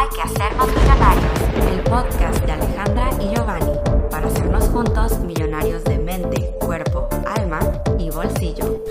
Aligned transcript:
Hay 0.00 0.08
que 0.08 0.22
hacernos 0.22 0.66
millonarios, 0.68 1.74
el 1.74 1.82
podcast 1.82 2.42
de 2.46 2.52
Alejandra 2.52 3.10
y 3.20 3.34
Giovanni, 3.34 3.72
para 4.10 4.28
hacernos 4.28 4.64
juntos 4.70 5.18
millonarios 5.18 5.84
de 5.84 5.98
mente, 5.98 6.54
cuerpo, 6.58 7.06
alma 7.26 7.60
y 7.98 8.08
bolsillo. 8.08 8.82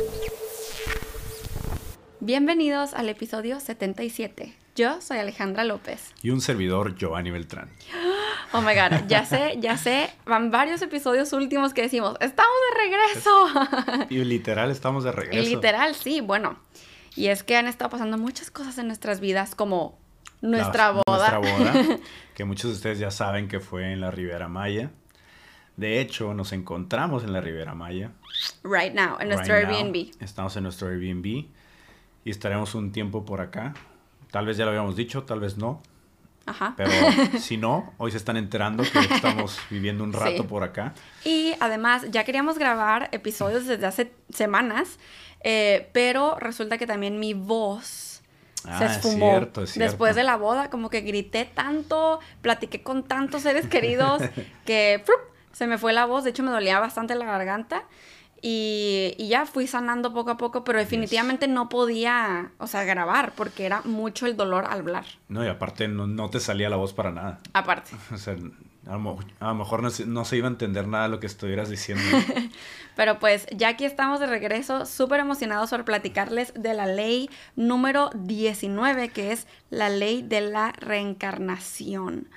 Bienvenidos 2.20 2.94
al 2.94 3.10
episodio 3.10 3.60
77. 3.60 4.56
Yo 4.76 5.02
soy 5.02 5.18
Alejandra 5.18 5.64
López. 5.64 6.14
Y 6.22 6.30
un 6.30 6.42
servidor, 6.42 6.96
Giovanni 6.96 7.31
Beltrán. 7.31 7.71
Oh 8.53 8.62
my 8.62 8.76
god, 8.76 9.07
ya 9.07 9.26
sé, 9.26 9.57
ya 9.60 9.78
sé, 9.78 10.12
van 10.26 10.51
varios 10.51 10.81
episodios 10.83 11.33
últimos 11.33 11.73
que 11.73 11.81
decimos, 11.81 12.17
estamos 12.19 12.53
de 12.69 12.81
regreso. 12.83 14.07
Y 14.12 14.23
literal 14.26 14.69
estamos 14.69 15.03
de 15.03 15.12
regreso. 15.12 15.41
Y 15.41 15.55
literal, 15.55 15.96
sí, 15.96 16.21
bueno. 16.21 16.59
Y 17.16 17.27
es 17.27 17.41
que 17.41 17.57
han 17.57 17.67
estado 17.67 17.89
pasando 17.89 18.20
muchas 18.20 18.52
cosas 18.52 18.77
en 18.77 18.85
nuestras 18.85 19.20
vidas, 19.20 19.55
como 19.55 19.98
nuestra 20.41 20.91
La- 20.94 21.02
boda. 21.05 21.40
Nuestra 21.40 21.40
boda, 21.40 21.99
que 22.35 22.45
muchos 22.45 22.72
de 22.72 22.76
ustedes 22.77 23.00
ya 23.00 23.12
saben 23.12 23.48
que 23.48 23.59
fue 23.59 23.91
en 23.94 24.02
la 24.02 24.12
Riviera 24.12 24.48
Maya. 24.48 24.91
De 25.77 26.02
hecho, 26.02 26.34
nos 26.34 26.52
encontramos 26.52 27.23
en 27.23 27.31
la 27.34 27.40
Riviera 27.41 27.73
Maya. 27.73 28.12
right 28.64 28.94
now, 28.94 29.17
en 29.20 29.30
nuestro 29.30 29.55
right 29.55 29.67
now. 29.67 29.76
Airbnb. 29.78 30.12
Estamos 30.22 30.55
en 30.58 30.64
nuestro 30.64 30.90
Airbnb 30.90 31.26
y 31.26 32.30
estaremos 32.30 32.76
un 32.76 32.91
tiempo 32.91 33.23
por 33.26 33.40
acá. 33.41 33.73
Tal 34.31 34.45
vez 34.45 34.58
ya 34.58 34.66
lo 34.66 34.72
habíamos 34.72 34.95
dicho, 34.95 35.23
tal 35.23 35.40
vez 35.40 35.58
no. 35.58 35.81
Ajá. 36.45 36.73
Pero 36.78 36.92
si 37.40 37.58
no, 37.58 37.94
hoy 37.98 38.12
se 38.12 38.17
están 38.17 38.36
enterando 38.36 38.84
que 38.84 39.00
estamos 39.00 39.58
viviendo 39.70 40.03
un 40.03 40.12
rato 40.14 40.42
Sí. 40.42 40.44
por 40.44 40.64
acá. 40.64 40.94
Y 41.23 41.53
además, 41.59 42.06
ya 42.12 42.23
queríamos 42.26 42.58
grabar 42.58 43.08
episodios 43.12 43.66
desde 43.66 43.86
hace 43.86 44.12
semanas, 44.30 45.00
eh, 45.42 45.90
pero 45.94 46.36
resulta 46.40 46.78
que 46.78 46.88
también 46.88 47.20
mi 47.20 47.34
voz 47.34 48.09
Ah, 48.66 48.77
se 48.80 48.86
es 48.86 48.91
esfumó. 48.98 49.31
cierto, 49.31 49.63
es 49.63 49.72
cierto. 49.72 49.90
Después 49.91 50.16
de 50.16 50.23
la 50.23 50.36
boda, 50.36 50.70
como 50.70 50.90
que 50.90 51.02
grité 51.02 51.45
tanto, 51.45 52.20
platiqué 52.41 52.81
con 52.84 53.04
tantos 53.04 53.44
seres 53.44 53.67
queridos 53.67 54.22
que 54.66 55.02
¡frup! 55.06 55.20
se 55.52 55.67
me 55.67 55.78
fue 55.78 55.94
la 55.94 56.06
voz. 56.06 56.23
De 56.23 56.31
hecho, 56.31 56.44
me 56.44 56.52
dolía 56.52 56.80
bastante 56.80 57.16
la 57.16 57.25
garganta. 57.25 57.84
Y, 58.42 59.16
y 59.17 59.28
ya 59.28 59.45
fui 59.45 59.67
sanando 59.67 60.14
poco 60.14 60.31
a 60.31 60.38
poco, 60.38 60.64
pero 60.64 60.80
definitivamente 60.80 61.47
no 61.50 61.67
podía, 61.67 62.52
o 62.58 62.67
sea, 62.67 62.86
grabar 62.86 63.34
porque 63.36 63.66
era 63.66 63.81
mucho 63.84 64.28
el 64.28 64.38
dolor 64.38 64.64
al 64.66 64.80
hablar. 64.80 65.03
No, 65.28 65.44
y 65.44 65.50
aparte 65.50 65.89
no, 65.89 66.08
no 66.08 66.30
te 66.30 66.39
salía 66.39 66.69
la 66.69 66.78
voz 66.78 66.94
para 66.94 67.12
nada. 67.12 67.39
Aparte. 67.53 67.91
O 68.14 68.17
sea, 68.17 68.38
a 68.90 68.98
lo, 68.98 69.18
a 69.40 69.48
lo 69.50 69.56
mejor 69.56 69.84
no 69.84 69.90
se, 69.92 70.06
no 70.06 70.26
se 70.26 70.38
iba 70.38 70.48
a 70.48 70.52
entender 70.52 70.88
nada 70.88 71.04
de 71.04 71.09
lo 71.12 71.20
que 71.20 71.28
estuvieras 71.28 71.70
diciendo. 71.70 72.04
Pero 72.96 73.20
pues 73.20 73.46
ya 73.56 73.70
aquí 73.70 73.86
estamos 73.86 74.20
de 74.20 74.26
regreso, 74.28 74.86
súper 74.86 75.20
emocionados 75.20 75.70
por 75.70 75.86
platicarles 75.86 76.54
de 76.56 76.73
la 76.73 76.86
ley 76.88 77.30
número 77.56 78.09
19, 78.16 79.09
que 79.09 79.31
es 79.31 79.48
la 79.70 79.90
ley 79.90 80.22
de 80.23 80.42
la 80.42 80.72
reencarnación. 80.73 82.28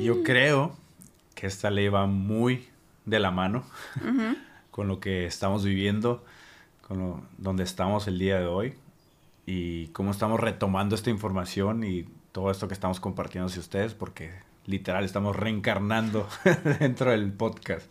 Yo 0.00 0.22
creo 0.22 0.76
que 1.34 1.46
esta 1.46 1.70
ley 1.70 1.88
va 1.88 2.06
muy 2.06 2.68
de 3.04 3.20
la 3.20 3.30
mano 3.30 3.64
con 4.70 4.88
lo 4.88 5.00
que 5.00 5.24
estamos 5.26 5.64
viviendo, 5.64 6.24
con 6.86 6.98
lo- 6.98 7.22
donde 7.38 7.62
estamos 7.64 8.08
el 8.08 8.18
día 8.18 8.38
de 8.40 8.46
hoy 8.46 8.74
y 9.46 9.86
cómo 9.88 10.10
estamos 10.10 10.40
retomando 10.40 10.94
esta 10.96 11.10
información 11.10 11.84
y 11.84 12.06
todo 12.32 12.50
esto 12.50 12.66
que 12.68 12.74
estamos 12.74 13.00
compartiendo 13.00 13.46
hacia 13.46 13.60
ustedes, 13.60 13.94
porque 13.94 14.32
literal 14.66 15.04
estamos 15.04 15.36
reencarnando 15.36 16.28
dentro 16.80 17.10
del 17.10 17.32
podcast. 17.32 17.90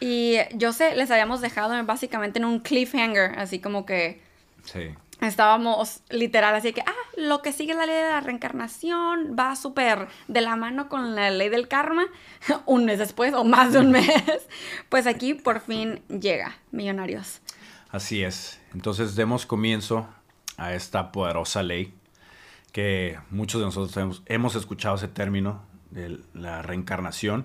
Y 0.00 0.36
yo 0.54 0.72
sé, 0.72 0.94
les 0.96 1.10
habíamos 1.10 1.40
dejado 1.40 1.82
básicamente 1.84 2.38
en 2.38 2.46
un 2.46 2.60
cliffhanger, 2.60 3.38
así 3.38 3.58
como 3.60 3.84
que 3.84 4.22
Sí. 4.64 4.94
estábamos 5.20 6.00
literal, 6.08 6.54
así 6.54 6.72
que, 6.72 6.80
ah, 6.82 6.94
lo 7.16 7.42
que 7.42 7.52
sigue 7.52 7.74
la 7.74 7.84
ley 7.86 7.96
de 7.96 8.08
la 8.08 8.20
reencarnación 8.20 9.36
va 9.38 9.56
súper 9.56 10.08
de 10.28 10.40
la 10.40 10.56
mano 10.56 10.88
con 10.88 11.14
la 11.14 11.30
ley 11.30 11.50
del 11.50 11.68
karma, 11.68 12.06
un 12.66 12.86
mes 12.86 12.98
después 12.98 13.34
o 13.34 13.44
más 13.44 13.72
de 13.74 13.80
un 13.80 13.90
mes. 13.90 14.08
Pues 14.88 15.06
aquí 15.06 15.34
por 15.34 15.60
fin 15.60 16.02
llega, 16.08 16.56
millonarios. 16.70 17.40
Así 17.90 18.22
es. 18.22 18.60
Entonces 18.72 19.16
demos 19.16 19.44
comienzo 19.46 20.08
a 20.56 20.72
esta 20.74 21.12
poderosa 21.12 21.62
ley 21.62 21.92
que 22.72 23.18
muchos 23.30 23.60
de 23.60 23.66
nosotros 23.66 23.96
hemos, 23.96 24.22
hemos 24.26 24.54
escuchado 24.54 24.94
ese 24.94 25.08
término 25.08 25.62
de 25.90 26.20
la 26.34 26.62
reencarnación, 26.62 27.44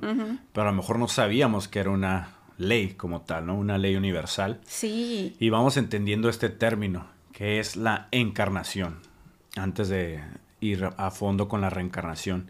pero 0.53 0.67
a 0.67 0.71
lo 0.71 0.77
mejor 0.77 0.99
no 0.99 1.07
sabíamos 1.07 1.67
que 1.67 1.79
era 1.79 1.89
una 1.89 2.29
ley 2.57 2.89
como 2.93 3.21
tal, 3.21 3.47
¿no? 3.47 3.55
Una 3.55 3.77
ley 3.77 3.95
universal. 3.95 4.61
Sí, 4.65 5.35
Y 5.39 5.49
vamos 5.49 5.77
entendiendo 5.77 6.29
este 6.29 6.49
término, 6.49 7.07
que 7.33 7.59
es 7.59 7.75
la 7.75 8.07
encarnación, 8.11 8.97
antes 9.57 9.89
de 9.89 10.21
ir 10.61 10.87
a 10.97 11.11
fondo 11.11 11.47
con 11.47 11.61
la 11.61 11.69
reencarnación. 11.69 12.49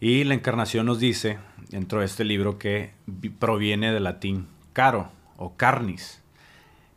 Y 0.00 0.22
la 0.24 0.34
encarnación 0.34 0.86
nos 0.86 1.00
dice, 1.00 1.38
dentro 1.70 2.00
de 2.00 2.06
este 2.06 2.24
libro, 2.24 2.58
que 2.58 2.92
vi- 3.06 3.30
proviene 3.30 3.92
del 3.92 4.04
latín 4.04 4.46
caro 4.72 5.10
o 5.36 5.56
carnis, 5.56 6.22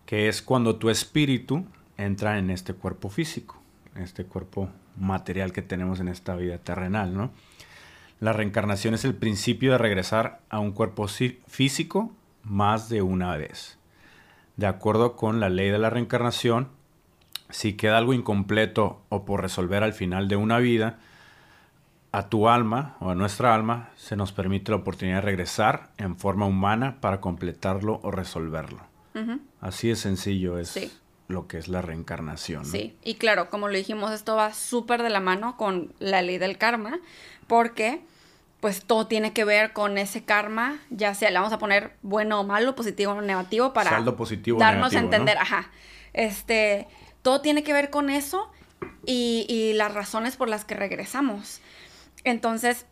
que 0.06 0.28
es 0.28 0.42
cuando 0.42 0.76
tu 0.76 0.90
espíritu 0.90 1.66
entra 1.98 2.38
en 2.38 2.50
este 2.52 2.74
cuerpo 2.74 3.10
físico, 3.10 3.60
en 3.96 4.04
este 4.04 4.26
cuerpo 4.26 4.70
material 4.98 5.52
que 5.54 5.62
tenemos 5.64 6.00
en 6.00 6.10
esta 6.10 6.36
vida 6.36 6.58
terrenal, 6.60 7.16
¿no? 7.16 7.32
La 8.22 8.34
reencarnación 8.34 8.94
es 8.94 9.04
el 9.04 9.16
principio 9.16 9.72
de 9.72 9.78
regresar 9.80 10.42
a 10.50 10.60
un 10.60 10.72
cuerpo 10.74 11.08
físico 11.48 12.12
más 12.44 12.88
de 12.88 13.02
una 13.02 13.36
vez. 13.36 13.80
De 14.58 14.68
acuerdo 14.68 15.16
con 15.16 15.40
la 15.40 15.50
ley 15.50 15.70
de 15.72 15.80
la 15.80 15.90
reencarnación, 15.90 16.70
si 17.50 17.74
queda 17.74 17.98
algo 17.98 18.14
incompleto 18.14 19.02
o 19.10 19.26
por 19.26 19.42
resolver 19.42 19.82
al 19.84 19.94
final 19.94 20.28
de 20.28 20.36
una 20.36 20.60
vida, 20.60 21.00
a 22.12 22.30
tu 22.30 22.48
alma 22.48 22.96
o 23.00 23.10
a 23.10 23.16
nuestra 23.16 23.56
alma 23.56 23.90
se 23.96 24.16
nos 24.16 24.32
permite 24.34 24.70
la 24.72 24.78
oportunidad 24.78 25.18
de 25.18 25.22
regresar 25.22 25.90
en 25.98 26.16
forma 26.16 26.46
humana 26.46 26.98
para 27.02 27.22
completarlo 27.22 28.00
o 28.04 28.12
resolverlo. 28.12 28.82
Así 29.62 29.88
de 29.90 29.96
sencillo 29.96 30.60
es 30.60 30.70
Sí. 30.70 30.92
lo 31.28 31.48
que 31.48 31.58
es 31.58 31.68
la 31.70 31.82
reencarnación. 31.82 32.62
¿no? 32.64 32.70
Sí, 32.70 32.96
y 33.04 33.16
claro, 33.16 33.50
como 33.50 33.68
lo 33.68 33.76
dijimos, 33.76 34.12
esto 34.12 34.36
va 34.36 34.54
súper 34.54 35.02
de 35.02 35.10
la 35.10 35.20
mano 35.22 35.58
con 35.58 35.92
la 36.00 36.22
ley 36.22 36.38
del 36.38 36.58
karma, 36.60 37.00
porque 37.48 38.02
pues 38.62 38.84
todo 38.84 39.08
tiene 39.08 39.34
que 39.34 39.44
ver 39.44 39.74
con 39.74 39.98
ese 39.98 40.24
karma, 40.24 40.80
ya 40.90 41.14
sea 41.14 41.30
le 41.30 41.40
vamos 41.40 41.52
a 41.52 41.58
poner 41.58 41.98
bueno 42.04 42.40
o 42.40 42.44
malo, 42.46 42.76
positivo 42.76 43.12
o 43.12 43.22
negativo 43.22 43.74
para 43.74 43.90
Saldo 43.90 44.16
positivo 44.16 44.58
o 44.58 44.60
darnos 44.60 44.96
a 44.96 45.00
entender, 45.00 45.38
ajá. 45.38 45.70
Este, 46.14 46.88
todo 47.22 47.42
tiene 47.42 47.64
que 47.64 47.74
ver 47.74 47.90
con 47.90 48.10
eso 48.10 48.50
y, 49.06 49.46
y 49.50 49.74
las 49.74 49.94
razones 49.94 50.38
por 50.38 50.48
las 50.48 50.64
que 50.64 50.76
regresamos. 50.76 51.60
Entonces, 52.24 52.86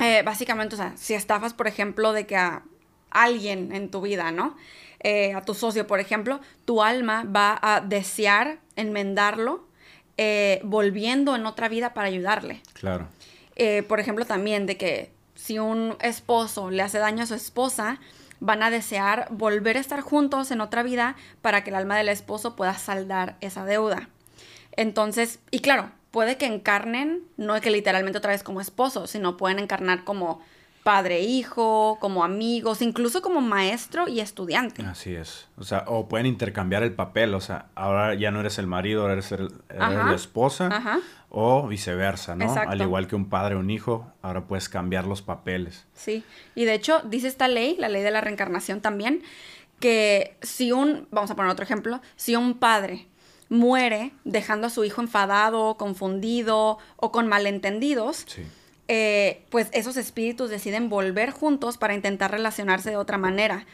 eh, 0.00 0.22
básicamente, 0.24 0.74
o 0.74 0.78
sea, 0.78 0.96
si 0.96 1.14
estafas, 1.14 1.54
por 1.54 1.66
ejemplo, 1.66 2.12
de 2.12 2.26
que 2.26 2.36
a 2.36 2.62
alguien 3.10 3.74
en 3.74 3.90
tu 3.90 4.00
vida, 4.00 4.30
¿no? 4.30 4.56
Eh, 5.00 5.34
a 5.34 5.42
tu 5.42 5.54
socio, 5.54 5.86
por 5.86 6.00
ejemplo, 6.00 6.40
tu 6.64 6.82
alma 6.82 7.24
va 7.24 7.58
a 7.60 7.80
desear 7.80 8.58
enmendarlo, 8.76 9.66
eh, 10.16 10.60
volviendo 10.64 11.36
en 11.36 11.46
otra 11.46 11.68
vida 11.68 11.94
para 11.94 12.08
ayudarle. 12.08 12.62
Claro. 12.72 13.08
Eh, 13.58 13.82
por 13.82 14.00
ejemplo, 14.00 14.24
también 14.24 14.66
de 14.66 14.76
que 14.76 15.12
si 15.34 15.58
un 15.58 15.96
esposo 16.00 16.70
le 16.70 16.82
hace 16.82 16.98
daño 16.98 17.24
a 17.24 17.26
su 17.26 17.34
esposa, 17.34 18.00
van 18.40 18.62
a 18.62 18.70
desear 18.70 19.28
volver 19.30 19.76
a 19.76 19.80
estar 19.80 20.00
juntos 20.00 20.50
en 20.50 20.60
otra 20.60 20.82
vida 20.82 21.16
para 21.42 21.64
que 21.64 21.70
el 21.70 21.76
alma 21.76 21.96
del 21.96 22.08
esposo 22.08 22.56
pueda 22.56 22.74
saldar 22.74 23.36
esa 23.40 23.64
deuda. 23.64 24.08
Entonces, 24.76 25.40
y 25.50 25.58
claro, 25.58 25.90
puede 26.10 26.36
que 26.36 26.46
encarnen, 26.46 27.24
no 27.36 27.60
que 27.60 27.70
literalmente 27.70 28.18
otra 28.18 28.32
vez 28.32 28.42
como 28.42 28.60
esposo, 28.60 29.06
sino 29.06 29.36
pueden 29.36 29.58
encarnar 29.58 30.04
como 30.04 30.40
padre, 30.88 31.20
hijo, 31.20 31.98
como 32.00 32.24
amigos, 32.24 32.80
incluso 32.80 33.20
como 33.20 33.40
maestro 33.42 34.08
y 34.08 34.20
estudiante. 34.20 34.82
Así 34.82 35.14
es. 35.14 35.48
O 35.58 35.64
sea, 35.64 35.84
o 35.86 36.08
pueden 36.08 36.24
intercambiar 36.26 36.82
el 36.82 36.92
papel. 36.94 37.34
O 37.34 37.40
sea, 37.42 37.66
ahora 37.74 38.14
ya 38.14 38.30
no 38.30 38.40
eres 38.40 38.58
el 38.58 38.66
marido, 38.66 39.02
ahora 39.02 39.12
eres, 39.14 39.30
el- 39.32 39.52
eres 39.68 39.80
Ajá. 39.82 40.06
la 40.10 40.14
esposa. 40.14 40.68
Ajá. 40.72 40.98
O 41.28 41.68
viceversa, 41.68 42.34
¿no? 42.36 42.46
Exacto. 42.46 42.70
Al 42.70 42.80
igual 42.80 43.06
que 43.06 43.16
un 43.16 43.28
padre 43.28 43.54
o 43.56 43.58
un 43.58 43.68
hijo, 43.70 44.10
ahora 44.22 44.46
puedes 44.46 44.70
cambiar 44.70 45.04
los 45.06 45.20
papeles. 45.20 45.84
Sí, 45.92 46.24
y 46.54 46.64
de 46.64 46.72
hecho 46.72 47.02
dice 47.04 47.28
esta 47.28 47.48
ley, 47.48 47.76
la 47.78 47.90
ley 47.90 48.02
de 48.02 48.10
la 48.10 48.22
reencarnación 48.22 48.80
también, 48.80 49.22
que 49.80 50.36
si 50.40 50.72
un, 50.72 51.06
vamos 51.10 51.30
a 51.30 51.36
poner 51.36 51.50
otro 51.52 51.64
ejemplo, 51.64 52.00
si 52.16 52.34
un 52.34 52.54
padre 52.54 53.08
muere 53.50 54.12
dejando 54.24 54.66
a 54.68 54.70
su 54.70 54.84
hijo 54.84 55.00
enfadado, 55.02 55.76
confundido 55.76 56.78
o 56.96 57.12
con 57.12 57.28
malentendidos, 57.28 58.24
Sí. 58.26 58.42
Eh, 58.88 59.44
pues 59.50 59.68
esos 59.72 59.96
espíritus 59.96 60.50
deciden 60.50 60.88
volver 60.88 61.30
juntos 61.30 61.76
para 61.78 61.94
intentar 61.94 62.30
relacionarse 62.30 62.90
de 62.90 62.96
otra 62.96 63.18
manera. 63.18 63.66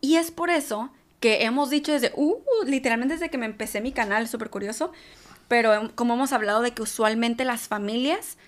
Y 0.00 0.16
es 0.16 0.30
por 0.30 0.48
eso 0.50 0.90
que 1.18 1.44
hemos 1.44 1.68
dicho 1.70 1.92
desde, 1.92 2.12
uh, 2.16 2.38
literalmente 2.64 3.14
desde 3.14 3.28
que 3.28 3.36
me 3.38 3.46
empecé 3.46 3.80
mi 3.80 3.92
canal, 3.92 4.26
súper 4.28 4.48
curioso, 4.48 4.92
pero 5.48 5.74
em- 5.74 5.88
como 5.88 6.14
hemos 6.14 6.32
hablado 6.32 6.62
de 6.62 6.70
que 6.72 6.82
usualmente 6.82 7.44
las 7.44 7.68
familias, 7.68 8.38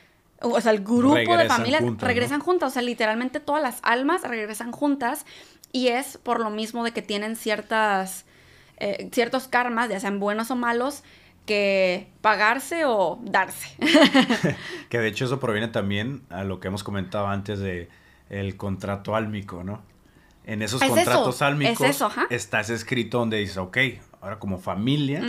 o 0.41 0.61
sea, 0.61 0.73
el 0.73 0.81
grupo 0.83 1.15
de 1.17 1.25
Regresan 1.25 1.49
familias 1.59 1.83
juntas, 1.83 2.03
¿no? 2.03 2.09
regresan 2.09 2.41
juntas, 2.41 2.71
o 2.71 2.73
sea, 2.73 2.83
literalmente 2.83 3.41
todas 3.41 3.63
las 3.63 3.79
almas 3.83 4.23
regresan 4.23 4.73
juntas 4.73 5.27
y 5.73 5.89
es 5.89 6.19
por 6.19 6.41
lo 6.41 6.51
mismo 6.51 6.85
de 6.85 6.93
que 6.93 7.03
tienen 7.03 7.37
ciertas, 7.37 8.25
eh, 8.79 9.09
ciertos 9.13 9.49
karmas, 9.49 9.91
ya 9.91 10.01
sean 10.01 10.19
buenos 10.21 10.51
o 10.51 10.57
malos, 10.57 11.03
que 11.47 12.09
pagarse 12.21 12.85
o 12.85 13.19
darse. 13.23 13.77
que 14.89 14.99
de 14.99 15.09
hecho 15.09 15.25
eso 15.25 15.41
proviene 15.41 15.69
también 15.69 16.23
a 16.31 16.45
lo 16.45 16.61
que 16.61 16.69
hemos 16.69 16.85
comentado 16.85 17.27
antes 17.27 17.59
de 17.59 17.89
el 18.31 18.57
contrato 18.57 19.15
álmico, 19.15 19.65
¿no? 19.65 19.83
En 20.45 20.63
esos 20.63 20.83
contratos 20.83 21.41
álmicos 21.43 22.05
estás 22.31 22.71
escrito 22.71 23.19
donde 23.19 23.37
dices, 23.37 23.59
ok, 23.59 23.79
ahora 24.21 24.39
como 24.39 24.59
familia 24.59 25.23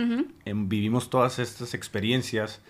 em, 0.44 0.68
vivimos 0.68 1.08
todas 1.08 1.38
estas 1.38 1.74
experiencias, 1.74 2.60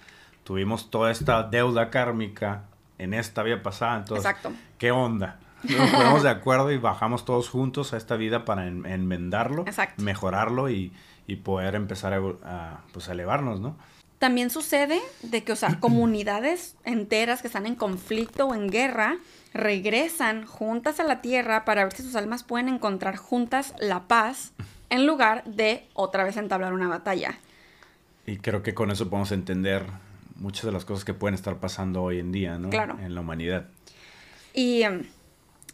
tuvimos 0.42 0.90
toda 0.90 1.10
esta 1.10 1.42
deuda 1.42 1.88
kármica 1.88 2.64
en 2.98 3.14
esta 3.14 3.42
vida 3.42 3.62
pasada, 3.62 3.96
entonces, 3.96 4.26
Exacto. 4.26 4.52
¿qué 4.76 4.90
onda? 4.90 5.38
Nos 5.62 5.90
ponemos 5.90 6.22
de 6.22 6.28
acuerdo 6.28 6.70
y 6.70 6.76
bajamos 6.76 7.24
todos 7.24 7.48
juntos 7.48 7.94
a 7.94 7.96
esta 7.96 8.16
vida 8.16 8.44
para 8.44 8.66
enmendarlo, 8.66 9.64
mejorarlo 9.96 10.68
y, 10.68 10.92
poder 11.36 11.74
empezar 11.74 12.12
a, 12.12 12.80
pues, 12.92 13.08
elevarnos, 13.08 13.60
¿no? 13.60 13.76
También 14.18 14.50
sucede 14.50 15.00
de 15.22 15.42
que, 15.42 15.52
o 15.52 15.56
sea, 15.56 15.80
comunidades 15.80 16.76
enteras 16.84 17.40
que 17.40 17.48
están 17.48 17.66
en 17.66 17.74
conflicto 17.74 18.46
o 18.46 18.54
en 18.54 18.68
guerra 18.68 19.16
regresan 19.52 20.46
juntas 20.46 21.00
a 21.00 21.04
la 21.04 21.20
tierra 21.20 21.64
para 21.64 21.84
ver 21.84 21.92
si 21.94 22.02
sus 22.02 22.16
almas 22.16 22.42
pueden 22.42 22.68
encontrar 22.68 23.16
juntas 23.16 23.74
la 23.78 24.08
paz 24.08 24.52
en 24.90 25.06
lugar 25.06 25.44
de 25.44 25.86
otra 25.94 26.24
vez 26.24 26.36
entablar 26.36 26.72
una 26.72 26.88
batalla. 26.88 27.38
Y 28.26 28.38
creo 28.38 28.62
que 28.62 28.74
con 28.74 28.90
eso 28.90 29.10
podemos 29.10 29.32
entender 29.32 29.84
muchas 30.36 30.64
de 30.64 30.72
las 30.72 30.84
cosas 30.84 31.04
que 31.04 31.14
pueden 31.14 31.34
estar 31.34 31.58
pasando 31.58 32.02
hoy 32.02 32.18
en 32.18 32.32
día, 32.32 32.58
¿no? 32.58 32.70
Claro. 32.70 32.98
En 33.00 33.14
la 33.14 33.20
humanidad. 33.20 33.66
Y 34.52 34.82
em, 34.82 35.04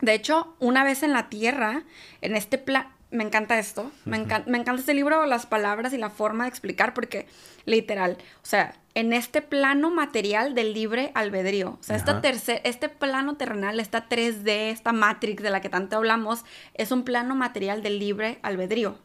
de 0.01 0.15
hecho, 0.15 0.55
una 0.59 0.85
vez 0.85 1.03
en 1.03 1.13
la 1.13 1.29
Tierra, 1.29 1.83
en 2.21 2.35
este 2.35 2.59
plan, 2.59 2.89
me 3.11 3.25
encanta 3.25 3.59
esto, 3.59 3.91
me, 4.05 4.19
me 4.19 4.59
encanta 4.59 4.77
este 4.77 4.95
libro, 4.95 5.27
las 5.27 5.47
palabras 5.47 5.93
y 5.93 5.99
la 5.99 6.11
forma 6.11 6.45
de 6.45 6.51
explicar, 6.51 6.95
porque 6.95 7.27
literal, 7.65 8.17
o 8.43 8.47
sea, 8.47 8.75
en 8.95 9.13
este 9.13 9.43
plano 9.43 9.91
material 9.91 10.55
del 10.55 10.75
libre 10.75 11.13
albedrío, 11.15 11.79
o 11.81 11.83
sea, 11.83 11.97
esta 11.97 12.21
tercer, 12.21 12.61
este 12.65 12.89
plano 12.89 13.37
terrenal, 13.37 13.79
esta 13.79 14.09
3D, 14.09 14.71
esta 14.71 14.93
Matrix 14.93 15.43
de 15.43 15.51
la 15.51 15.61
que 15.61 15.69
tanto 15.69 15.97
hablamos, 15.97 16.45
es 16.75 16.91
un 16.91 17.05
plano 17.05 17.35
material 17.35 17.83
del 17.83 17.99
libre 17.99 18.39
albedrío. 18.43 18.99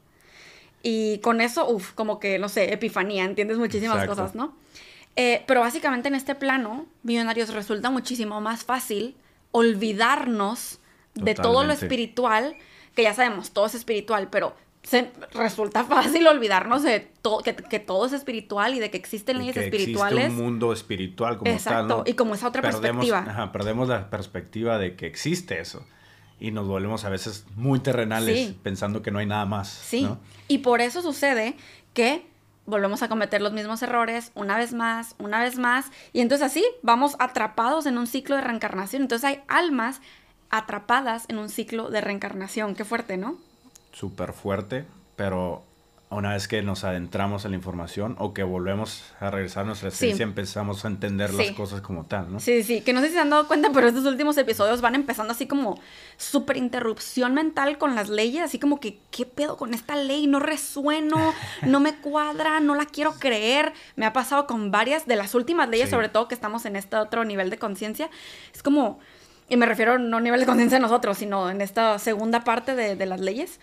Y 0.82 1.20
con 1.20 1.42
eso, 1.42 1.68
uff, 1.68 1.94
como 1.94 2.20
que, 2.20 2.38
no 2.40 2.50
sé, 2.50 2.74
epifanía, 2.74 3.24
entiendes 3.26 3.58
muchísimas 3.58 4.06
cosas, 4.06 4.36
¿no? 4.36 4.56
Eh, 5.16 5.44
pero 5.48 5.62
básicamente 5.62 6.10
en 6.10 6.16
este 6.16 6.36
plano, 6.36 6.86
millonarios, 7.04 7.54
resulta 7.54 7.90
muchísimo 7.90 8.42
más 8.42 8.64
fácil 8.64 9.16
olvidarnos 9.52 10.80
de 11.14 11.34
todo 11.34 11.64
lo 11.64 11.74
espiritual, 11.74 12.56
que 12.96 13.04
ya 13.04 13.14
sabemos, 13.14 13.52
todo 13.52 13.66
es 13.66 13.76
espiritual, 13.76 14.30
pero 14.30 14.56
se, 14.86 15.12
resulta 15.34 15.84
fácil 15.84 16.28
olvidarnos 16.28 16.84
de 16.84 17.00
todo, 17.00 17.40
que, 17.40 17.54
todo 17.80 18.06
es 18.06 18.14
espiritual 18.14 18.76
y 18.76 18.80
de 18.80 18.92
que 18.92 18.98
existen 18.98 19.40
leyes 19.40 19.58
espirituales. 19.58 20.26
Existe 20.26 20.42
un 20.42 20.46
mundo 20.46 20.74
espiritual 20.74 21.38
como 21.38 21.58
tal. 21.58 21.88
¿no? 21.88 22.04
y 22.06 22.14
como 22.14 22.36
esa 22.36 22.48
otra 22.48 22.62
perspectiva. 22.62 23.26
Ajá, 23.28 23.52
perdemos 23.52 23.90
la 23.90 24.10
perspectiva 24.10 24.78
de 24.78 24.96
que 24.96 25.08
existe 25.08 25.60
eso. 25.60 25.86
Y 26.40 26.52
nos 26.52 26.68
volvemos 26.68 27.06
a 27.06 27.10
veces 27.10 27.46
muy 27.56 27.80
terrenales 27.80 28.54
pensando 28.62 29.02
que 29.02 29.10
no 29.10 29.20
hay 29.20 29.26
nada 29.26 29.46
más. 29.46 29.70
Sí. 29.70 30.08
Y 30.48 30.60
por 30.60 30.82
eso 30.82 31.02
sucede 31.02 31.56
que 31.94 32.28
volvemos 32.66 33.02
a 33.04 33.10
cometer 33.10 33.42
los 33.42 33.54
mismos 33.54 33.82
errores 33.82 34.32
una 34.36 34.58
vez 34.58 34.74
más, 34.74 35.16
una 35.18 35.42
vez 35.42 35.58
más. 35.58 35.88
Y 36.14 36.20
entonces 36.20 36.46
así 36.46 36.64
vamos 36.82 37.16
atrapados 37.20 37.86
en 37.86 37.98
un 37.98 38.06
ciclo 38.06 38.36
de 38.36 38.42
reencarnación. 38.42 39.02
Entonces 39.02 39.26
hay 39.26 39.44
almas 39.48 40.02
atrapadas 40.58 41.26
en 41.28 41.38
un 41.38 41.50
ciclo 41.50 41.90
de 41.90 42.02
reencarnación. 42.02 42.76
Qué 42.76 42.86
fuerte, 42.86 43.18
¿no? 43.18 43.38
Súper 43.92 44.34
fuerte, 44.34 44.86
pero 45.16 45.64
una 46.10 46.34
vez 46.34 46.48
que 46.48 46.62
nos 46.62 46.84
adentramos 46.84 47.46
en 47.46 47.52
la 47.52 47.58
información 47.58 48.16
o 48.20 48.34
que 48.34 48.44
volvemos 48.44 49.04
a 49.20 49.32
regresar 49.32 49.64
a 49.64 49.68
nuestra 49.68 49.90
esencia, 49.90 50.24
empezamos 50.24 50.86
a 50.86 50.88
entender 50.88 51.34
las 51.34 51.52
cosas 51.52 51.82
como 51.82 52.06
tal, 52.06 52.32
¿no? 52.32 52.40
Sí, 52.40 52.64
sí, 52.64 52.82
que 52.82 52.94
no 52.94 53.02
sé 53.02 53.08
si 53.08 53.14
se 53.14 53.20
han 53.20 53.32
dado 53.32 53.48
cuenta, 53.48 53.72
pero 53.74 53.88
estos 53.88 54.06
últimos 54.06 54.38
episodios 54.38 54.82
van 54.82 54.96
empezando 54.96 55.34
así 55.34 55.48
como 55.48 55.80
súper 56.18 56.58
interrupción 56.58 57.34
mental 57.34 57.78
con 57.78 57.96
las 57.96 58.10
leyes, 58.10 58.44
así 58.44 58.60
como 58.60 58.80
que, 58.80 59.00
¿qué 59.12 59.26
pedo 59.26 59.58
con 59.58 59.74
esta 59.74 59.96
ley? 59.96 60.28
No 60.28 60.40
resueno, 60.40 61.34
no 61.64 61.80
me 61.80 61.96
cuadra, 61.96 62.60
no 62.60 62.76
la 62.76 62.86
quiero 62.86 63.14
creer. 63.16 63.74
Me 63.96 64.06
ha 64.06 64.14
pasado 64.14 64.46
con 64.46 64.72
varias 64.72 65.08
de 65.08 65.16
las 65.16 65.34
últimas 65.34 65.70
leyes, 65.70 65.90
sobre 65.90 66.10
todo 66.10 66.28
que 66.28 66.36
estamos 66.36 66.66
en 66.66 66.76
este 66.76 66.98
otro 66.98 67.26
nivel 67.26 67.50
de 67.50 67.58
conciencia. 67.58 68.10
Es 68.54 68.62
como, 68.62 69.00
y 69.50 69.58
me 69.58 69.66
refiero 69.66 70.00
no 70.00 70.18
a 70.18 70.22
nivel 70.22 70.40
de 70.40 70.46
conciencia 70.46 70.78
de 70.78 70.82
nosotros, 70.82 71.18
sino 71.18 71.50
en 71.50 71.62
esta 71.62 72.00
segunda 72.00 72.44
parte 72.44 72.76
de, 72.76 72.96
de 72.96 73.06
las 73.06 73.20
leyes 73.20 73.60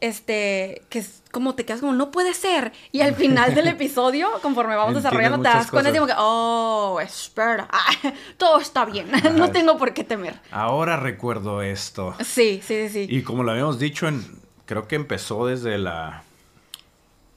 este, 0.00 0.82
que 0.88 1.00
es 1.00 1.22
como 1.30 1.54
te 1.54 1.64
quedas 1.64 1.80
como, 1.80 1.92
no 1.92 2.10
puede 2.10 2.34
ser. 2.34 2.72
Y 2.90 3.02
al 3.02 3.14
final 3.14 3.54
del 3.54 3.68
episodio, 3.68 4.28
conforme 4.42 4.74
vamos 4.74 4.94
desarrollando, 4.94 5.38
te 5.38 5.48
das 5.48 5.70
cuenta 5.70 5.92
como 5.92 6.06
que, 6.06 6.14
oh, 6.16 6.98
espera, 7.00 7.68
todo 8.36 8.60
está 8.60 8.84
bien, 8.84 9.10
no 9.36 9.50
tengo 9.50 9.76
por 9.76 9.94
qué 9.94 10.04
temer. 10.04 10.40
Ahora 10.50 10.96
recuerdo 10.96 11.62
esto. 11.62 12.14
Sí, 12.24 12.60
sí, 12.64 12.88
sí. 12.88 13.06
Y 13.08 13.22
como 13.22 13.42
lo 13.42 13.52
habíamos 13.52 13.78
dicho, 13.78 14.08
en, 14.08 14.24
creo 14.66 14.88
que 14.88 14.96
empezó 14.96 15.46
desde 15.46 15.78
la, 15.78 16.24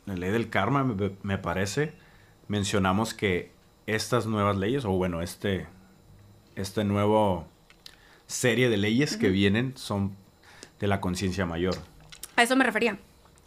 la 0.05 0.15
ley 0.15 0.31
del 0.31 0.49
karma, 0.49 0.83
me, 1.21 1.37
parece, 1.37 1.93
mencionamos 2.47 3.13
que 3.13 3.51
estas 3.85 4.25
nuevas 4.25 4.57
leyes, 4.57 4.85
o 4.85 4.91
bueno, 4.91 5.21
este, 5.21 5.67
este 6.55 6.83
nuevo 6.85 7.45
serie 8.27 8.69
de 8.69 8.77
leyes 8.77 9.17
que 9.17 9.29
vienen 9.29 9.73
son 9.75 10.15
de 10.79 10.87
la 10.87 11.01
conciencia 11.01 11.45
mayor. 11.45 11.75
A 12.35 12.43
eso 12.43 12.55
me 12.55 12.63
refería. 12.63 12.97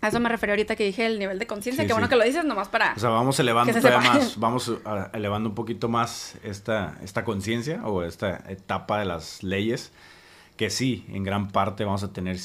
A 0.01 0.09
eso 0.09 0.21
me 0.21 0.29
refería 0.29 0.53
ahorita 0.53 0.77
que 0.77 0.85
dije 0.85 1.07
el 1.07 1.19
nivel 1.19 1.39
de 1.39 1.47
conciencia. 1.47 1.87
Qué 1.87 1.93
bueno 1.93 2.09
que 2.09 2.17
lo 2.17 2.25
dices 2.25 2.45
nomás 2.45 2.69
para. 2.69 2.93
O 2.95 2.99
sea, 2.99 3.11
vamos 3.11 3.41
elevando 3.41 3.73
todavía 3.73 4.13
más, 4.13 4.39
vamos 4.39 4.73
ah, 4.85 5.11
elevando 5.15 5.49
un 5.49 5.55
poquito 5.55 5.89
más 5.89 6.37
esta, 6.43 6.99
esta 7.03 7.25
conciencia 7.25 7.81
o 7.85 8.03
esta 8.03 8.45
etapa 8.49 8.99
de 8.99 9.07
las 9.07 9.43
leyes. 9.43 9.93
Que 10.57 10.71
sí, 10.71 11.05
en 11.09 11.23
gran 11.23 11.49
parte 11.49 11.85
vamos 11.85 12.03
a 12.03 12.13
tener 12.13 12.39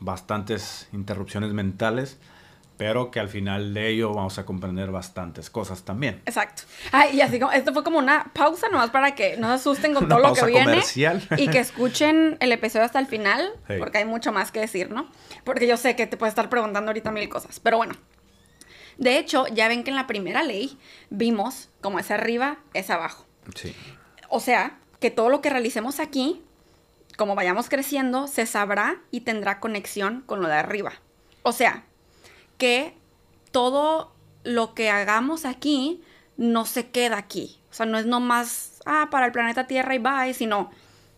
bastantes 0.00 0.88
interrupciones 0.92 1.52
mentales 1.52 2.18
pero 2.76 3.10
que 3.10 3.20
al 3.20 3.28
final 3.28 3.72
de 3.72 3.88
ello 3.88 4.12
vamos 4.12 4.38
a 4.38 4.44
comprender 4.44 4.90
bastantes 4.90 5.48
cosas 5.50 5.82
también. 5.82 6.20
Exacto. 6.26 6.64
Ay, 6.92 7.16
y 7.16 7.20
así 7.20 7.38
como, 7.38 7.52
esto 7.52 7.72
fue 7.72 7.82
como 7.82 7.98
una 7.98 8.30
pausa 8.34 8.68
nomás 8.68 8.90
para 8.90 9.14
que 9.14 9.36
no 9.36 9.48
se 9.48 9.54
asusten 9.54 9.94
con 9.94 10.08
todo 10.08 10.18
lo 10.18 10.34
que 10.34 10.44
viene. 10.44 10.64
Comercial. 10.64 11.22
Y 11.38 11.48
que 11.48 11.58
escuchen 11.58 12.36
el 12.40 12.52
episodio 12.52 12.84
hasta 12.84 12.98
el 12.98 13.06
final, 13.06 13.52
porque 13.78 13.98
hay 13.98 14.04
mucho 14.04 14.32
más 14.32 14.52
que 14.52 14.60
decir, 14.60 14.90
¿no? 14.90 15.10
Porque 15.44 15.66
yo 15.66 15.76
sé 15.76 15.96
que 15.96 16.06
te 16.06 16.16
puedes 16.16 16.32
estar 16.32 16.48
preguntando 16.50 16.90
ahorita 16.90 17.10
mil 17.10 17.28
cosas, 17.28 17.60
pero 17.60 17.78
bueno. 17.78 17.94
De 18.98 19.18
hecho, 19.18 19.46
ya 19.48 19.68
ven 19.68 19.84
que 19.84 19.90
en 19.90 19.96
la 19.96 20.06
primera 20.06 20.42
ley 20.42 20.78
vimos 21.10 21.68
como 21.80 21.98
es 21.98 22.10
arriba, 22.10 22.58
es 22.72 22.88
abajo. 22.88 23.26
Sí. 23.54 23.74
O 24.28 24.40
sea, 24.40 24.78
que 25.00 25.10
todo 25.10 25.28
lo 25.28 25.40
que 25.42 25.50
realicemos 25.50 26.00
aquí, 26.00 26.42
como 27.16 27.34
vayamos 27.34 27.68
creciendo, 27.68 28.26
se 28.26 28.46
sabrá 28.46 28.96
y 29.10 29.20
tendrá 29.20 29.60
conexión 29.60 30.22
con 30.22 30.40
lo 30.40 30.48
de 30.48 30.54
arriba. 30.54 30.92
O 31.42 31.52
sea, 31.52 31.84
que 32.58 32.94
todo 33.50 34.12
lo 34.44 34.74
que 34.74 34.90
hagamos 34.90 35.44
aquí 35.44 36.02
no 36.36 36.64
se 36.64 36.90
queda 36.90 37.18
aquí. 37.18 37.58
O 37.70 37.74
sea, 37.74 37.86
no 37.86 37.98
es 37.98 38.06
nomás, 38.06 38.80
ah, 38.86 39.08
para 39.10 39.26
el 39.26 39.32
planeta 39.32 39.66
Tierra 39.66 39.94
y 39.94 39.98
bye, 39.98 40.34
sino 40.34 40.70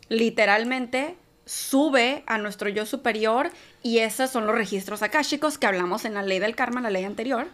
literalmente 0.08 1.16
sube 1.44 2.24
a 2.26 2.38
nuestro 2.38 2.68
yo 2.68 2.84
superior 2.86 3.50
y 3.82 3.98
esos 3.98 4.30
son 4.30 4.46
los 4.46 4.54
registros 4.54 5.00
chicos 5.22 5.58
que 5.58 5.66
hablamos 5.66 6.04
en 6.04 6.14
la 6.14 6.22
ley 6.22 6.38
del 6.38 6.54
karma, 6.54 6.80
la 6.80 6.90
ley 6.90 7.04
anterior. 7.04 7.46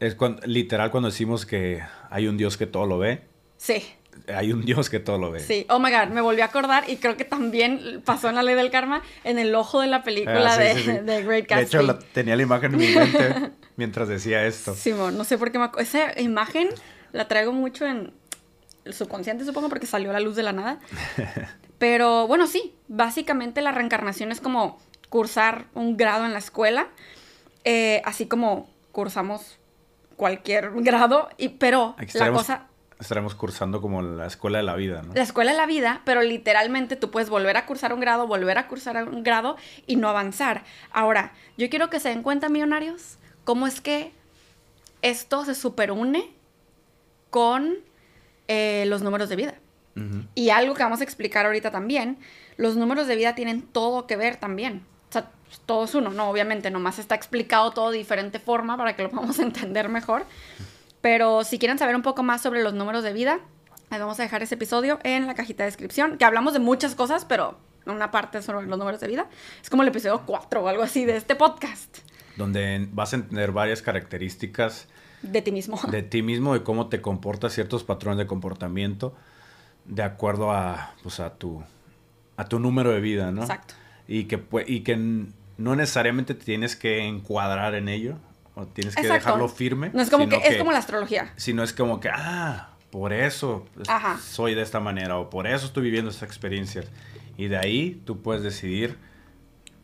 Es 0.00 0.16
literal 0.44 0.90
cuando 0.90 1.10
decimos 1.10 1.46
que 1.46 1.82
hay 2.10 2.26
un 2.26 2.36
Dios 2.36 2.56
que 2.56 2.66
todo 2.66 2.86
lo 2.86 2.98
ve. 2.98 3.22
Sí 3.56 3.82
hay 4.28 4.52
un 4.52 4.64
Dios 4.64 4.90
que 4.90 5.00
todo 5.00 5.18
lo 5.18 5.30
ve. 5.30 5.40
Sí, 5.40 5.66
oh 5.68 5.78
my 5.78 5.90
god, 5.90 6.08
me 6.08 6.20
volví 6.20 6.40
a 6.40 6.46
acordar 6.46 6.88
y 6.88 6.96
creo 6.96 7.16
que 7.16 7.24
también 7.24 8.02
pasó 8.04 8.28
en 8.28 8.34
la 8.34 8.42
ley 8.42 8.54
del 8.54 8.70
karma 8.70 9.02
en 9.24 9.38
el 9.38 9.54
ojo 9.54 9.80
de 9.80 9.86
la 9.86 10.02
película 10.02 10.54
ah, 10.54 10.58
de, 10.58 11.02
de, 11.02 11.22
Great 11.24 11.48
Gatsby. 11.48 11.78
De 11.78 11.84
hecho, 11.84 11.98
tenía 12.12 12.36
la 12.36 12.42
imagen 12.42 12.74
en 12.74 12.80
mi 12.80 12.88
mente 12.88 13.50
mientras 13.76 14.08
decía 14.08 14.46
esto. 14.46 14.74
Sí, 14.74 14.92
no 14.92 15.24
sé 15.24 15.38
por 15.38 15.52
qué 15.52 15.58
me 15.58 15.70
Esa 15.78 16.18
imagen 16.20 16.68
la 17.12 17.28
traigo 17.28 17.52
mucho 17.52 17.86
en 17.86 18.12
el 18.84 18.94
subconsciente, 18.94 19.44
supongo, 19.44 19.68
porque 19.68 19.86
salió 19.86 20.10
a 20.10 20.12
la 20.12 20.20
luz 20.20 20.36
de 20.36 20.42
la 20.42 20.52
nada. 20.52 20.78
Pero 21.78 22.26
bueno, 22.26 22.46
sí, 22.46 22.74
básicamente 22.88 23.60
la 23.62 23.72
reencarnación 23.72 24.32
es 24.32 24.40
como 24.40 24.78
cursar 25.08 25.66
un 25.74 25.96
grado 25.96 26.24
en 26.24 26.32
la 26.32 26.38
escuela, 26.38 26.88
eh, 27.64 28.02
así 28.04 28.26
como 28.26 28.68
cursamos 28.92 29.58
cualquier 30.16 30.70
grado, 30.76 31.28
y, 31.36 31.50
pero 31.50 31.96
la 32.14 32.32
cosa 32.32 32.68
estaremos 33.04 33.34
cursando 33.34 33.80
como 33.80 34.02
la 34.02 34.26
escuela 34.26 34.58
de 34.58 34.64
la 34.64 34.74
vida, 34.74 35.02
¿no? 35.02 35.14
La 35.14 35.22
escuela 35.22 35.52
de 35.52 35.56
la 35.56 35.66
vida, 35.66 36.02
pero 36.04 36.22
literalmente 36.22 36.96
tú 36.96 37.10
puedes 37.10 37.30
volver 37.30 37.56
a 37.56 37.66
cursar 37.66 37.92
un 37.92 38.00
grado, 38.00 38.26
volver 38.26 38.58
a 38.58 38.66
cursar 38.66 39.08
un 39.08 39.22
grado 39.22 39.56
y 39.86 39.96
no 39.96 40.08
avanzar. 40.08 40.64
Ahora, 40.90 41.32
yo 41.56 41.70
quiero 41.70 41.90
que 41.90 42.00
se 42.00 42.08
den 42.08 42.22
cuenta, 42.22 42.48
millonarios, 42.48 43.18
cómo 43.44 43.66
es 43.66 43.80
que 43.80 44.12
esto 45.02 45.44
se 45.44 45.54
superune 45.54 46.30
con 47.30 47.76
eh, 48.48 48.84
los 48.86 49.02
números 49.02 49.28
de 49.28 49.36
vida. 49.36 49.54
Y 50.34 50.50
algo 50.50 50.74
que 50.74 50.82
vamos 50.82 51.00
a 51.00 51.04
explicar 51.04 51.46
ahorita 51.46 51.70
también, 51.70 52.18
los 52.56 52.76
números 52.76 53.06
de 53.06 53.14
vida 53.14 53.36
tienen 53.36 53.62
todo 53.62 54.08
que 54.08 54.16
ver 54.16 54.36
también. 54.36 54.84
O 55.08 55.12
sea, 55.12 55.30
todo 55.66 55.84
es 55.84 55.94
uno, 55.94 56.10
no, 56.10 56.28
obviamente, 56.28 56.68
nomás 56.72 56.98
está 56.98 57.14
explicado 57.14 57.70
todo 57.70 57.92
de 57.92 57.98
diferente 57.98 58.40
forma 58.40 58.76
para 58.76 58.96
que 58.96 59.04
lo 59.04 59.10
podamos 59.10 59.38
entender 59.40 59.88
mejor. 59.88 60.24
Pero 61.04 61.44
si 61.44 61.58
quieren 61.58 61.78
saber 61.78 61.94
un 61.94 62.00
poco 62.00 62.22
más 62.22 62.40
sobre 62.40 62.62
los 62.62 62.72
números 62.72 63.04
de 63.04 63.12
vida, 63.12 63.38
les 63.90 64.00
vamos 64.00 64.18
a 64.18 64.22
dejar 64.22 64.42
ese 64.42 64.54
episodio 64.54 64.98
en 65.02 65.26
la 65.26 65.34
cajita 65.34 65.62
de 65.62 65.66
descripción, 65.66 66.16
que 66.16 66.24
hablamos 66.24 66.54
de 66.54 66.60
muchas 66.60 66.94
cosas, 66.94 67.26
pero 67.26 67.58
una 67.84 68.10
parte 68.10 68.40
sobre 68.40 68.66
los 68.66 68.78
números 68.78 69.00
de 69.00 69.08
vida. 69.08 69.28
Es 69.62 69.68
como 69.68 69.82
el 69.82 69.90
episodio 69.90 70.22
4 70.24 70.62
o 70.62 70.66
algo 70.66 70.82
así 70.82 71.04
de 71.04 71.18
este 71.18 71.34
podcast. 71.34 71.98
Donde 72.38 72.88
vas 72.90 73.12
a 73.12 73.16
entender 73.16 73.52
varias 73.52 73.82
características 73.82 74.88
de 75.20 75.42
ti 75.42 75.52
mismo. 75.52 75.78
De 75.90 76.02
ti 76.02 76.22
mismo, 76.22 76.54
de 76.54 76.62
cómo 76.62 76.88
te 76.88 77.02
comportas, 77.02 77.52
ciertos 77.52 77.84
patrones 77.84 78.16
de 78.16 78.26
comportamiento, 78.26 79.14
de 79.84 80.04
acuerdo 80.04 80.52
a, 80.52 80.94
pues, 81.02 81.20
a, 81.20 81.34
tu, 81.34 81.62
a 82.38 82.46
tu 82.46 82.58
número 82.58 82.92
de 82.92 83.02
vida, 83.02 83.30
¿no? 83.30 83.42
Exacto. 83.42 83.74
Y 84.08 84.24
que, 84.24 84.42
y 84.66 84.80
que 84.80 84.96
no 84.96 85.76
necesariamente 85.76 86.32
te 86.32 86.46
tienes 86.46 86.76
que 86.76 87.00
encuadrar 87.00 87.74
en 87.74 87.90
ello, 87.90 88.16
o 88.54 88.66
tienes 88.66 88.94
que 88.94 89.06
dejarlo 89.06 89.48
firme. 89.48 89.90
No 89.92 90.02
es 90.02 90.10
como 90.10 90.28
que, 90.28 90.36
es 90.36 90.56
como 90.56 90.72
la 90.72 90.78
astrología. 90.78 91.32
Sino 91.36 91.62
es 91.62 91.72
como 91.72 92.00
que, 92.00 92.08
ah, 92.08 92.70
por 92.90 93.12
eso 93.12 93.66
soy 94.20 94.54
de 94.54 94.62
esta 94.62 94.80
manera, 94.80 95.18
o 95.18 95.30
por 95.30 95.46
eso 95.46 95.66
estoy 95.66 95.82
viviendo 95.82 96.10
esta 96.10 96.24
experiencia. 96.24 96.84
Y 97.36 97.48
de 97.48 97.56
ahí 97.56 98.00
tú 98.04 98.22
puedes 98.22 98.42
decidir 98.42 98.96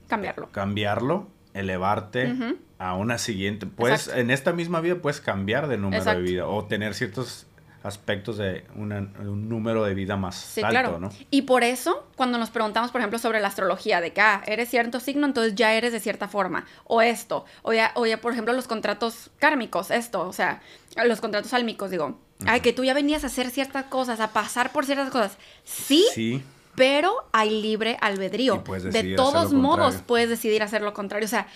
cambiarlo. 0.07 0.50
Cambiarlo, 0.53 1.29
elevarte 1.53 2.35
a 2.79 2.95
una 2.95 3.19
siguiente. 3.19 3.67
Pues 3.67 4.09
en 4.09 4.31
esta 4.31 4.53
misma 4.53 4.81
vida 4.81 4.97
puedes 4.97 5.21
cambiar 5.21 5.67
de 5.67 5.77
número 5.77 6.05
de 6.05 6.21
vida 6.21 6.47
o 6.47 6.65
tener 6.67 6.95
ciertos 6.95 7.47
aspectos 7.83 8.37
de 8.37 8.65
un 8.75 9.49
número 9.49 9.85
de 9.85 9.95
vida 9.95 10.17
más 10.17 10.37
sí, 10.37 10.61
alto, 10.63 10.71
claro. 10.71 11.11
Y 11.31 11.43
por 11.43 11.65
eso, 11.65 12.07
cuando 12.17 12.39
nos 12.39 12.51
preguntamos, 12.51 12.91
por 12.91 13.01
ejemplo, 13.01 13.19
sobre 13.19 13.41
la 13.41 13.49
astrología, 13.49 14.01
de 14.01 14.13
que 14.13 14.21
ah, 14.21 14.43
eres 14.47 14.69
cierto 14.69 15.01
signo, 15.01 15.27
entonces 15.27 15.55
ya 15.55 15.73
eres 15.75 15.93
de 15.93 16.01
cierta 16.01 16.29
forma, 16.29 16.67
o 16.85 17.01
esto, 17.03 17.45
o 17.63 17.73
ya, 17.73 17.93
o 17.95 18.07
ya 18.07 18.21
por 18.21 18.33
ejemplo, 18.33 18.53
los 18.53 18.69
contratos 18.69 19.31
kármicos, 19.39 19.91
esto, 19.91 20.27
o 20.27 20.33
sea, 20.33 20.61
los 21.07 21.21
contratos 21.21 21.55
álmicos, 21.55 21.91
digo, 21.91 22.19
ay, 22.47 22.61
que 22.61 22.73
tú 22.73 22.85
ya 22.85 22.95
venías 22.95 23.25
a 23.25 23.29
hacer 23.29 23.51
ciertas 23.51 23.87
cosas, 23.87 24.21
a 24.21 24.33
pasar 24.33 24.73
por 24.73 24.85
ciertas 24.85 25.11
cosas. 25.11 25.39
Sí, 25.65 26.07
sí 26.15 26.43
pero 26.81 27.29
hay 27.33 27.61
libre 27.61 27.99
albedrío. 28.01 28.63
De 28.91 29.15
todos 29.15 29.53
modos 29.53 29.97
puedes 30.07 30.31
decidir 30.31 30.63
hacer 30.63 30.81
lo 30.83 30.95
contrario. 30.95 31.27
O 31.27 31.29
sea, 31.29 31.47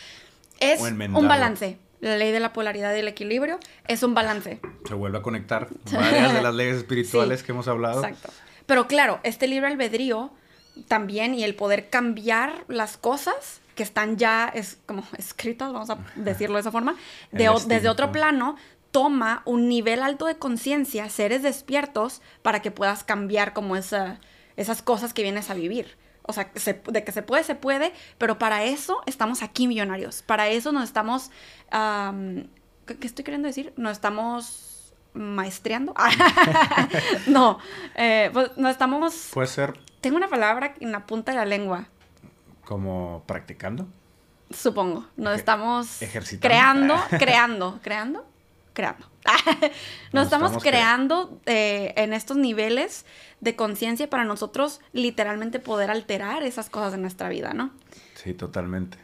es 0.61 0.81
un 0.81 1.29
balance. 1.29 1.79
La 2.05 2.19
ley 2.19 2.33
de 2.33 2.41
la 2.41 2.53
polaridad 2.53 2.95
y 2.95 2.99
el 2.99 3.09
equilibrio 3.09 3.59
es 3.89 4.03
un 4.03 4.13
balance. 4.13 4.61
Se 4.87 4.93
vuelve 4.93 5.17
a 5.17 5.23
conectar 5.23 5.69
varias 5.91 6.35
de 6.35 6.43
las 6.43 6.55
leyes 6.55 6.77
espirituales 6.77 7.43
que 7.43 7.53
hemos 7.53 7.67
hablado. 7.67 8.05
Exacto. 8.05 8.31
Pero 8.67 8.87
claro, 8.87 9.21
este 9.23 9.47
libre 9.47 9.69
albedrío 9.69 10.31
también 10.87 11.35
y 11.35 11.45
el 11.45 11.55
poder 11.55 11.89
cambiar 11.89 12.65
las 12.69 12.99
cosas 12.99 13.63
que 13.75 13.83
están 13.83 14.19
ya 14.19 14.51
es 14.53 14.77
como 14.85 15.03
escritas, 15.17 15.73
vamos 15.73 15.89
a 15.89 15.97
decirlo 16.15 16.57
de 16.57 16.61
esa 16.61 16.71
forma, 16.71 16.95
desde 17.33 17.89
otro 17.89 18.13
plano, 18.13 18.57
toma 18.91 19.41
un 19.47 19.71
nivel 19.71 20.03
alto 20.03 20.27
de 20.27 20.37
conciencia, 20.37 21.09
seres 21.09 21.43
despiertos, 21.43 22.21
para 22.43 22.61
que 22.61 22.71
puedas 22.71 23.03
cambiar 23.03 23.55
como 23.55 23.77
esa, 23.77 24.21
esas 24.59 24.83
cosas 24.83 25.15
que 25.15 25.23
vienes 25.23 25.49
a 25.49 25.55
vivir. 25.55 25.97
O 26.27 26.33
sea, 26.33 26.51
de 26.55 27.05
que 27.05 27.13
se 27.13 27.23
puede, 27.23 27.45
se 27.45 27.55
puede, 27.55 27.93
pero 28.19 28.39
para 28.39 28.65
eso 28.65 29.03
estamos 29.07 29.43
aquí 29.43 29.67
millonarios. 29.67 30.23
Para 30.23 30.49
eso 30.49 30.73
nos 30.73 30.85
estamos... 30.85 31.31
¿qué, 31.71 33.07
estoy 33.07 33.25
queriendo 33.25 33.47
decir? 33.47 33.73
Nos 33.77 33.93
estamos 33.93 34.95
maestreando. 35.13 35.95
no, 37.27 37.59
eh, 37.95 38.31
pues 38.33 38.57
nos 38.57 38.71
estamos... 38.71 39.31
Puede 39.35 39.49
ser... 39.49 39.79
Tengo 40.01 40.17
una 40.17 40.29
palabra 40.29 40.75
en 40.81 40.93
la 40.93 41.07
punta 41.07 41.33
de 41.33 41.39
la 41.39 41.45
lengua. 41.45 41.89
¿Como 42.65 43.23
practicando? 43.27 43.87
Supongo. 44.51 45.07
Nos 45.17 45.37
estamos 45.37 46.01
Ejercitando. 46.01 46.49
creando, 46.49 46.97
creando, 47.19 47.81
creando, 47.83 48.27
creando. 48.75 49.09
Nos, 50.13 50.25
estamos, 50.25 50.63
creando 50.63 51.41
eh, 51.47 51.95
en 51.97 52.13
estos 52.13 52.37
niveles 52.37 53.07
de 53.41 53.57
conciencia 53.57 54.11
para 54.11 54.25
nosotros 54.25 54.81
literalmente 54.93 55.59
poder 55.59 55.91
alterar 55.91 56.43
esas 56.43 56.69
cosas 56.69 56.93
de 56.93 56.99
nuestra 56.99 57.31
vida, 57.31 57.55
¿no? 57.55 57.71
Sí, 58.15 58.35
totalmente. 58.35 58.99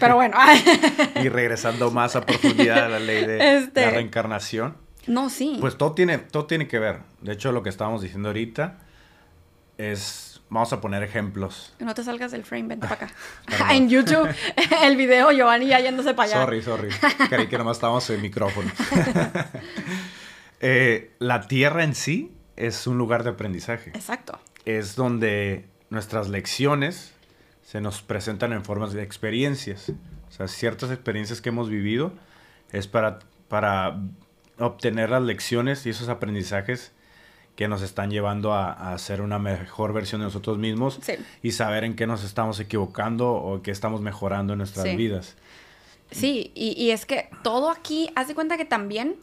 Pero 0.00 0.16
bueno. 0.16 0.36
y 1.22 1.28
regresando 1.28 1.90
más 1.90 2.16
a 2.16 2.26
profundidad 2.26 2.86
a 2.86 2.88
la 2.88 2.98
ley 2.98 3.24
de 3.24 3.38
la 3.38 3.52
este, 3.54 3.90
reencarnación. 3.90 4.76
No, 5.06 5.30
sí. 5.30 5.58
Pues 5.60 5.76
todo 5.76 5.92
tiene, 5.92 6.18
todo 6.18 6.46
tiene 6.46 6.68
que 6.68 6.78
ver. 6.78 7.00
De 7.20 7.32
hecho, 7.32 7.52
lo 7.52 7.62
que 7.62 7.68
estábamos 7.68 8.02
diciendo 8.02 8.28
ahorita 8.28 8.78
es 9.78 10.31
Vamos 10.52 10.70
a 10.74 10.82
poner 10.82 11.02
ejemplos. 11.02 11.72
No 11.78 11.94
te 11.94 12.04
salgas 12.04 12.30
del 12.30 12.44
frame, 12.44 12.68
vente 12.68 12.86
para 12.88 13.06
acá. 13.06 13.14
en 13.72 13.88
YouTube, 13.88 14.28
el 14.82 14.96
video, 14.98 15.32
Giovanni 15.32 15.66
ya 15.66 15.80
yéndose 15.80 16.12
para 16.12 16.28
allá. 16.28 16.42
Sorry, 16.42 16.62
sorry. 16.62 16.88
Creí 17.30 17.46
que 17.46 17.56
nomás 17.56 17.78
estábamos 17.78 18.08
en 18.10 18.20
micrófono. 18.20 18.70
Eh, 20.60 21.10
la 21.18 21.48
Tierra 21.48 21.82
en 21.82 21.94
sí 21.94 22.32
es 22.54 22.86
un 22.86 22.98
lugar 22.98 23.24
de 23.24 23.30
aprendizaje. 23.30 23.90
Exacto. 23.94 24.38
Es 24.66 24.94
donde 24.94 25.64
nuestras 25.88 26.28
lecciones 26.28 27.14
se 27.62 27.80
nos 27.80 28.02
presentan 28.02 28.52
en 28.52 28.62
formas 28.62 28.92
de 28.92 29.02
experiencias. 29.02 29.88
O 30.28 30.32
sea, 30.32 30.48
ciertas 30.48 30.90
experiencias 30.90 31.40
que 31.40 31.48
hemos 31.48 31.70
vivido 31.70 32.12
es 32.70 32.86
para, 32.86 33.20
para 33.48 34.02
obtener 34.58 35.10
las 35.10 35.22
lecciones 35.22 35.84
y 35.86 35.90
esos 35.90 36.10
aprendizajes 36.10 36.92
que 37.56 37.68
nos 37.68 37.82
están 37.82 38.10
llevando 38.10 38.54
a, 38.54 38.92
hacer 38.94 39.20
una 39.20 39.38
mejor 39.38 39.92
versión 39.92 40.20
de 40.20 40.26
nosotros 40.26 40.58
mismos 40.58 40.98
y 41.42 41.52
saber 41.52 41.84
en 41.84 41.94
qué 41.94 42.06
nos 42.06 42.24
estamos 42.24 42.58
equivocando 42.60 43.32
o 43.32 43.62
qué 43.62 43.70
estamos 43.70 44.00
mejorando 44.00 44.54
en 44.54 44.58
nuestras 44.58 44.96
vidas. 44.96 45.36
Sí, 46.10 46.50
y, 46.54 46.74
y, 46.82 46.90
es 46.90 47.06
que 47.06 47.28
todo 47.42 47.70
aquí, 47.70 48.10
haz 48.16 48.28
de 48.28 48.34
cuenta 48.34 48.56
que 48.56 48.64
también 48.64 49.16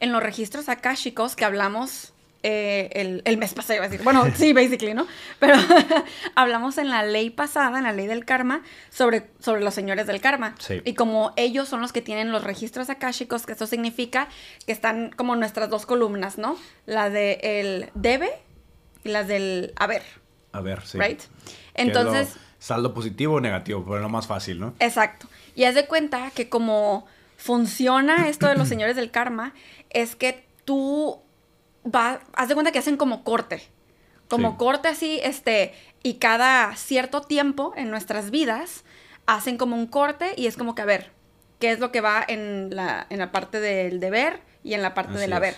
en 0.00 0.12
los 0.12 0.22
registros 0.22 0.66
chicos 0.96 1.36
que 1.36 1.44
hablamos 1.44 2.13
eh, 2.46 2.90
el, 2.92 3.22
el, 3.24 3.38
mes 3.38 3.54
pasado, 3.54 3.76
iba 3.76 3.86
a 3.86 3.88
decir. 3.88 4.04
Bueno, 4.04 4.26
sí, 4.36 4.52
basically, 4.52 4.92
¿no? 4.92 5.06
Pero 5.40 5.56
hablamos 6.34 6.76
en 6.76 6.90
la 6.90 7.02
ley 7.02 7.30
pasada, 7.30 7.78
en 7.78 7.84
la 7.84 7.92
ley 7.92 8.06
del 8.06 8.26
karma, 8.26 8.62
sobre, 8.90 9.30
sobre 9.38 9.62
los 9.62 9.72
señores 9.72 10.06
del 10.06 10.20
karma. 10.20 10.54
Sí. 10.58 10.82
Y 10.84 10.92
como 10.92 11.32
ellos 11.36 11.70
son 11.70 11.80
los 11.80 11.94
que 11.94 12.02
tienen 12.02 12.32
los 12.32 12.44
registros 12.44 12.90
akashicos, 12.90 13.46
que 13.46 13.52
eso 13.52 13.66
significa 13.66 14.28
que 14.66 14.72
están 14.72 15.08
como 15.16 15.36
nuestras 15.36 15.70
dos 15.70 15.86
columnas, 15.86 16.36
¿no? 16.36 16.58
La 16.84 17.08
de 17.08 17.40
el 17.42 17.90
debe 17.94 18.30
y 19.04 19.08
las 19.08 19.26
del 19.26 19.72
haber. 19.76 20.02
Haber, 20.52 20.82
sí. 20.86 20.98
Right? 20.98 21.22
Entonces. 21.72 22.36
saldo 22.58 22.92
positivo 22.92 23.36
o 23.36 23.40
negativo, 23.40 23.82
pero 23.86 24.00
lo 24.00 24.10
más 24.10 24.26
fácil, 24.26 24.60
¿no? 24.60 24.74
Exacto. 24.80 25.28
Y 25.54 25.64
haz 25.64 25.74
de 25.74 25.86
cuenta 25.86 26.30
que 26.32 26.50
como 26.50 27.06
funciona 27.38 28.28
esto 28.28 28.48
de 28.48 28.54
los 28.54 28.68
señores 28.68 28.96
del 28.96 29.10
karma, 29.10 29.54
es 29.88 30.14
que 30.14 30.44
tú 30.66 31.23
va, 31.84 32.20
haz 32.34 32.48
de 32.48 32.54
cuenta 32.54 32.72
que 32.72 32.78
hacen 32.78 32.96
como 32.96 33.24
corte. 33.24 33.68
Como 34.28 34.56
corte 34.56 34.88
así, 34.88 35.20
este, 35.22 35.74
y 36.02 36.14
cada 36.14 36.74
cierto 36.76 37.20
tiempo 37.20 37.72
en 37.76 37.90
nuestras 37.90 38.30
vidas 38.30 38.84
hacen 39.26 39.58
como 39.58 39.76
un 39.76 39.86
corte 39.86 40.32
y 40.36 40.46
es 40.46 40.56
como 40.56 40.74
que 40.74 40.82
a 40.82 40.86
ver, 40.86 41.12
¿qué 41.60 41.70
es 41.70 41.78
lo 41.78 41.92
que 41.92 42.00
va 42.00 42.24
en 42.26 42.74
la, 42.74 43.06
en 43.10 43.18
la 43.18 43.30
parte 43.30 43.60
del 43.60 44.00
deber 44.00 44.40
y 44.62 44.74
en 44.74 44.82
la 44.82 44.94
parte 44.94 45.18
del 45.18 45.32
haber? 45.32 45.54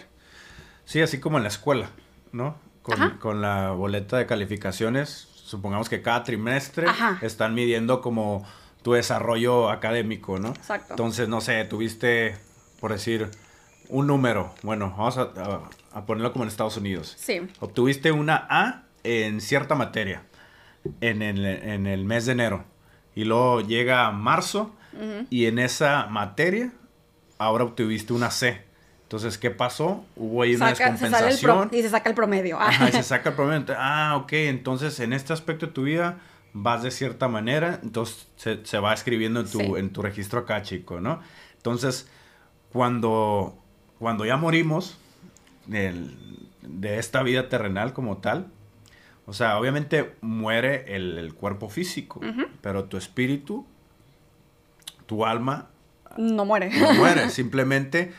Sí, 0.85 1.01
así 1.01 1.21
como 1.21 1.39
en 1.39 1.45
la 1.45 1.49
escuela, 1.49 1.91
¿no? 2.33 2.57
Con, 2.83 3.19
con, 3.19 3.41
la 3.41 3.71
boleta 3.71 4.19
de 4.19 4.27
calificaciones, 4.27 5.11
supongamos 5.11 5.89
que 5.89 6.03
cada 6.03 6.23
trimestre 6.23 6.87
están 7.23 7.55
midiendo 7.55 8.01
como 8.01 8.47
tu 8.83 8.93
desarrollo 8.93 9.71
académico, 9.71 10.39
¿no? 10.39 10.51
Exacto. 10.51 10.93
Entonces, 10.93 11.29
no 11.29 11.41
sé, 11.41 11.65
tuviste, 11.65 12.37
por 12.79 12.93
decir, 12.93 13.31
un 13.89 14.07
número. 14.07 14.55
Bueno, 14.63 14.95
vamos 14.97 15.19
a, 15.19 15.31
a, 15.93 16.07
ponerlo 16.07 16.33
como 16.33 16.45
en 16.45 16.49
Estados 16.49 16.77
Unidos. 16.77 17.15
Sí. 17.19 17.41
Obtuviste 17.61 18.13
una 18.13 18.47
A 18.49 18.83
en 19.05 19.41
cierta 19.41 19.75
materia 19.75 20.23
en 21.01 21.23
el, 21.23 21.45
en 21.45 21.87
el 21.87 22.05
mes 22.05 22.27
de 22.27 22.33
enero. 22.33 22.65
Y 23.15 23.25
luego 23.25 23.61
llega 23.61 24.11
marzo 24.11 24.75
y 25.31 25.47
en 25.47 25.59
esa 25.59 26.07
materia 26.07 26.73
ahora 27.39 27.65
obtuviste 27.65 28.13
una 28.13 28.31
C. 28.31 28.65
Entonces, 29.03 29.39
¿qué 29.39 29.51
pasó? 29.51 30.05
Hubo 30.17 30.43
ahí 30.43 30.57
una 30.57 30.71
descompensación. 30.71 31.71
y 31.73 31.83
se 31.83 31.91
saca 31.91 32.09
el 32.09 32.15
promedio. 32.15 32.59
Ajá, 32.59 32.89
y 32.89 32.93
se 32.93 33.03
saca 33.05 33.31
el 33.31 33.37
promedio. 33.37 33.75
Ah, 33.79 34.17
ok. 34.17 34.33
Entonces, 34.33 34.99
en 35.01 35.13
este 35.13 35.33
aspecto 35.33 35.67
de 35.67 35.73
tu 35.73 35.85
vida 35.85 36.19
vas 36.53 36.83
de 36.83 36.91
cierta 36.91 37.29
manera. 37.29 37.79
Entonces, 37.83 38.27
se, 38.37 38.65
se 38.67 38.79
va 38.79 38.93
escribiendo 38.93 39.41
en 39.41 39.49
tu, 39.49 39.77
en 39.77 39.91
tu 39.91 40.03
registro 40.03 40.41
acá, 40.41 40.63
chico, 40.63 41.01
¿no? 41.01 41.21
Entonces, 41.57 42.09
cuando 42.73 43.63
cuando 43.99 44.25
ya 44.25 44.37
morimos 44.37 44.99
de 45.67 46.99
esta 46.99 47.23
vida 47.23 47.49
terrenal 47.49 47.93
como 47.93 48.19
tal, 48.19 48.51
o 49.27 49.33
sea, 49.33 49.59
obviamente 49.59 50.15
muere 50.21 50.95
el, 50.95 51.35
cuerpo 51.35 51.69
físico, 51.69 52.21
pero 52.61 52.85
tu 52.85 52.97
espíritu, 52.97 53.67
tu 55.07 55.27
alma... 55.27 55.69
No 56.17 56.45
muere. 56.45 56.71
No 56.79 56.95
muere, 56.95 57.29
simplemente 57.31 58.13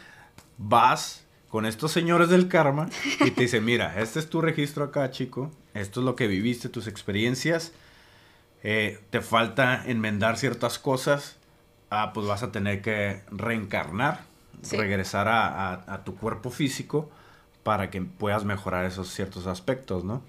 vas 0.58 1.26
con 1.50 1.66
estos 1.66 1.94
señores 1.94 2.30
del 2.30 2.50
karma 2.50 2.90
y 3.26 3.32
te 3.32 3.42
dicen, 3.42 3.64
mira, 3.64 4.00
este 4.02 4.20
es 4.20 4.30
tu 4.30 4.42
registro 4.42 4.84
acá, 4.84 5.10
chico, 5.10 5.50
esto 5.74 6.02
es 6.02 6.06
lo 6.06 6.16
que 6.18 6.28
viviste, 6.28 6.68
tus 6.68 6.88
experiencias, 6.88 7.72
eh, 8.64 9.00
te 9.10 9.22
falta 9.22 9.84
enmendar 9.86 10.38
ciertas 10.38 10.78
cosas, 10.78 11.38
ah, 11.90 12.12
pues 12.14 12.28
vas 12.28 12.44
a 12.44 12.52
tener 12.52 12.82
que 12.82 13.22
reencarnar 13.32 14.26
Sí. 14.62 14.76
regresar 14.78 15.28
a, 15.28 15.48
a- 15.74 15.94
a 15.94 16.04
tu 16.04 16.16
cuerpo 16.16 16.50
físico 16.50 17.10
para 17.64 17.90
que 17.90 18.02
puedas 18.02 18.44
mejorar 18.46 18.86
esos 18.86 19.10
ciertos 19.14 19.46
aspectos, 19.48 20.04
¿no? 20.04 20.22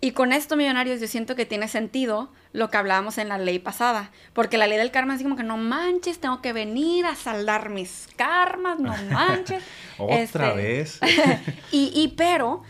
Y 0.00 0.12
con 0.12 0.32
esto, 0.32 0.56
millonarios, 0.56 1.00
yo 1.00 1.08
siento 1.08 1.34
que 1.36 1.46
tiene 1.46 1.68
sentido 1.68 2.30
lo 2.52 2.70
que 2.70 2.76
hablábamos 2.76 3.16
en 3.18 3.28
la 3.30 3.38
ley 3.38 3.58
pasada. 3.58 4.10
Porque 4.34 4.58
la 4.58 4.66
ley 4.66 4.76
del 4.78 4.90
karma 4.90 5.14
es 5.14 5.22
como 5.22 5.36
que 5.36 5.42
no 5.42 5.56
manches, 5.56 6.20
tengo 6.20 6.42
que 6.42 6.52
venir 6.52 7.06
a 7.06 7.16
saldar 7.16 7.70
mis 7.70 8.06
karmas, 8.14 8.78
no 8.78 8.94
manches. 9.10 9.64
Otra 9.98 10.16
Este, 10.18 10.52
vez. 10.52 11.00
y, 11.72 11.90
y 11.94 12.08
pero 12.16 12.62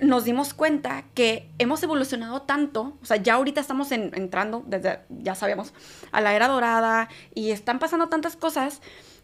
nos 0.00 0.24
dimos 0.24 0.54
cuenta 0.54 1.04
que 1.14 1.48
hemos 1.58 1.82
evolucionado 1.84 2.42
tanto, 2.42 2.96
o 3.00 3.04
sea, 3.06 3.16
ya 3.18 3.34
ahorita 3.34 3.60
estamos 3.60 3.92
en- 3.92 4.10
entrando, 4.14 4.64
desde, 4.66 4.98
ya 5.08 5.36
sabemos, 5.36 5.72
a 6.10 6.20
la 6.20 6.34
era 6.34 6.48
dorada 6.48 7.08
y 7.34 7.52
están 7.52 7.78
pasando 7.78 8.08
tantas 8.08 8.34
cosas 8.36 8.82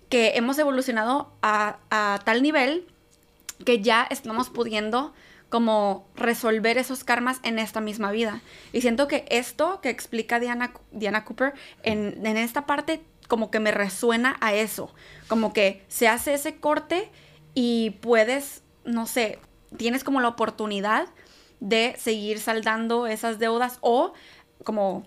que 0.08 0.36
hemos 0.36 0.58
evolucionado 0.58 1.32
a, 1.42 1.78
tal 2.24 2.42
nivel 2.42 2.86
que 3.64 3.80
ya 3.80 4.06
estamos 4.10 4.48
pudiendo 4.48 5.12
como 5.48 6.06
resolver 6.14 6.78
esos 6.78 7.04
karmas 7.04 7.40
en 7.42 7.58
esta 7.58 7.80
misma 7.80 8.10
vida. 8.12 8.42
Y 8.72 8.82
siento 8.82 9.08
que 9.08 9.24
esto 9.30 9.80
que 9.80 9.88
explica 9.90 10.38
Diana, 10.38 10.72
Diana 10.92 11.24
Cooper 11.24 11.54
en, 11.82 12.24
en 12.24 12.36
esta 12.36 12.66
parte 12.66 13.02
como 13.28 13.50
que 13.50 13.60
me 13.60 13.70
resuena 13.70 14.36
a 14.40 14.54
eso. 14.54 14.94
Como 15.28 15.52
que 15.52 15.84
se 15.88 16.08
hace 16.08 16.34
ese 16.34 16.56
corte 16.56 17.10
y 17.54 17.90
puedes, 18.02 18.62
no 18.84 19.06
sé, 19.06 19.38
tienes 19.76 20.04
como 20.04 20.20
la 20.20 20.28
oportunidad 20.28 21.08
de 21.60 21.94
seguir 21.98 22.40
saldando 22.40 23.06
esas 23.06 23.38
deudas 23.38 23.78
o 23.80 24.12
como 24.64 25.06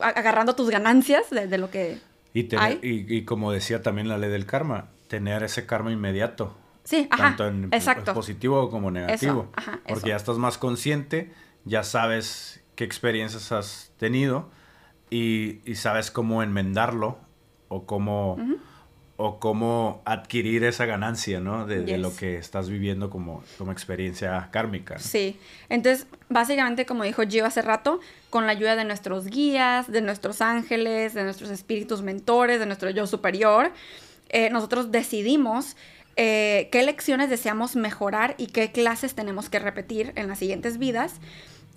agarrando 0.00 0.54
tus 0.54 0.70
ganancias 0.70 1.30
de 1.30 1.58
lo 1.58 1.70
que... 1.70 1.98
Y, 2.38 2.44
tener- 2.44 2.84
y, 2.84 3.06
y 3.16 3.24
como 3.24 3.50
decía 3.52 3.82
también 3.82 4.08
la 4.08 4.18
ley 4.18 4.30
del 4.30 4.44
karma, 4.46 4.88
tener 5.08 5.42
ese 5.42 5.64
karma 5.66 5.90
inmediato. 5.92 6.56
Sí, 6.84 7.08
ajá, 7.10 7.22
tanto 7.36 7.46
en 7.48 7.64
exacto. 7.72 8.12
positivo 8.14 8.68
como 8.70 8.90
negativo. 8.90 9.50
ajá, 9.54 9.80
porque 9.88 9.98
eso. 10.00 10.06
ya 10.08 10.16
estás 10.16 10.38
más 10.38 10.58
consciente, 10.58 11.32
ya 11.64 11.82
sabes 11.82 12.62
qué 12.74 12.84
experiencias 12.84 13.52
has 13.52 13.90
tenido 13.98 14.50
y, 15.10 15.60
y 15.64 15.76
sabes 15.76 16.10
cómo 16.10 16.42
enmendarlo 16.42 17.18
o 17.68 17.86
cómo, 17.86 18.36
o 19.18 19.38
cómo 19.38 20.02
adquirir 20.04 20.64
esa 20.64 20.84
ganancia, 20.84 21.40
¿no? 21.40 21.66
De, 21.66 21.96
lo 21.96 22.14
que 22.14 22.36
estás 22.36 22.68
viviendo 22.68 23.08
como, 23.08 23.42
como 23.56 23.72
experiencia 23.72 24.48
kármica. 24.50 24.94
¿no? 24.94 25.00
Sí, 25.00 25.38
entonces 25.68 26.06
básicamente 26.28 26.84
como 26.84 27.04
dijo 27.04 27.22
Gio 27.22 27.46
hace 27.46 27.62
rato, 27.62 28.00
con 28.28 28.46
la 28.46 28.52
ayuda 28.52 28.76
de 28.76 28.84
nuestros 28.84 29.26
guías, 29.26 29.90
de 29.90 30.02
nuestros 30.02 30.42
ángeles, 30.42 31.14
de 31.14 31.24
nuestros 31.24 31.50
espíritus 31.50 32.02
mentores, 32.02 32.60
de 32.60 32.66
nuestro 32.66 32.90
yo 32.90 33.06
superior, 33.06 33.72
eh, 34.28 34.50
nosotros 34.50 34.90
decidimos 34.90 35.76
eh, 36.16 36.68
qué 36.70 36.82
lecciones 36.82 37.30
deseamos 37.30 37.74
mejorar 37.74 38.34
y 38.36 38.48
qué 38.48 38.70
clases 38.70 39.14
tenemos 39.14 39.48
que 39.48 39.58
repetir 39.58 40.12
en 40.16 40.28
las 40.28 40.38
siguientes 40.38 40.78
vidas. 40.78 41.14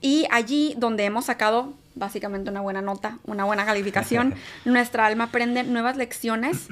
Y 0.01 0.27
allí 0.31 0.75
donde 0.77 1.05
hemos 1.05 1.25
sacado 1.25 1.73
básicamente 1.95 2.49
una 2.49 2.61
buena 2.61 2.81
nota, 2.81 3.19
una 3.25 3.43
buena 3.45 3.65
calificación, 3.65 4.33
nuestra 4.65 5.05
alma 5.05 5.25
aprende 5.25 5.63
nuevas 5.63 5.97
lecciones 5.97 6.67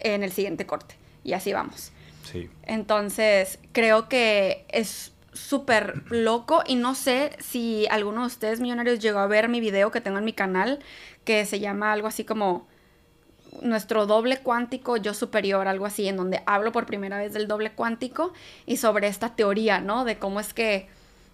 en 0.00 0.22
el 0.22 0.32
siguiente 0.32 0.66
corte. 0.66 0.94
Y 1.24 1.32
así 1.32 1.52
vamos. 1.52 1.92
Sí. 2.24 2.48
Entonces, 2.64 3.58
creo 3.72 4.08
que 4.08 4.64
es 4.68 5.12
súper 5.32 6.10
loco 6.10 6.62
y 6.66 6.76
no 6.76 6.94
sé 6.94 7.36
si 7.40 7.86
alguno 7.90 8.22
de 8.22 8.26
ustedes 8.28 8.60
millonarios 8.60 8.98
llegó 9.00 9.18
a 9.18 9.26
ver 9.26 9.48
mi 9.48 9.60
video 9.60 9.90
que 9.90 10.00
tengo 10.00 10.18
en 10.18 10.24
mi 10.24 10.32
canal 10.32 10.80
que 11.24 11.44
se 11.44 11.60
llama 11.60 11.92
algo 11.92 12.08
así 12.08 12.24
como 12.24 12.66
nuestro 13.62 14.06
doble 14.06 14.38
cuántico 14.38 14.96
yo 14.96 15.14
superior, 15.14 15.68
algo 15.68 15.86
así, 15.86 16.08
en 16.08 16.16
donde 16.16 16.42
hablo 16.46 16.72
por 16.72 16.86
primera 16.86 17.18
vez 17.18 17.32
del 17.32 17.48
doble 17.48 17.72
cuántico 17.72 18.32
y 18.66 18.76
sobre 18.76 19.08
esta 19.08 19.34
teoría, 19.34 19.80
¿no? 19.80 20.04
De 20.04 20.18
cómo 20.18 20.40
es 20.40 20.52
que 20.52 20.88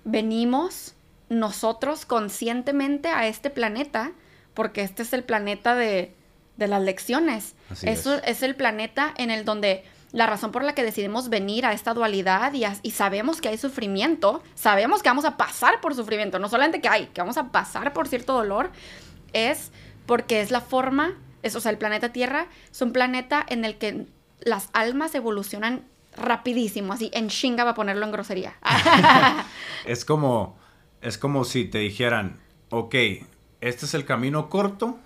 venimos 0.04 0.94
nosotros 1.28 2.04
conscientemente 2.04 3.08
a 3.08 3.26
este 3.26 3.50
planeta, 3.50 4.12
porque 4.54 4.82
este 4.82 5.02
es 5.02 5.12
el 5.12 5.24
planeta 5.24 5.74
de, 5.74 6.14
de 6.56 6.68
las 6.68 6.82
lecciones. 6.82 7.54
Así 7.72 7.88
Eso 7.88 8.14
es. 8.16 8.22
es 8.26 8.42
el 8.42 8.54
planeta 8.54 9.12
en 9.16 9.30
el 9.30 9.44
donde 9.44 9.84
la 10.12 10.26
razón 10.26 10.52
por 10.52 10.62
la 10.62 10.74
que 10.74 10.82
decidimos 10.82 11.28
venir 11.30 11.64
a 11.64 11.72
esta 11.72 11.94
dualidad 11.94 12.52
y, 12.52 12.64
a- 12.64 12.76
y 12.82 12.90
sabemos 12.90 13.40
que 13.40 13.48
hay 13.48 13.56
sufrimiento, 13.58 14.42
sabemos 14.54 15.02
que 15.02 15.08
vamos 15.08 15.24
a 15.24 15.36
pasar 15.38 15.80
por 15.80 15.94
sufrimiento, 15.94 16.38
no 16.38 16.48
solamente 16.50 16.80
que 16.82 16.88
hay, 16.88 17.06
que 17.06 17.20
vamos 17.22 17.38
a 17.38 17.48
pasar 17.50 17.92
por 17.94 18.08
cierto 18.08 18.34
dolor, 18.34 18.70
es 19.32 19.72
porque 20.06 20.40
es 20.42 20.50
la 20.50 20.60
forma, 20.60 21.14
es, 21.42 21.56
o 21.56 21.60
sea, 21.60 21.70
el 21.72 21.78
planeta 21.78 22.10
Tierra 22.12 22.46
es 22.70 22.82
un 22.82 22.92
planeta 22.92 23.44
en 23.48 23.64
el 23.64 23.78
que 23.78 24.06
las 24.40 24.68
almas 24.74 25.14
evolucionan 25.14 25.84
rapidísimo, 26.14 26.92
así 26.92 27.10
en 27.14 27.28
chinga 27.30 27.64
va 27.64 27.70
a 27.70 27.74
ponerlo 27.74 28.04
en 28.04 28.12
grosería. 28.12 28.54
Es 29.86 30.04
como, 30.04 30.56
es 31.00 31.16
como 31.18 31.44
si 31.44 31.64
te 31.64 31.78
dijeran, 31.78 32.38
ok, 32.70 32.94
este 33.60 33.86
es 33.86 33.94
el 33.94 34.04
camino 34.04 34.48
corto 34.48 34.98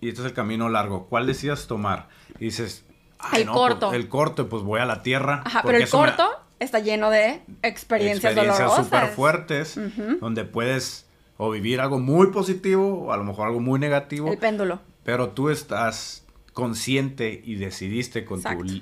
y 0.00 0.08
este 0.08 0.20
es 0.20 0.26
el 0.26 0.32
camino 0.34 0.68
largo. 0.68 1.06
¿Cuál 1.06 1.26
decidas 1.26 1.66
tomar? 1.66 2.08
Y 2.38 2.46
dices, 2.46 2.84
"Ay, 3.18 3.42
El 3.42 3.46
no, 3.48 3.52
corto. 3.54 3.88
pues, 3.88 4.00
el 4.00 4.08
corto, 4.08 4.48
pues 4.48 4.62
voy 4.62 4.80
a 4.80 4.86
la 4.86 5.02
tierra. 5.02 5.42
Ajá, 5.44 5.62
pero 5.64 5.78
el 5.78 5.84
me- 5.84 5.90
corto 5.90 6.28
está 6.60 6.78
lleno 6.80 7.10
de 7.10 7.42
experiencias, 7.62 8.32
experiencias 8.32 8.74
súper 8.76 9.08
fuertes, 9.08 9.78
donde 10.20 10.44
puedes 10.44 11.06
o 11.36 11.50
vivir 11.50 11.80
algo 11.80 11.98
muy 12.00 12.28
positivo 12.32 13.04
o 13.06 13.12
a 13.12 13.16
lo 13.16 13.22
mejor 13.24 13.46
algo 13.46 13.60
muy 13.60 13.78
negativo, 13.78 14.32
El 14.32 14.38
péndulo. 14.38 14.80
pero 15.04 15.28
tú 15.30 15.50
estás 15.50 16.24
consciente 16.52 17.40
y 17.44 17.54
decidiste 17.54 18.24
con 18.24 18.42
tu 18.42 18.48
Exacto. 18.48 18.72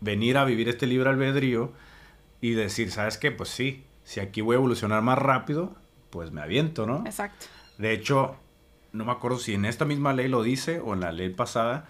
venir 0.00 0.36
a 0.36 0.44
vivir 0.44 0.68
este 0.68 0.86
libre 0.88 1.08
albedrío 1.10 1.72
y 2.40 2.52
decir, 2.54 2.90
¿sabes 2.90 3.16
qué? 3.18 3.30
Pues 3.30 3.48
sí, 3.50 3.84
si 4.02 4.18
aquí 4.18 4.40
voy 4.40 4.54
a 4.54 4.58
evolucionar 4.58 5.02
más 5.02 5.18
rápido, 5.18 5.76
pues 6.10 6.32
me 6.32 6.40
aviento, 6.42 6.84
¿no? 6.86 7.04
Exacto. 7.06 7.46
De 7.78 7.92
hecho, 7.92 8.34
no 8.92 9.04
me 9.04 9.12
acuerdo 9.12 9.38
si 9.38 9.54
en 9.54 9.64
esta 9.64 9.84
misma 9.84 10.12
ley 10.12 10.28
lo 10.28 10.42
dice 10.42 10.80
o 10.80 10.94
en 10.94 11.00
la 11.00 11.12
ley 11.12 11.30
pasada, 11.30 11.88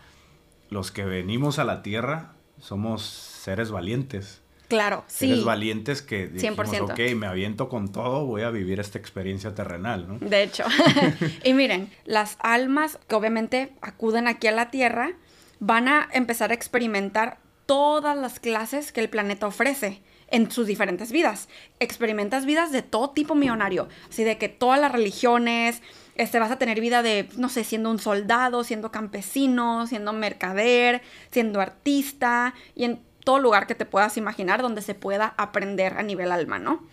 los 0.69 0.91
que 0.91 1.05
venimos 1.05 1.59
a 1.59 1.65
la 1.65 1.83
tierra 1.83 2.33
somos 2.59 3.03
seres 3.03 3.71
valientes. 3.71 4.43
Claro, 4.69 5.03
Seres 5.09 5.41
sí. 5.41 5.45
valientes 5.45 6.01
que 6.01 6.29
dijimos, 6.29 6.69
100%. 6.69 6.93
ok, 6.93 7.17
me 7.17 7.27
aviento 7.27 7.69
con 7.69 7.91
todo, 7.91 8.25
voy 8.25 8.43
a 8.43 8.51
vivir 8.51 8.79
esta 8.79 8.99
experiencia 8.99 9.53
terrenal, 9.53 10.07
¿no? 10.07 10.19
De 10.21 10.45
hecho. 10.45 10.63
y 11.45 11.55
miren, 11.55 11.91
las 12.05 12.37
almas 12.39 13.01
que 13.09 13.17
obviamente 13.17 13.73
acuden 13.81 14.29
aquí 14.29 14.47
a 14.47 14.53
la 14.53 14.71
Tierra 14.71 15.11
van 15.59 15.89
a 15.89 16.09
empezar 16.13 16.53
a 16.53 16.55
experimentar 16.55 17.39
todas 17.67 18.17
las 18.17 18.39
clases 18.39 18.93
que 18.93 19.01
el 19.01 19.09
planeta 19.09 19.49
ofrece 19.49 20.03
en 20.29 20.53
sus 20.53 20.69
diferentes 20.69 21.11
vidas. 21.11 21.49
Experimentas 21.81 22.47
vidas 22.47 22.71
de 22.71 22.83
todo 22.83 23.11
tipo 23.11 23.35
millonario, 23.35 23.89
así 24.09 24.23
de 24.23 24.39
que 24.39 24.49
todas 24.49 24.81
las 24.81 24.93
religiones, 24.93 25.83
este, 26.21 26.39
vas 26.39 26.51
a 26.51 26.59
tener 26.59 26.81
vida 26.81 27.03
de, 27.03 27.31
no 27.39 27.49
sé, 27.49 27.65
siendo 27.65 27.91
un 27.91 27.99
soldado, 27.99 28.63
siendo 28.63 28.93
campesino, 28.93 29.87
siendo 29.87 30.13
mercader, 30.13 31.01
siendo 31.31 31.63
artista 31.63 32.53
y 32.75 32.85
en 32.85 33.01
todo 33.25 33.39
lugar 33.39 33.67
que 33.67 33.75
te 33.75 33.87
puedas 33.87 34.19
imaginar 34.19 34.61
donde 34.61 34.83
se 34.83 34.95
pueda 34.95 35.33
aprender 35.39 35.95
a 35.95 36.03
nivel 36.03 36.31
alma, 36.31 36.59
¿no? 36.59 36.87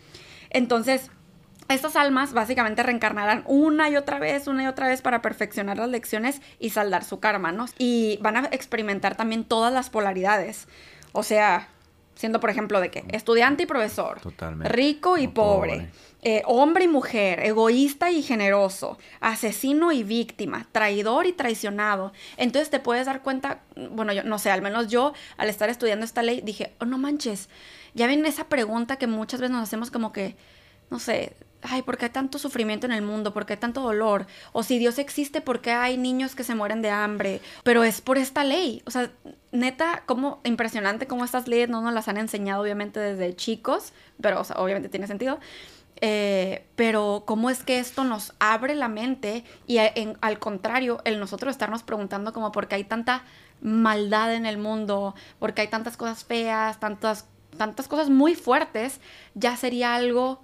Entonces, 0.50 1.12
estas 1.68 1.98
almas 1.98 2.32
básicamente 2.32 2.84
reencarnarán 2.84 3.44
una 3.48 3.90
y 3.90 3.98
otra 3.98 4.18
vez, 4.18 4.48
una 4.48 4.64
y 4.64 4.68
otra 4.68 4.88
vez 4.88 5.02
para 5.02 5.22
perfeccionar 5.22 5.78
las 5.78 5.90
lecciones 5.90 6.42
y 6.58 6.70
saldar 6.70 7.04
su 7.04 7.20
karma, 7.20 7.52
¿no? 7.52 7.66
Y 7.78 8.20
van 8.22 8.38
a 8.38 8.50
experimentar 8.52 9.18
también 9.18 9.44
todas 9.44 9.74
las 9.74 9.90
polaridades. 9.90 10.70
O 11.12 11.24
sea, 11.24 11.68
siendo 12.16 12.40
por 12.40 12.50
ejemplo 12.50 12.80
de 12.80 12.92
que 12.92 13.04
estudiante 13.10 13.64
y 13.64 13.66
profesor, 13.66 14.22
Totalmente. 14.22 14.74
rico 14.74 15.18
y 15.18 15.28
pobre, 15.28 15.72
pobre. 15.72 15.90
Eh, 16.30 16.44
hombre 16.44 16.84
y 16.84 16.88
mujer, 16.90 17.40
egoísta 17.40 18.12
y 18.12 18.22
generoso, 18.22 18.98
asesino 19.22 19.94
y 19.94 20.04
víctima, 20.04 20.68
traidor 20.74 21.26
y 21.26 21.32
traicionado. 21.32 22.12
Entonces 22.36 22.70
te 22.70 22.82
puedes 22.82 23.06
dar 23.06 23.22
cuenta, 23.22 23.62
bueno, 23.92 24.12
yo 24.12 24.24
no 24.24 24.38
sé, 24.38 24.52
al 24.52 24.62
menos 24.62 24.90
yo 24.90 25.14
al 25.38 25.48
estar 25.48 25.70
estudiando 25.70 26.04
esta 26.04 26.24
ley 26.24 26.42
dije, 26.42 26.74
oh 26.82 26.86
no 26.86 26.98
manches, 26.98 27.48
ya 27.94 28.08
ven 28.08 28.26
esa 28.26 28.50
pregunta 28.50 28.98
que 28.98 29.08
muchas 29.08 29.40
veces 29.40 29.56
nos 29.56 29.64
hacemos 29.64 29.90
como 29.90 30.12
que, 30.12 30.36
no 30.90 31.00
sé, 31.00 31.38
ay, 31.62 31.82
¿por 31.84 31.98
qué 31.98 32.08
hay 32.08 32.12
tanto 32.12 32.40
sufrimiento 32.40 32.86
en 32.86 32.92
el 32.92 33.04
mundo? 33.04 33.34
¿Por 33.34 33.46
qué 33.46 33.54
hay 33.54 33.60
tanto 33.60 33.80
dolor? 33.80 34.28
O 34.52 34.64
si 34.64 34.80
Dios 34.80 35.00
existe, 35.00 35.40
¿por 35.40 35.62
qué 35.62 35.72
hay 35.72 35.96
niños 35.96 36.36
que 36.36 36.44
se 36.44 36.56
mueren 36.56 36.82
de 36.82 36.90
hambre? 36.90 37.40
Pero 37.64 37.86
es 37.86 38.02
por 38.02 38.18
esta 38.18 38.44
ley. 38.44 38.84
O 38.86 38.92
sea, 38.92 39.10
neta, 39.54 40.04
como 40.06 40.42
impresionante 40.44 41.08
cómo 41.08 41.24
estas 41.24 41.48
leyes 41.48 41.70
no 41.70 41.82
nos 41.82 41.94
las 41.94 42.10
han 42.10 42.18
enseñado, 42.18 42.62
obviamente, 42.64 43.00
desde 43.00 43.34
chicos, 43.34 43.94
pero 44.20 44.42
obviamente 44.58 44.90
tiene 44.90 45.08
sentido. 45.08 45.40
Eh, 46.02 46.68
pero 46.76 47.24
cómo 47.26 47.50
es 47.50 47.64
que 47.64 47.80
esto 47.80 48.04
nos 48.04 48.34
abre 48.40 48.76
la 48.76 48.88
mente 48.88 49.44
y 49.66 49.78
en- 49.78 50.18
al 50.22 50.38
contrario, 50.38 51.02
el 51.06 51.20
nosotros 51.20 51.52
estarnos 51.52 51.82
preguntando 51.84 52.34
como 52.34 52.52
por 52.52 52.68
qué 52.68 52.76
hay 52.76 52.84
tanta 52.84 53.24
maldad 53.62 54.36
en 54.36 54.46
el 54.46 54.58
mundo, 54.60 55.16
porque 55.40 55.62
hay 55.62 55.70
tantas 55.70 55.98
cosas 55.98 56.24
feas, 56.24 56.80
tantas, 56.80 57.26
tantas 57.58 57.88
cosas 57.88 58.10
muy 58.12 58.36
fuertes, 58.36 59.00
ya 59.34 59.58
sería 59.58 59.96
algo 59.96 60.44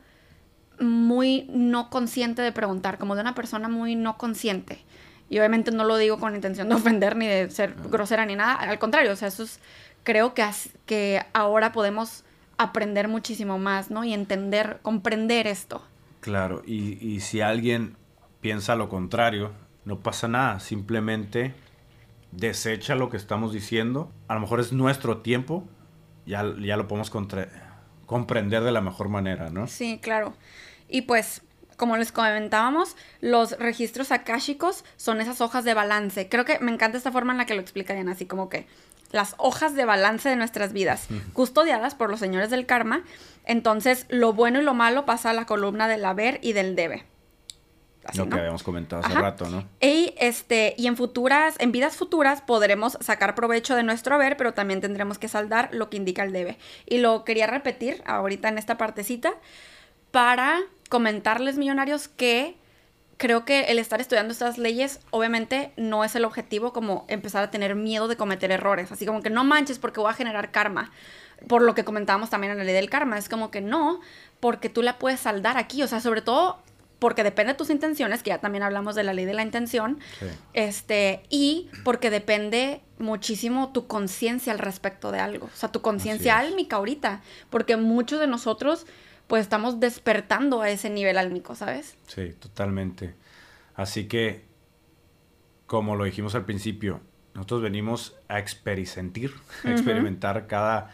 muy 0.79 1.47
no 1.51 1.89
consciente 1.91 2.41
de 2.41 2.51
preguntar, 2.51 2.97
como 2.97 3.13
de 3.15 3.21
una 3.21 3.35
persona 3.35 3.69
muy 3.69 3.95
no 3.95 4.17
consciente. 4.17 4.83
Y 5.29 5.37
obviamente 5.37 5.71
no 5.71 5.83
lo 5.83 5.97
digo 5.97 6.19
con 6.19 6.33
intención 6.35 6.67
de 6.69 6.75
ofender 6.75 7.15
ni 7.15 7.27
de 7.27 7.49
ser 7.51 7.75
grosera 7.91 8.25
ni 8.25 8.35
nada, 8.35 8.55
al 8.55 8.79
contrario, 8.79 9.11
o 9.11 9.15
sea, 9.15 9.27
eso 9.27 9.43
es 9.43 9.59
creo 10.03 10.33
que, 10.33 10.45
que 10.87 11.23
ahora 11.33 11.71
podemos 11.71 12.23
aprender 12.63 13.07
muchísimo 13.07 13.59
más, 13.59 13.91
¿no? 13.91 14.03
Y 14.03 14.13
entender, 14.13 14.79
comprender 14.81 15.47
esto. 15.47 15.83
Claro, 16.19 16.63
y, 16.65 17.05
y 17.05 17.19
si 17.19 17.41
alguien 17.41 17.95
piensa 18.41 18.75
lo 18.75 18.89
contrario, 18.89 19.51
no 19.85 19.99
pasa 19.99 20.27
nada, 20.27 20.59
simplemente 20.59 21.53
desecha 22.31 22.95
lo 22.95 23.09
que 23.09 23.17
estamos 23.17 23.53
diciendo. 23.53 24.11
A 24.27 24.35
lo 24.35 24.41
mejor 24.41 24.59
es 24.59 24.73
nuestro 24.73 25.17
tiempo, 25.19 25.65
ya, 26.25 26.43
ya 26.59 26.77
lo 26.77 26.87
podemos 26.87 27.11
comprender 28.05 28.63
de 28.63 28.71
la 28.71 28.81
mejor 28.81 29.09
manera, 29.09 29.49
¿no? 29.49 29.67
Sí, 29.67 29.99
claro. 30.01 30.33
Y 30.87 31.03
pues, 31.03 31.41
como 31.77 31.97
les 31.97 32.11
comentábamos, 32.11 32.95
los 33.21 33.57
registros 33.59 34.11
akáshicos 34.11 34.83
son 34.97 35.21
esas 35.21 35.41
hojas 35.41 35.63
de 35.63 35.73
balance. 35.73 36.29
Creo 36.29 36.45
que 36.45 36.59
me 36.59 36.71
encanta 36.71 36.97
esta 36.97 37.11
forma 37.11 37.33
en 37.33 37.39
la 37.39 37.45
que 37.45 37.55
lo 37.55 37.61
explicarían, 37.61 38.09
así 38.09 38.25
como 38.25 38.49
que 38.49 38.67
las 39.13 39.35
hojas 39.37 39.75
de 39.75 39.85
balance 39.85 40.27
de 40.27 40.35
nuestras 40.35 40.73
vidas, 40.73 41.07
custodiadas 41.31 41.95
por 41.95 42.09
los 42.09 42.19
señores 42.19 42.49
del 42.49 42.65
karma. 42.65 43.03
Entonces, 43.45 44.05
lo 44.09 44.33
bueno 44.33 44.59
y 44.59 44.63
lo 44.65 44.73
malo 44.73 45.05
pasa 45.05 45.29
a 45.29 45.33
la 45.33 45.45
columna 45.45 45.87
del 45.87 46.03
haber 46.03 46.39
y 46.41 46.51
del 46.51 46.75
debe 46.75 47.05
lo 48.15 48.29
que 48.29 48.37
habíamos 48.37 48.63
comentado 48.63 49.03
hace 49.03 49.13
rato, 49.13 49.49
¿no? 49.49 49.63
Y, 49.79 50.13
este, 50.17 50.75
y 50.77 50.87
en 50.87 50.97
futuras, 50.97 51.55
en 51.59 51.71
vidas 51.71 51.95
futuras 51.95 52.41
podremos 52.41 52.97
sacar 52.99 53.33
provecho 53.33 53.75
de 53.75 53.83
nuestro 53.83 54.15
haber, 54.15 54.35
pero 54.35 54.53
también 54.53 54.81
tendremos 54.81 55.17
que 55.17 55.27
saldar 55.27 55.69
lo 55.71 55.89
que 55.89 55.97
indica 55.97 56.23
el 56.23 56.33
debe. 56.33 56.57
Y 56.85 56.97
lo 56.97 57.23
quería 57.23 57.47
repetir 57.47 58.03
ahorita 58.05 58.49
en 58.49 58.57
esta 58.57 58.77
partecita 58.77 59.33
para 60.11 60.59
comentarles, 60.89 61.57
millonarios, 61.57 62.07
que 62.07 62.57
creo 63.17 63.45
que 63.45 63.65
el 63.65 63.79
estar 63.79 64.01
estudiando 64.01 64.31
estas 64.31 64.57
leyes 64.57 64.99
obviamente 65.11 65.71
no 65.77 66.03
es 66.03 66.15
el 66.15 66.25
objetivo 66.25 66.73
como 66.73 67.05
empezar 67.07 67.43
a 67.43 67.51
tener 67.51 67.75
miedo 67.75 68.07
de 68.07 68.17
cometer 68.17 68.51
errores, 68.51 68.91
así 68.91 69.05
como 69.05 69.21
que 69.21 69.29
no 69.29 69.43
manches 69.43 69.79
porque 69.79 69.99
voy 69.99 70.09
a 70.09 70.13
generar 70.13 70.51
karma, 70.51 70.91
por 71.47 71.61
lo 71.61 71.75
que 71.75 71.83
comentábamos 71.83 72.29
también 72.29 72.51
en 72.51 72.57
la 72.57 72.63
ley 72.63 72.73
del 72.73 72.89
karma, 72.89 73.17
es 73.17 73.29
como 73.29 73.51
que 73.51 73.61
no, 73.61 73.99
porque 74.39 74.69
tú 74.69 74.81
la 74.81 74.99
puedes 74.99 75.19
saldar 75.19 75.57
aquí, 75.57 75.83
o 75.83 75.87
sea, 75.87 75.99
sobre 75.99 76.21
todo 76.21 76.61
porque 76.99 77.23
depende 77.23 77.51
de 77.51 77.57
tus 77.57 77.69
intenciones, 77.69 78.23
que 78.23 78.29
ya 78.29 78.39
también 78.39 78.63
hablamos 78.63 78.95
de 78.95 79.03
la 79.03 79.13
ley 79.13 79.25
de 79.25 79.33
la 79.33 79.43
intención, 79.43 79.99
este, 80.53 81.23
y 81.29 81.69
porque 81.83 82.09
depende 82.09 82.81
muchísimo 82.97 83.73
tu 83.73 83.87
conciencia 83.87 84.53
al 84.53 84.59
respecto 84.59 85.11
de 85.11 85.19
algo, 85.19 85.47
o 85.47 85.57
sea, 85.57 85.69
tu 85.69 85.81
conciencia 85.81 86.37
álmica 86.37 86.77
ahorita, 86.77 87.21
porque 87.49 87.75
muchos 87.75 88.21
de 88.21 88.27
nosotros 88.27 88.85
pues 89.33 89.41
estamos 89.41 89.79
despertando 89.79 90.61
a 90.61 90.69
ese 90.69 90.91
nivel 90.91 91.17
álmico, 91.17 91.55
¿sabes? 91.55 91.97
Sí, 92.05 92.33
totalmente. 92.33 93.15
Así 93.73 94.07
que, 94.07 94.45
como 95.65 95.95
lo 95.95 96.03
dijimos 96.03 96.35
al 96.35 96.45
principio, 96.45 97.01
nosotros 97.33 97.63
venimos 97.63 98.15
a 98.27 98.37
experimentar, 98.37 99.31
a 99.63 99.71
experimentar 99.71 100.45
cada, 100.45 100.91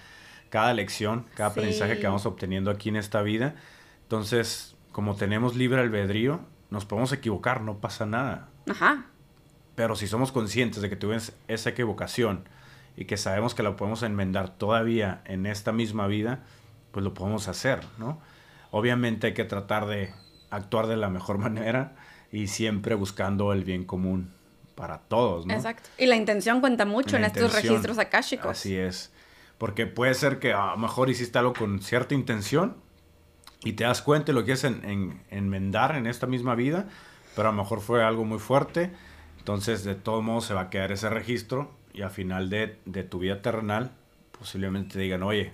cada 0.47 0.73
lección, 0.73 1.25
cada 1.35 1.49
aprendizaje 1.49 1.99
que 1.99 2.07
vamos 2.07 2.25
obteniendo 2.25 2.71
aquí 2.71 2.87
en 2.87 2.95
esta 2.95 3.21
vida. 3.21 3.55
Entonces, 4.03 4.77
como 4.93 5.17
tenemos 5.17 5.57
libre 5.57 5.81
albedrío, 5.81 6.39
nos 6.69 6.85
podemos 6.85 7.11
equivocar, 7.11 7.59
no 7.59 7.79
pasa 7.81 8.05
nada. 8.05 8.47
Ajá. 8.69 9.07
Pero 9.75 9.97
si 9.97 10.07
somos 10.07 10.31
conscientes 10.31 10.81
de 10.81 10.89
que 10.89 10.95
tuvimos 10.95 11.33
esa 11.49 11.71
equivocación 11.71 12.47
y 12.95 13.03
que 13.03 13.17
sabemos 13.17 13.53
que 13.53 13.63
la 13.63 13.75
podemos 13.75 14.01
enmendar 14.01 14.57
todavía 14.57 15.23
en 15.25 15.45
esta 15.45 15.73
misma 15.73 16.07
vida, 16.07 16.45
pues 16.91 17.03
lo 17.03 17.13
podemos 17.13 17.47
hacer, 17.47 17.81
¿no? 17.97 18.19
Obviamente 18.71 19.27
hay 19.27 19.33
que 19.33 19.45
tratar 19.45 19.87
de 19.87 20.13
actuar 20.49 20.87
de 20.87 20.97
la 20.97 21.09
mejor 21.09 21.37
manera 21.39 21.95
y 22.31 22.47
siempre 22.47 22.95
buscando 22.95 23.53
el 23.53 23.63
bien 23.63 23.85
común 23.85 24.31
para 24.75 24.99
todos, 24.99 25.45
¿no? 25.45 25.53
Exacto. 25.53 25.89
Y 25.97 26.05
la 26.05 26.15
intención 26.15 26.61
cuenta 26.61 26.85
mucho 26.85 27.17
en 27.17 27.25
estos 27.25 27.53
registros 27.53 27.97
akáshicos. 27.97 28.51
Así 28.51 28.75
es. 28.75 29.11
Porque 29.57 29.87
puede 29.87 30.13
ser 30.13 30.39
que 30.39 30.53
a 30.53 30.67
lo 30.67 30.77
mejor 30.77 31.09
hiciste 31.09 31.37
algo 31.37 31.53
con 31.53 31.81
cierta 31.81 32.13
intención, 32.13 32.77
y 33.63 33.73
te 33.73 33.83
das 33.83 34.01
cuenta 34.01 34.31
y 34.31 34.35
lo 34.35 34.43
quieres 34.43 34.63
en, 34.63 35.21
enmendar 35.29 35.95
en 35.95 36.07
esta 36.07 36.27
misma 36.27 36.55
vida, 36.55 36.87
pero 37.35 37.49
a 37.49 37.51
lo 37.51 37.57
mejor 37.57 37.81
fue 37.81 38.03
algo 38.03 38.25
muy 38.25 38.39
fuerte, 38.39 38.91
entonces 39.37 39.83
de 39.83 39.95
todo 39.95 40.21
modo 40.21 40.41
se 40.41 40.53
va 40.53 40.61
a 40.61 40.69
quedar 40.69 40.91
ese 40.91 41.09
registro 41.09 41.71
y 41.93 42.01
al 42.01 42.11
final 42.11 42.49
de, 42.49 42.67
tu 43.09 43.19
vida 43.19 43.41
terrenal 43.41 43.91
posiblemente 44.37 44.93
te 44.93 44.99
digan, 44.99 45.23
oye, 45.23 45.51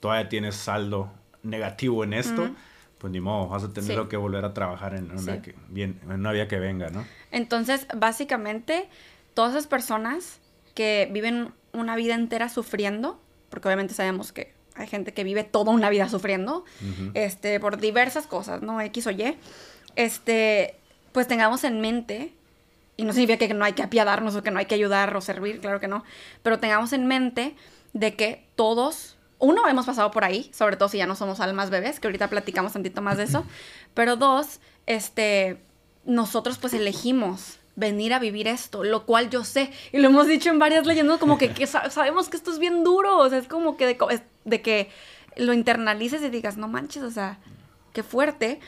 todavía 0.00 0.28
tienes 0.28 0.56
saldo 0.56 1.10
negativo 1.42 2.04
en 2.04 2.12
esto, 2.12 2.50
pues 2.98 3.12
ni 3.12 3.20
modo, 3.20 3.48
vas 3.48 3.64
a 3.64 3.72
tener 3.72 4.08
que 4.08 4.16
volver 4.16 4.44
a 4.44 4.52
trabajar 4.52 4.94
en 4.94 5.10
una, 5.10 5.40
bien, 5.68 6.00
en 6.04 6.12
una 6.12 6.32
vida 6.32 6.48
que 6.48 6.58
venga, 6.58 6.90
¿no? 6.90 7.06
Entonces, 7.30 7.86
básicamente, 7.96 8.88
todas 9.34 9.52
esas 9.52 9.66
personas 9.66 10.40
que 10.74 11.08
viven 11.10 11.52
una 11.72 11.96
vida 11.96 12.14
entera 12.14 12.48
sufriendo, 12.48 13.20
porque 13.48 13.68
obviamente 13.68 13.94
sabemos 13.94 14.32
que 14.32 14.52
hay 14.74 14.86
gente 14.86 15.12
que 15.12 15.24
vive 15.24 15.44
toda 15.44 15.72
una 15.72 15.90
vida 15.90 16.08
sufriendo, 16.08 16.64
este, 17.14 17.60
por 17.60 17.78
diversas 17.78 18.26
cosas, 18.26 18.62
¿no? 18.62 18.80
X 18.80 19.06
o 19.06 19.10
Y. 19.10 19.36
Este, 19.96 20.76
pues 21.12 21.26
tengamos 21.26 21.64
en 21.64 21.80
mente, 21.80 22.32
y 22.96 23.04
no 23.04 23.12
significa 23.12 23.46
que 23.46 23.54
no 23.54 23.64
hay 23.64 23.72
que 23.72 23.82
apiadarnos 23.82 24.36
o 24.36 24.42
que 24.42 24.50
no 24.50 24.58
hay 24.58 24.66
que 24.66 24.74
ayudar 24.74 25.16
o 25.16 25.20
servir, 25.20 25.60
claro 25.60 25.80
que 25.80 25.88
no, 25.88 26.04
pero 26.42 26.58
tengamos 26.58 26.92
en 26.92 27.06
mente 27.06 27.56
de 27.92 28.14
que 28.14 28.44
todos, 28.56 29.16
uno, 29.40 29.66
hemos 29.66 29.86
pasado 29.86 30.10
por 30.10 30.24
ahí, 30.24 30.50
sobre 30.54 30.76
todo 30.76 30.88
si 30.88 30.98
ya 30.98 31.06
no 31.06 31.16
somos 31.16 31.40
almas 31.40 31.70
bebés, 31.70 31.98
que 31.98 32.06
ahorita 32.06 32.28
platicamos 32.28 32.72
tantito 32.72 33.02
más 33.02 33.16
de 33.16 33.24
eso, 33.24 33.44
pero 33.94 34.16
dos, 34.16 34.60
este, 34.86 35.60
nosotros 36.04 36.58
pues 36.58 36.74
elegimos 36.74 37.58
venir 37.76 38.12
a 38.12 38.18
vivir 38.18 38.46
esto, 38.46 38.84
lo 38.84 39.06
cual 39.06 39.30
yo 39.30 39.42
sé, 39.42 39.72
y 39.92 39.98
lo 39.98 40.08
hemos 40.08 40.26
dicho 40.26 40.50
en 40.50 40.58
varias 40.58 40.86
leyendas, 40.86 41.18
como 41.18 41.38
que, 41.38 41.66
sabemos 41.66 42.28
que 42.28 42.36
esto 42.36 42.52
es 42.52 42.58
bien 42.58 42.84
duro, 42.84 43.18
o 43.18 43.28
sea, 43.28 43.38
es 43.38 43.48
como 43.48 43.76
que 43.76 43.98
de, 44.44 44.62
que 44.62 44.90
lo 45.36 45.54
internalices 45.54 46.22
y 46.22 46.28
digas, 46.28 46.56
no 46.56 46.68
manches, 46.68 47.02
o 47.02 47.10
sea, 47.10 47.38
qué 47.92 48.02
fuerte. 48.02 48.60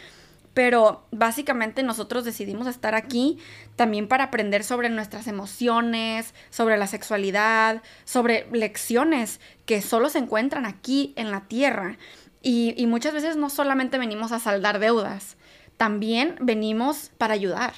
Pero 0.55 1.07
básicamente 1.11 1.83
nosotros 1.83 2.25
decidimos 2.25 2.67
estar 2.67 2.95
aquí 2.95 3.39
también 3.77 4.07
para 4.07 4.25
aprender 4.25 4.65
sobre 4.65 4.91
nuestras 4.91 5.27
emociones, 5.27 6.35
sobre 6.51 6.77
la 6.77 6.87
sexualidad, 6.87 7.83
sobre 8.05 8.47
lecciones 8.53 9.41
que 9.65 9.81
solo 9.81 10.09
se 10.11 10.19
encuentran 10.19 10.67
aquí 10.67 11.15
en 11.17 11.31
la 11.31 11.43
tierra. 11.43 11.97
Y, 12.43 12.75
y 12.77 12.87
muchas 12.87 13.15
veces 13.15 13.37
no 13.37 13.51
solamente 13.51 13.99
venimos 13.99 14.33
a 14.33 14.41
saldar 14.41 14.79
deudas, 14.79 15.37
también 15.77 16.37
venimos 16.41 17.11
para 17.17 17.35
ayudar 17.35 17.73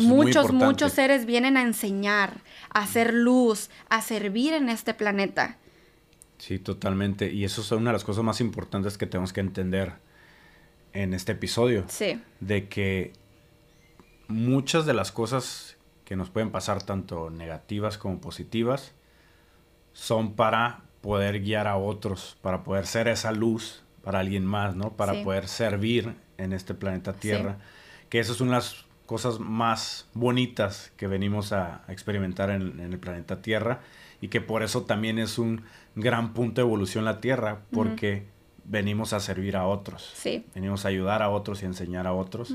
muchos, 0.00 0.52
muchos 0.52 0.92
seres 0.92 1.26
vienen 1.26 1.56
a 1.56 1.62
enseñar, 1.62 2.40
a 2.72 2.80
hacer 2.80 3.14
luz, 3.14 3.70
a 3.88 4.02
servir 4.02 4.52
en 4.52 4.68
este 4.68 4.94
planeta. 4.94 5.58
Sí, 6.38 6.58
totalmente. 6.58 7.32
Y 7.32 7.44
eso 7.44 7.60
es 7.60 7.70
una 7.72 7.90
de 7.90 7.94
las 7.94 8.04
cosas 8.04 8.24
más 8.24 8.40
importantes 8.40 8.98
que 8.98 9.06
tenemos 9.06 9.32
que 9.32 9.40
entender 9.40 9.94
en 10.92 11.14
este 11.14 11.32
episodio. 11.32 11.84
Sí. 11.88 12.20
De 12.40 12.68
que 12.68 13.12
muchas 14.28 14.86
de 14.86 14.94
las 14.94 15.12
cosas 15.12 15.76
que 16.04 16.16
nos 16.16 16.30
pueden 16.30 16.50
pasar, 16.50 16.82
tanto 16.82 17.30
negativas 17.30 17.98
como 17.98 18.20
positivas, 18.20 18.92
son 19.92 20.34
para 20.34 20.82
poder 21.00 21.40
guiar 21.40 21.66
a 21.66 21.76
otros, 21.76 22.36
para 22.42 22.62
poder 22.64 22.86
ser 22.86 23.08
esa 23.08 23.32
luz 23.32 23.82
para 24.02 24.20
alguien 24.20 24.44
más, 24.44 24.74
¿no? 24.74 24.92
Para 24.92 25.22
poder 25.22 25.48
servir 25.48 26.14
en 26.38 26.52
este 26.52 26.74
planeta 26.74 27.12
Tierra. 27.12 27.58
Que 28.08 28.18
eso 28.18 28.32
es 28.32 28.40
una 28.40 28.52
de 28.52 28.56
las 28.56 28.84
cosas 29.06 29.38
más 29.38 30.08
bonitas 30.12 30.92
que 30.96 31.06
venimos 31.06 31.52
a, 31.52 31.84
experimentar 31.88 32.50
en, 32.50 32.80
el 32.80 32.98
planeta 32.98 33.42
Tierra 33.42 33.80
y 34.20 34.28
que 34.28 34.40
por 34.40 34.62
eso 34.62 34.82
también 34.82 35.18
es 35.18 35.38
un 35.38 35.62
gran 35.94 36.32
punto 36.34 36.60
de 36.60 36.66
evolución 36.66 37.04
la 37.04 37.20
Tierra, 37.20 37.60
porque 37.72 38.26
venimos 38.64 39.12
a 39.12 39.20
servir 39.20 39.56
a 39.56 39.66
otros, 39.66 40.12
venimos 40.54 40.84
a 40.84 40.88
ayudar 40.88 41.22
a 41.22 41.30
otros 41.30 41.62
y 41.62 41.66
enseñar 41.66 42.06
a 42.06 42.12
otros. 42.12 42.54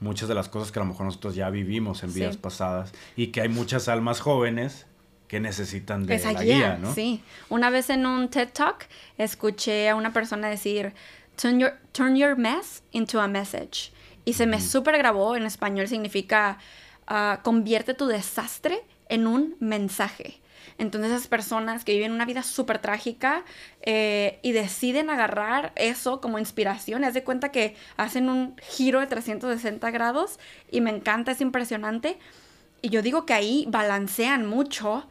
Muchas 0.00 0.28
de 0.28 0.34
las 0.34 0.48
cosas 0.48 0.70
que 0.70 0.78
a 0.78 0.82
lo 0.82 0.88
mejor 0.88 1.06
nosotros 1.06 1.34
ya 1.34 1.50
vivimos 1.50 2.04
en 2.04 2.14
vidas 2.14 2.36
pasadas 2.36 2.92
y 3.16 3.28
que 3.28 3.40
hay 3.40 3.48
muchas 3.48 3.88
almas 3.88 4.20
jóvenes 4.20 4.86
que 5.26 5.40
necesitan 5.40 6.06
de 6.06 6.14
Esa 6.14 6.32
la 6.32 6.42
guía, 6.42 6.78
¿no? 6.80 6.94
Sí. 6.94 7.22
Una 7.50 7.68
vez 7.68 7.90
en 7.90 8.06
un 8.06 8.28
TED 8.28 8.48
Talk 8.52 8.86
escuché 9.18 9.88
a 9.88 9.94
una 9.94 10.12
persona 10.12 10.48
decir, 10.48 10.94
turn 11.36 11.60
your, 11.60 11.74
turn 11.92 12.16
your 12.16 12.36
mess 12.36 12.82
into 12.92 13.20
a 13.20 13.28
message. 13.28 13.92
Y 14.24 14.34
se 14.34 14.46
me 14.46 14.60
súper 14.60 14.98
grabó, 14.98 15.36
en 15.36 15.44
español 15.44 15.88
significa 15.88 16.58
ah, 17.06 17.40
convierte 17.42 17.94
tu 17.94 18.06
desastre 18.06 18.82
en 19.08 19.26
un 19.26 19.56
mensaje. 19.60 20.40
Entonces 20.78 21.10
esas 21.10 21.26
personas 21.26 21.84
que 21.84 21.92
viven 21.92 22.12
una 22.12 22.24
vida 22.24 22.42
súper 22.42 22.78
trágica 22.78 23.44
eh, 23.82 24.38
y 24.42 24.52
deciden 24.52 25.10
agarrar 25.10 25.72
eso 25.76 26.20
como 26.20 26.38
inspiración, 26.38 27.04
haz 27.04 27.14
de 27.14 27.24
cuenta 27.24 27.50
que 27.50 27.74
hacen 27.96 28.28
un 28.28 28.56
giro 28.62 29.00
de 29.00 29.06
360 29.08 29.90
grados 29.90 30.38
y 30.70 30.80
me 30.80 30.90
encanta, 30.90 31.32
es 31.32 31.40
impresionante. 31.40 32.18
Y 32.80 32.90
yo 32.90 33.02
digo 33.02 33.26
que 33.26 33.32
ahí 33.32 33.66
balancean 33.68 34.46
mucho 34.46 35.04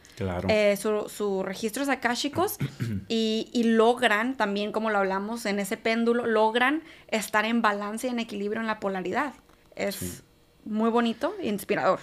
eh, 0.47 0.77
sus 0.77 1.11
su 1.11 1.43
registros 1.43 1.89
akáshicos 1.89 2.57
y, 3.09 3.49
y, 3.51 3.63
logran 3.63 4.37
también, 4.37 4.71
como 4.71 4.89
lo 4.89 4.99
hablamos 4.99 5.45
en 5.45 5.59
ese 5.59 5.75
péndulo, 5.75 6.25
logran 6.25 6.81
estar 7.09 7.43
en 7.43 7.61
balance 7.61 8.07
y 8.07 8.09
en 8.09 8.19
equilibrio 8.19 8.61
en 8.61 8.67
la 8.67 8.79
polaridad. 8.79 9.33
Es 9.75 10.23
muy 10.63 10.89
bonito 10.89 11.35
e 11.41 11.49
inspirador. 11.49 11.99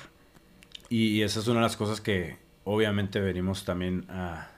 Y, 0.89 1.23
esa 1.23 1.41
es 1.41 1.47
una 1.49 1.61
de 1.61 1.65
las 1.65 1.77
cosas 1.77 2.01
que 2.01 2.37
obviamente 2.65 3.21
venimos 3.21 3.65
también 3.65 4.05
a, 4.11 4.49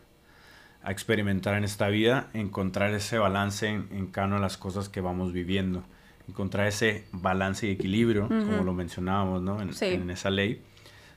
a 0.83 0.91
experimentar 0.91 1.55
en 1.57 1.65
esta 1.65 1.89
vida, 1.89 2.29
encontrar 2.33 2.93
ese 2.95 3.19
balance 3.19 3.67
en, 3.69 3.89
en 3.91 4.07
cada 4.07 4.29
una 4.29 4.37
de 4.37 4.43
las 4.43 4.57
cosas 4.57 4.89
que 4.89 5.01
vamos 5.01 5.33
viviendo, 5.33 5.83
encontrar 6.29 6.67
ese 6.67 7.07
balance 7.13 7.67
y 7.67 7.71
equilibrio, 7.71 8.29
como 8.29 8.63
lo 8.65 8.73
mencionábamos, 8.73 9.43
¿no? 9.43 9.61
En, 9.61 9.73
Sí. 9.75 9.87
en 9.87 10.11
esa 10.11 10.31
ley, 10.31 10.63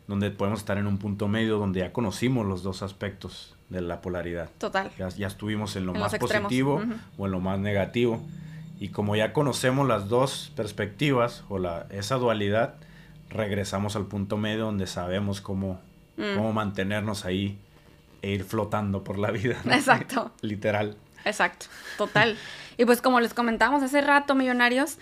donde 0.07 0.31
podemos 0.31 0.59
estar 0.59 0.77
en 0.77 0.87
un 0.87 0.97
punto 0.97 1.27
medio 1.27 1.57
donde 1.57 1.81
ya 1.81 1.93
conocimos 1.93 2.45
los 2.45 2.63
dos 2.63 2.81
aspectos 2.81 3.55
de 3.69 3.81
la 3.81 4.01
polaridad. 4.01 4.49
Total. 4.57 4.89
Ya, 4.97 5.09
ya 5.09 5.27
estuvimos 5.27 5.75
en 5.75 5.85
lo 5.85 5.93
En 5.93 5.99
más 6.01 6.15
positivo 6.15 6.81
o 7.17 7.25
en 7.27 7.31
lo 7.31 7.39
más 7.39 7.59
negativo. 7.59 8.19
Y 8.79 8.89
como 8.89 9.15
ya 9.15 9.33
conocemos 9.33 9.87
las 9.87 10.09
dos 10.09 10.51
perspectivas 10.55 11.43
o 11.49 11.59
la, 11.59 11.85
esa 11.91 12.15
dualidad, 12.15 12.75
regresamos 13.29 13.95
al 13.95 14.07
punto 14.07 14.37
medio 14.37 14.65
donde 14.65 14.87
sabemos 14.87 15.41
cómo, 15.41 15.79
Mm. 16.19 16.35
cómo 16.35 16.53
mantenernos 16.53 17.25
ahí 17.25 17.57
e 18.21 18.29
ir 18.31 18.43
flotando 18.43 19.03
por 19.03 19.17
la 19.17 19.31
vida. 19.31 19.59
¿no? 19.63 19.73
Exacto. 19.73 20.31
Literal. 20.41 20.97
Exacto, 21.25 21.65
total. 21.97 22.37
Y 22.77 22.85
pues 22.85 23.01
como 23.01 23.19
les 23.19 23.33
comentábamos 23.33 23.81
hace 23.83 24.01
rato, 24.01 24.35
millonarios, 24.35 24.97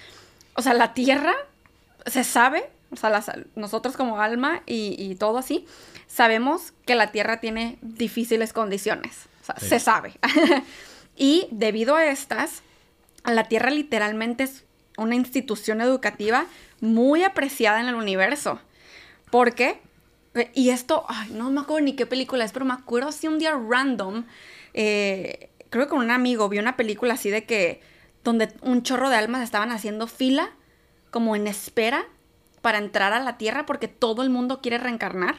o 0.56 0.62
sea, 0.62 0.74
la 0.74 0.94
Tierra 0.94 1.34
se 2.06 2.24
sabe, 2.24 2.70
o 2.92 2.96
sea, 2.96 3.10
las- 3.10 3.32
nosotros 3.56 3.98
como 3.98 4.20
alma 4.22 4.62
y, 4.66 4.96
y 4.98 5.16
todo 5.16 5.38
así, 5.40 5.66
sabemos 6.08 6.74
que 6.86 6.96
la 6.96 7.12
Tierra 7.12 7.40
tiene 7.40 7.78
difíciles 7.82 8.54
condiciones, 8.54 9.26
o 9.42 9.46
sea, 9.46 9.56
Sí. 9.60 9.68
se 9.70 9.80
sabe. 9.80 10.14
y 11.16 11.48
debido 11.52 11.96
a 11.96 12.06
estas, 12.06 12.62
la 13.26 13.44
Tierra 13.46 13.70
literalmente 13.72 14.44
es 14.44 14.64
una 14.98 15.16
institución 15.16 15.82
educativa 15.82 16.46
muy 16.82 17.24
apreciada 17.24 17.80
en 17.82 17.88
el 17.88 17.96
universo. 17.96 18.60
¿Por 19.32 19.54
qué? 19.54 19.80
Y 20.54 20.70
esto, 20.70 21.06
ay, 21.08 21.32
no 21.32 21.50
me 21.50 21.62
acuerdo 21.62 21.86
ni 21.86 21.94
qué 21.94 22.06
película 22.06 22.44
es, 22.46 22.52
pero 22.52 22.66
me 22.66 22.74
acuerdo 22.74 23.10
así 23.10 23.28
un 23.28 23.40
día 23.40 23.52
random, 23.52 24.26
eh, 24.74 25.50
creo 25.70 25.86
que 25.86 25.90
con 25.90 26.00
un 26.00 26.12
amigo 26.12 26.50
vi 26.50 26.60
una 26.60 26.78
película 26.78 27.14
así 27.16 27.30
de 27.30 27.46
que, 27.46 27.82
donde 28.24 28.54
un 28.62 28.84
chorro 28.84 29.10
de 29.10 29.16
almas 29.16 29.44
estaban 29.44 29.72
haciendo 29.72 30.08
fila, 30.08 30.52
como 31.12 31.36
en 31.36 31.48
espera, 31.48 32.06
para 32.62 32.78
entrar 32.78 33.14
a 33.14 33.20
la 33.20 33.38
Tierra 33.38 33.66
porque 33.66 33.88
todo 33.88 34.24
el 34.24 34.30
mundo 34.30 34.62
quiere 34.62 34.78
reencarnar. 34.78 35.36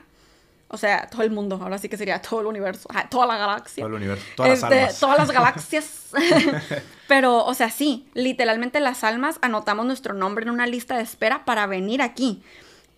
O 0.70 0.76
sea, 0.76 1.08
todo 1.08 1.22
el 1.22 1.30
mundo, 1.30 1.58
ahora 1.62 1.78
sí 1.78 1.88
que 1.88 1.96
sería 1.96 2.20
todo 2.20 2.40
el 2.40 2.46
universo, 2.46 2.88
toda 3.10 3.26
la 3.26 3.38
galaxia. 3.38 3.82
Todo 3.82 3.96
el 3.96 4.02
universo, 4.02 4.24
todas 4.36 4.50
las 4.50 4.62
Este, 4.62 4.80
almas. 4.80 5.00
Todas 5.00 5.18
las 5.18 5.30
galaxias. 5.30 6.08
Pero, 7.08 7.44
o 7.44 7.54
sea, 7.54 7.70
sí, 7.70 8.06
literalmente 8.12 8.80
las 8.80 9.02
almas 9.02 9.38
anotamos 9.40 9.86
nuestro 9.86 10.12
nombre 10.12 10.44
en 10.44 10.50
una 10.50 10.66
lista 10.66 10.96
de 10.96 11.02
espera 11.02 11.44
para 11.46 11.66
venir 11.66 12.02
aquí. 12.02 12.42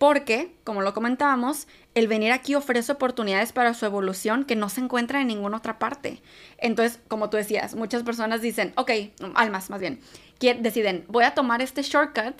Porque, 0.01 0.51
como 0.63 0.81
lo 0.81 0.95
comentábamos, 0.95 1.67
el 1.93 2.07
venir 2.07 2.31
aquí 2.31 2.55
ofrece 2.55 2.91
oportunidades 2.91 3.51
para 3.51 3.75
su 3.75 3.85
evolución 3.85 4.45
que 4.45 4.55
no 4.55 4.67
se 4.67 4.81
encuentran 4.81 5.21
en 5.21 5.27
ninguna 5.27 5.57
otra 5.57 5.77
parte. 5.77 6.23
Entonces, 6.57 6.99
como 7.07 7.29
tú 7.29 7.37
decías, 7.37 7.75
muchas 7.75 8.01
personas 8.01 8.41
dicen, 8.41 8.73
ok, 8.77 8.89
almas 9.35 9.69
más 9.69 9.79
bien, 9.79 9.99
deciden, 10.39 11.05
voy 11.07 11.23
a 11.23 11.35
tomar 11.35 11.61
este 11.61 11.83
shortcut, 11.83 12.33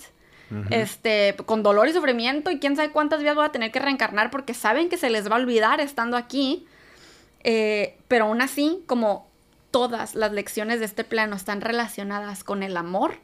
este, 0.71 1.35
con 1.45 1.61
dolor 1.61 1.87
y 1.87 1.93
sufrimiento 1.93 2.49
y 2.49 2.57
quién 2.57 2.75
sabe 2.75 2.89
cuántas 2.89 3.19
vidas 3.19 3.35
voy 3.35 3.45
a 3.45 3.51
tener 3.51 3.71
que 3.71 3.77
reencarnar 3.77 4.31
porque 4.31 4.55
saben 4.55 4.89
que 4.89 4.97
se 4.97 5.11
les 5.11 5.29
va 5.29 5.35
a 5.35 5.39
olvidar 5.39 5.81
estando 5.81 6.17
aquí. 6.17 6.65
Eh, 7.43 7.95
pero 8.07 8.25
aún 8.25 8.41
así, 8.41 8.83
como 8.87 9.29
todas 9.69 10.15
las 10.15 10.31
lecciones 10.31 10.79
de 10.79 10.85
este 10.85 11.03
plano 11.03 11.35
están 11.35 11.61
relacionadas 11.61 12.43
con 12.43 12.63
el 12.63 12.75
amor, 12.75 13.19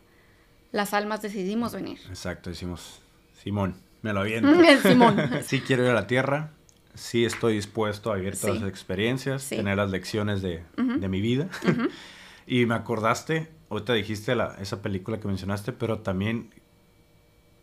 las 0.71 0.93
almas 0.93 1.23
decidimos 1.23 1.73
venir. 1.73 1.97
Exacto, 2.07 2.51
decimos, 2.51 3.01
Simón, 3.33 3.86
me 4.01 4.13
lo 4.13 4.21
aviento. 4.21 4.49
Simón. 4.81 5.17
sí 5.43 5.61
quiero 5.61 5.83
ir 5.83 5.89
a 5.91 5.93
la 5.93 6.07
Tierra, 6.07 6.51
sí 6.93 7.25
estoy 7.25 7.55
dispuesto 7.55 8.11
a 8.11 8.15
vivir 8.15 8.37
todas 8.39 8.55
Sí. 8.57 8.61
las 8.61 8.69
experiencias, 8.69 9.43
Sí. 9.43 9.55
tener 9.57 9.77
las 9.77 9.89
lecciones 9.91 10.41
de, 10.41 10.63
de 10.77 11.07
mi 11.09 11.21
vida. 11.21 11.47
y 12.47 12.65
me 12.65 12.75
acordaste, 12.75 13.49
ahorita 13.69 13.93
dijiste 13.93 14.35
la, 14.35 14.55
esa 14.59 14.81
película 14.81 15.19
que 15.19 15.27
mencionaste, 15.27 15.71
pero 15.73 15.99
también 15.99 16.53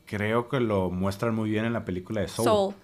creo 0.07 0.49
que 0.49 0.61
lo 0.61 0.91
muestran 0.91 1.35
muy 1.35 1.51
bien 1.51 1.65
en 1.65 1.73
la 1.73 1.85
película 1.85 2.21
de 2.21 2.29
Soul. 2.29 2.45
Soul. 2.47 2.75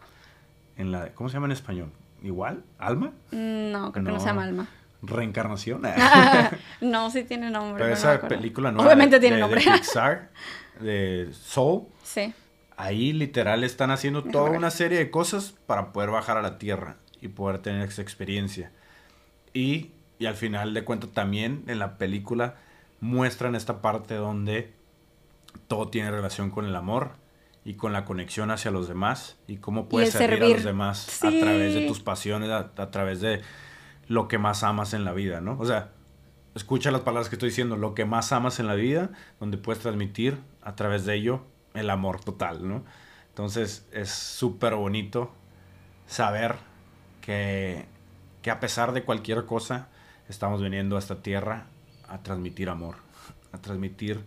En 0.77 0.93
la, 0.93 1.13
¿Cómo 1.15 1.29
se 1.29 1.35
llama 1.35 1.47
en 1.47 1.53
español? 1.53 1.91
¿Igual? 2.23 2.65
¿Alma? 2.79 3.13
No, 3.33 3.93
creo 3.93 4.05
que 4.05 4.13
no 4.13 4.21
se 4.21 4.27
llama 4.27 4.45
alma. 4.45 4.69
Reencarnación. 5.03 5.83
no, 6.83 7.11
sí 7.11 7.25
tiene 7.25 7.51
nombre. 7.51 7.83
pero 7.83 7.89
no 7.89 7.95
esa 7.97 8.21
película 8.29 8.71
no 8.71 8.83
Obviamente 8.83 9.19
tiene 9.21 9.37
de, 9.37 9.41
nombre. 9.41 9.63
de 9.65 9.71
Pixar, 9.73 10.31
de 10.81 11.29
Soul. 11.33 11.85
sí. 12.03 12.33
Ahí 12.81 13.12
literal 13.12 13.62
están 13.62 13.90
haciendo 13.90 14.25
toda 14.25 14.51
una 14.51 14.71
serie 14.71 14.99
de 14.99 15.11
cosas 15.11 15.55
para 15.66 15.93
poder 15.93 16.11
bajar 16.11 16.38
a 16.38 16.43
la 16.43 16.57
tierra 16.59 16.97
y 17.21 17.29
poder 17.29 17.59
tener 17.59 17.87
esa 17.88 18.01
experiencia. 18.01 18.73
Y, 19.53 19.90
y 20.19 20.27
al 20.27 20.35
final 20.35 20.73
de 20.73 20.83
cuentas 20.85 21.11
también 21.11 21.62
en 21.66 21.79
la 21.79 21.99
película 21.99 22.57
muestran 23.01 23.55
esta 23.55 23.83
parte 23.83 24.14
donde 24.14 24.73
todo 25.69 25.88
tiene 25.88 26.11
relación 26.11 26.51
con 26.51 26.64
el 26.64 26.75
amor 26.75 27.12
y 27.66 27.75
con 27.75 27.93
la 27.93 28.07
conexión 28.07 28.51
hacia 28.51 28.71
los 28.71 28.88
demás 28.88 29.37
y 29.47 29.59
cómo 29.59 29.88
puedes 29.88 30.14
el 30.14 30.19
servir, 30.19 30.43
a 30.45 30.49
los 30.49 30.64
demás 30.64 30.99
Sí. 31.01 31.27
a 31.27 31.40
través 31.40 31.75
de 31.75 31.87
tus 31.87 32.01
pasiones, 32.01 32.49
a, 32.49 32.71
a 32.77 32.90
través 32.90 33.21
de 33.21 33.43
lo 34.09 34.27
que 34.27 34.38
más 34.38 34.62
amas 34.62 34.95
en 34.95 35.05
la 35.05 35.12
vida, 35.12 35.43
¿no? 35.43 35.57
O 35.59 35.66
sea, 35.66 35.90
escucha 36.55 36.90
las 36.90 37.03
palabras 37.03 37.29
que 37.29 37.35
estoy 37.37 37.51
diciendo, 37.51 37.77
lo 37.77 37.95
que 37.95 38.07
más 38.07 38.33
amas 38.33 38.59
en 38.59 38.66
la 38.66 38.75
vida, 38.75 39.11
donde 39.38 39.59
puedes 39.59 39.83
transmitir 39.83 40.38
a 40.62 40.75
través 40.77 41.05
de 41.05 41.14
ello 41.16 41.43
el 41.75 41.91
amor 41.91 42.21
total, 42.21 42.67
¿no? 42.69 42.85
Entonces 43.29 43.87
es 43.93 44.11
súper 44.11 44.75
bonito 44.75 45.33
saber 46.07 46.57
que, 47.21 47.87
que 48.43 48.51
a 48.51 48.61
pesar 48.61 48.93
de 48.93 49.05
cualquier 49.05 49.47
cosa, 49.47 49.89
estamos 50.29 50.63
viniendo 50.63 50.97
a 50.97 50.99
esta 50.99 51.23
tierra 51.23 51.67
a 52.09 52.23
transmitir 52.23 52.69
amor, 52.69 52.97
a 53.53 53.59
transmitir 53.59 54.25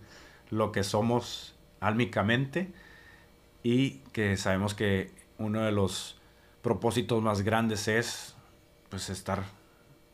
lo 0.50 0.72
que 0.72 0.84
somos 0.84 1.56
álmicamente 1.80 2.72
y 3.62 4.00
que 4.14 4.38
sabemos 4.38 4.74
que 4.74 5.12
uno 5.38 5.62
de 5.62 5.72
los 5.72 6.20
propósitos 6.62 7.22
más 7.22 7.42
grandes 7.42 7.88
es 7.88 8.36
pues 8.90 9.10
estar 9.10 9.44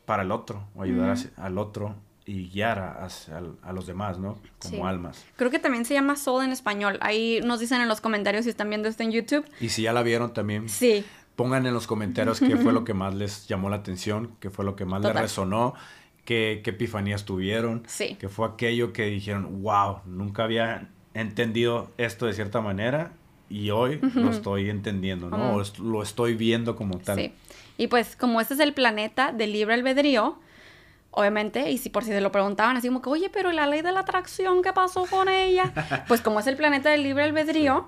para 0.06 0.24
el 0.24 0.32
otro 0.32 0.68
o 0.76 0.84
ayudar 0.84 1.18
al 1.38 1.58
otro 1.58 1.96
y 2.30 2.50
guiar 2.50 2.78
a, 2.80 3.06
hacia- 3.06 3.42
a 3.64 3.74
los 3.74 3.88
demás, 3.88 4.20
¿no? 4.20 4.38
Como 4.60 4.76
Sí. 4.76 4.82
almas. 4.82 5.26
Creo 5.36 5.50
que 5.50 5.58
también 5.60 5.84
se 5.86 5.94
llama 5.96 6.16
Soul 6.16 6.44
en 6.44 6.52
español. 6.52 6.98
Ahí 7.02 7.40
nos 7.44 7.60
dicen 7.60 7.82
en 7.82 7.88
los 7.88 8.02
comentarios 8.02 8.44
si 8.44 8.50
están 8.52 8.70
viendo 8.70 8.88
esto 8.88 9.02
en 9.04 9.12
YouTube. 9.12 9.46
Y 9.60 9.70
si 9.70 9.82
ya 9.84 9.94
la 9.94 10.04
vieron 10.04 10.34
también, 10.34 10.70
Sí. 10.70 11.04
pongan 11.36 11.66
en 11.66 11.74
los 11.74 11.88
comentarios 11.88 12.40
qué 12.40 12.56
fue 12.58 12.72
lo 12.74 12.84
que 12.84 12.94
más 12.94 13.16
les 13.16 13.48
llamó 13.48 13.70
la 13.70 13.78
atención, 13.78 14.32
qué 14.40 14.50
fue 14.50 14.64
lo 14.66 14.76
que 14.76 14.86
más 14.86 15.02
les 15.02 15.10
Total. 15.10 15.24
resonó, 15.24 15.74
qué, 16.26 16.62
qué 16.64 16.70
epifanías 16.70 17.26
tuvieron, 17.26 17.82
Sí. 17.88 18.16
qué 18.20 18.30
fue 18.30 18.48
aquello 18.48 18.94
que 18.94 19.06
dijeron, 19.06 19.64
wow, 19.64 20.02
nunca 20.06 20.44
había 20.44 20.88
entendido 21.16 21.90
esto 21.98 22.26
de 22.28 22.34
cierta 22.34 22.62
manera 22.62 23.14
y 23.50 23.72
hoy 23.72 24.00
lo 24.14 24.30
estoy 24.30 24.70
entendiendo, 24.70 25.30
¿no? 25.30 25.38
Ujú. 25.38 25.58
O 25.58 25.62
est- 25.62 25.80
lo 25.80 26.04
estoy 26.04 26.36
viendo 26.36 26.76
como 26.76 27.00
tal. 27.00 27.18
Sí. 27.18 27.34
Y 27.78 27.88
pues, 27.88 28.16
como 28.16 28.40
este 28.42 28.54
es 28.54 28.60
el 28.60 28.74
planeta 28.74 29.32
del 29.32 29.54
libre 29.54 29.74
albedrío, 29.74 30.38
obviamente, 31.12 31.72
y 31.72 31.78
si 31.78 31.90
por 31.90 32.04
si 32.04 32.12
se 32.12 32.22
lo 32.22 32.32
preguntaban, 32.32 32.78
así 32.78 32.88
como 32.88 33.02
que, 33.02 33.10
oye, 33.10 33.30
pero 33.30 33.52
la 33.52 33.66
ley 33.68 33.82
de 33.82 33.92
la 33.92 34.02
atracción, 34.02 34.62
¿qué 34.62 34.74
pasó 34.74 35.06
con 35.06 35.28
ella? 35.30 35.74
pues 36.08 36.22
como 36.22 36.40
es 36.40 36.48
el 36.48 36.56
planeta 36.58 36.90
del 36.90 37.04
libre 37.04 37.24
albedrío, 37.24 37.88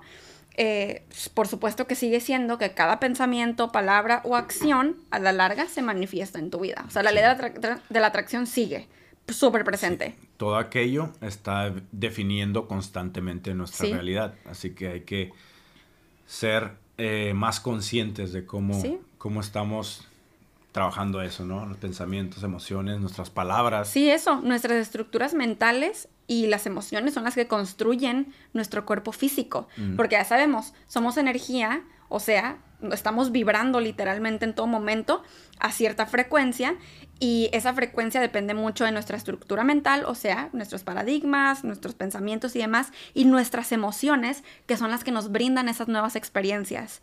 eh, 0.57 1.05
por 1.33 1.47
supuesto 1.47 1.87
que 1.87 1.95
sigue 1.95 2.19
siendo 2.19 2.57
que 2.57 2.73
cada 2.73 2.99
pensamiento, 2.99 3.71
palabra 3.71 4.21
o 4.25 4.35
acción 4.35 4.97
a 5.09 5.19
la 5.19 5.31
larga 5.31 5.67
se 5.67 5.81
manifiesta 5.81 6.39
en 6.39 6.49
tu 6.49 6.59
vida. 6.59 6.83
O 6.87 6.91
sea, 6.91 7.03
la 7.03 7.11
ley 7.11 7.23
de 7.23 7.29
la, 7.69 7.81
de 7.89 7.99
la 7.99 8.07
atracción 8.07 8.47
sigue 8.47 8.87
súper 9.29 9.63
presente. 9.63 10.15
Todo 10.35 10.57
aquello 10.57 11.13
está 11.21 11.73
definiendo 11.93 12.67
constantemente 12.67 13.53
nuestra 13.53 13.85
Sí. 13.85 13.93
realidad, 13.93 14.33
así 14.49 14.71
que 14.71 14.87
hay 14.89 15.01
que 15.01 15.31
ser 16.25 16.71
eh, 16.97 17.33
más 17.33 17.59
conscientes 17.59 18.33
de 18.33 18.45
cómo, 18.45 18.73
Sí. 18.81 18.97
cómo 19.17 19.39
estamos 19.39 20.07
trabajando 20.71 21.21
eso, 21.21 21.45
¿no? 21.45 21.65
Los 21.65 21.77
pensamientos, 21.77 22.43
emociones, 22.43 22.99
nuestras 22.99 23.29
palabras. 23.29 23.89
Sí, 23.89 24.09
eso, 24.09 24.41
nuestras 24.41 24.77
estructuras 24.77 25.33
mentales 25.33 26.07
y 26.27 26.47
las 26.47 26.65
emociones 26.65 27.13
son 27.13 27.25
las 27.25 27.35
que 27.35 27.47
construyen 27.47 28.33
nuestro 28.53 28.85
cuerpo 28.85 29.11
físico, 29.11 29.67
porque 29.97 30.15
ya 30.15 30.23
sabemos, 30.23 30.73
somos 30.87 31.17
energía, 31.17 31.83
o 32.07 32.21
sea, 32.21 32.59
estamos 32.93 33.31
vibrando 33.31 33.79
literalmente 33.81 34.45
en 34.45 34.55
todo 34.55 34.65
momento 34.65 35.23
a 35.59 35.71
cierta 35.71 36.05
frecuencia 36.05 36.75
y 37.19 37.49
esa 37.51 37.73
frecuencia 37.73 38.21
depende 38.21 38.53
mucho 38.53 38.85
de 38.85 38.91
nuestra 38.91 39.17
estructura 39.17 39.63
mental, 39.63 40.05
o 40.05 40.15
sea, 40.15 40.49
nuestros 40.53 40.83
paradigmas, 40.83 41.63
nuestros 41.63 41.95
pensamientos 41.95 42.55
y 42.55 42.59
demás, 42.59 42.91
y 43.13 43.25
nuestras 43.25 43.71
emociones, 43.73 44.43
que 44.65 44.77
son 44.77 44.89
las 44.89 45.03
que 45.03 45.11
nos 45.11 45.31
brindan 45.31 45.67
esas 45.69 45.87
nuevas 45.87 46.15
experiencias. 46.15 47.01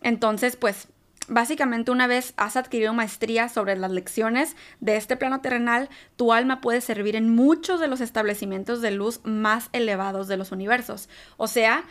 Entonces, 0.00 0.56
pues 0.56 0.88
Básicamente, 1.28 1.90
una 1.90 2.06
vez 2.06 2.34
has 2.36 2.56
adquirido 2.56 2.92
maestría 2.92 3.48
sobre 3.48 3.76
las 3.76 3.90
lecciones 3.90 4.56
de 4.80 4.96
este 4.96 5.16
plano 5.16 5.40
terrenal, 5.40 5.88
tu 6.16 6.32
alma 6.32 6.60
puede 6.60 6.80
servir 6.80 7.16
en 7.16 7.34
muchos 7.34 7.80
de 7.80 7.88
los 7.88 8.00
establecimientos 8.00 8.80
de 8.80 8.90
luz 8.90 9.20
más 9.24 9.68
elevados 9.72 10.28
de 10.28 10.36
los 10.36 10.52
universos. 10.52 11.08
O 11.36 11.46
sea, 11.46 11.84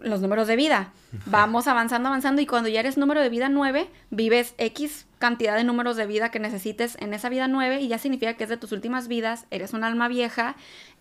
los 0.00 0.20
números 0.20 0.46
de 0.48 0.56
vida. 0.56 0.92
Vamos 1.26 1.66
avanzando, 1.66 2.08
avanzando 2.08 2.40
y 2.42 2.46
cuando 2.46 2.68
ya 2.68 2.80
eres 2.80 2.96
número 2.96 3.20
de 3.20 3.28
vida 3.28 3.48
9, 3.48 3.88
vives 4.10 4.54
X 4.58 5.06
cantidad 5.18 5.56
de 5.56 5.64
números 5.64 5.96
de 5.96 6.06
vida 6.06 6.30
que 6.30 6.38
necesites 6.38 6.96
en 7.00 7.14
esa 7.14 7.28
vida 7.28 7.48
9 7.48 7.80
y 7.80 7.88
ya 7.88 7.98
significa 7.98 8.34
que 8.34 8.44
es 8.44 8.50
de 8.50 8.56
tus 8.56 8.72
últimas 8.72 9.08
vidas, 9.08 9.46
eres 9.50 9.72
un 9.72 9.84
alma 9.84 10.08
vieja 10.08 10.56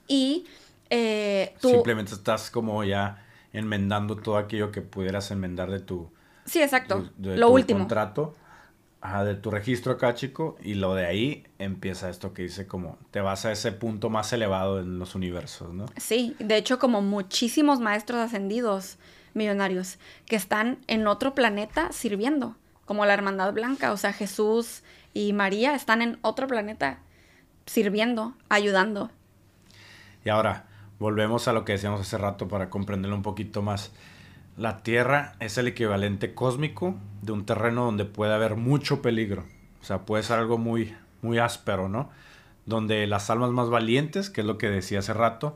y 0.08 0.46
eh, 0.90 1.56
tú... 1.60 1.70
Simplemente 1.70 2.14
estás 2.14 2.50
como 2.50 2.84
ya 2.84 3.26
enmendando 3.52 4.16
todo 4.16 4.38
aquello 4.38 4.72
que 4.72 4.82
pudieras 4.82 5.32
enmendar 5.32 5.70
de 5.72 5.80
tu... 5.80 6.12
Sí, 6.46 6.62
exacto. 6.62 7.10
de- 7.18 7.32
de 7.32 7.38
lo 7.38 7.48
tu 7.48 7.54
último. 7.54 7.80
contrato. 7.80 8.34
Ajá, 9.02 9.26
de 9.26 9.36
tu 9.36 9.52
registro 9.52 9.92
acá, 9.94 10.14
chico. 10.16 10.56
Y 10.64 10.76
lo 10.76 10.96
de 10.96 11.06
ahí 11.06 11.44
empieza 11.60 12.10
esto 12.10 12.34
que 12.34 12.44
dice 12.44 12.68
como 12.68 12.98
te 13.12 13.20
vas 13.20 13.44
a 13.46 13.52
ese 13.52 13.74
punto 13.74 14.10
más 14.10 14.32
elevado 14.32 14.80
en 14.80 14.98
los 14.98 15.14
universos, 15.16 15.74
¿no? 15.74 15.88
Sí, 15.98 16.36
de 16.40 16.56
hecho 16.56 16.80
como 16.80 17.02
muchísimos 17.02 17.82
maestros 17.82 18.20
ascendidos 18.22 18.98
millonarios 19.34 19.98
que 20.26 20.38
están 20.38 20.80
en 20.88 21.08
otro 21.08 21.36
planeta 21.36 21.92
sirviendo, 21.92 22.56
como 22.86 23.06
la 23.06 23.14
Hermandad 23.14 23.52
Blanca, 23.52 23.92
o 23.92 23.98
sea, 23.98 24.14
Jesús 24.14 24.84
y 25.14 25.34
María 25.34 25.76
están 25.76 26.02
en 26.02 26.18
otro 26.22 26.48
planeta 26.48 27.00
sirviendo, 27.66 28.36
ayudando. 28.48 29.12
Y 30.24 30.30
ahora, 30.30 30.68
volvemos 31.00 31.48
a 31.50 31.54
lo 31.54 31.66
que 31.66 31.74
decíamos 31.74 32.00
hace 32.00 32.18
rato 32.18 32.48
para 32.48 32.70
comprenderlo 32.70 33.16
un 33.18 33.22
poquito 33.24 33.62
más. 33.62 33.92
La 34.58 34.84
Tierra 34.84 35.36
es 35.40 35.58
el 35.58 35.68
equivalente 35.68 36.34
cósmico 36.34 36.96
de 37.22 37.32
un 37.32 37.46
terreno 37.46 37.86
donde 37.86 38.06
puede 38.06 38.34
haber 38.34 38.56
mucho 38.56 39.02
peligro. 39.02 39.46
O 39.82 39.86
sea, 39.86 40.06
puede 40.06 40.24
ser 40.24 40.40
algo 40.40 40.58
muy, 40.58 40.96
muy 41.22 41.40
áspero, 41.40 41.90
¿no? 41.90 42.10
Donde 42.66 43.08
las 43.08 43.30
almas 43.30 43.52
más 43.52 43.70
valientes, 43.70 44.30
que 44.30 44.42
es 44.42 44.48
lo 44.48 44.58
que 44.58 44.70
decía 44.70 45.00
hace 45.00 45.14
rato, 45.14 45.56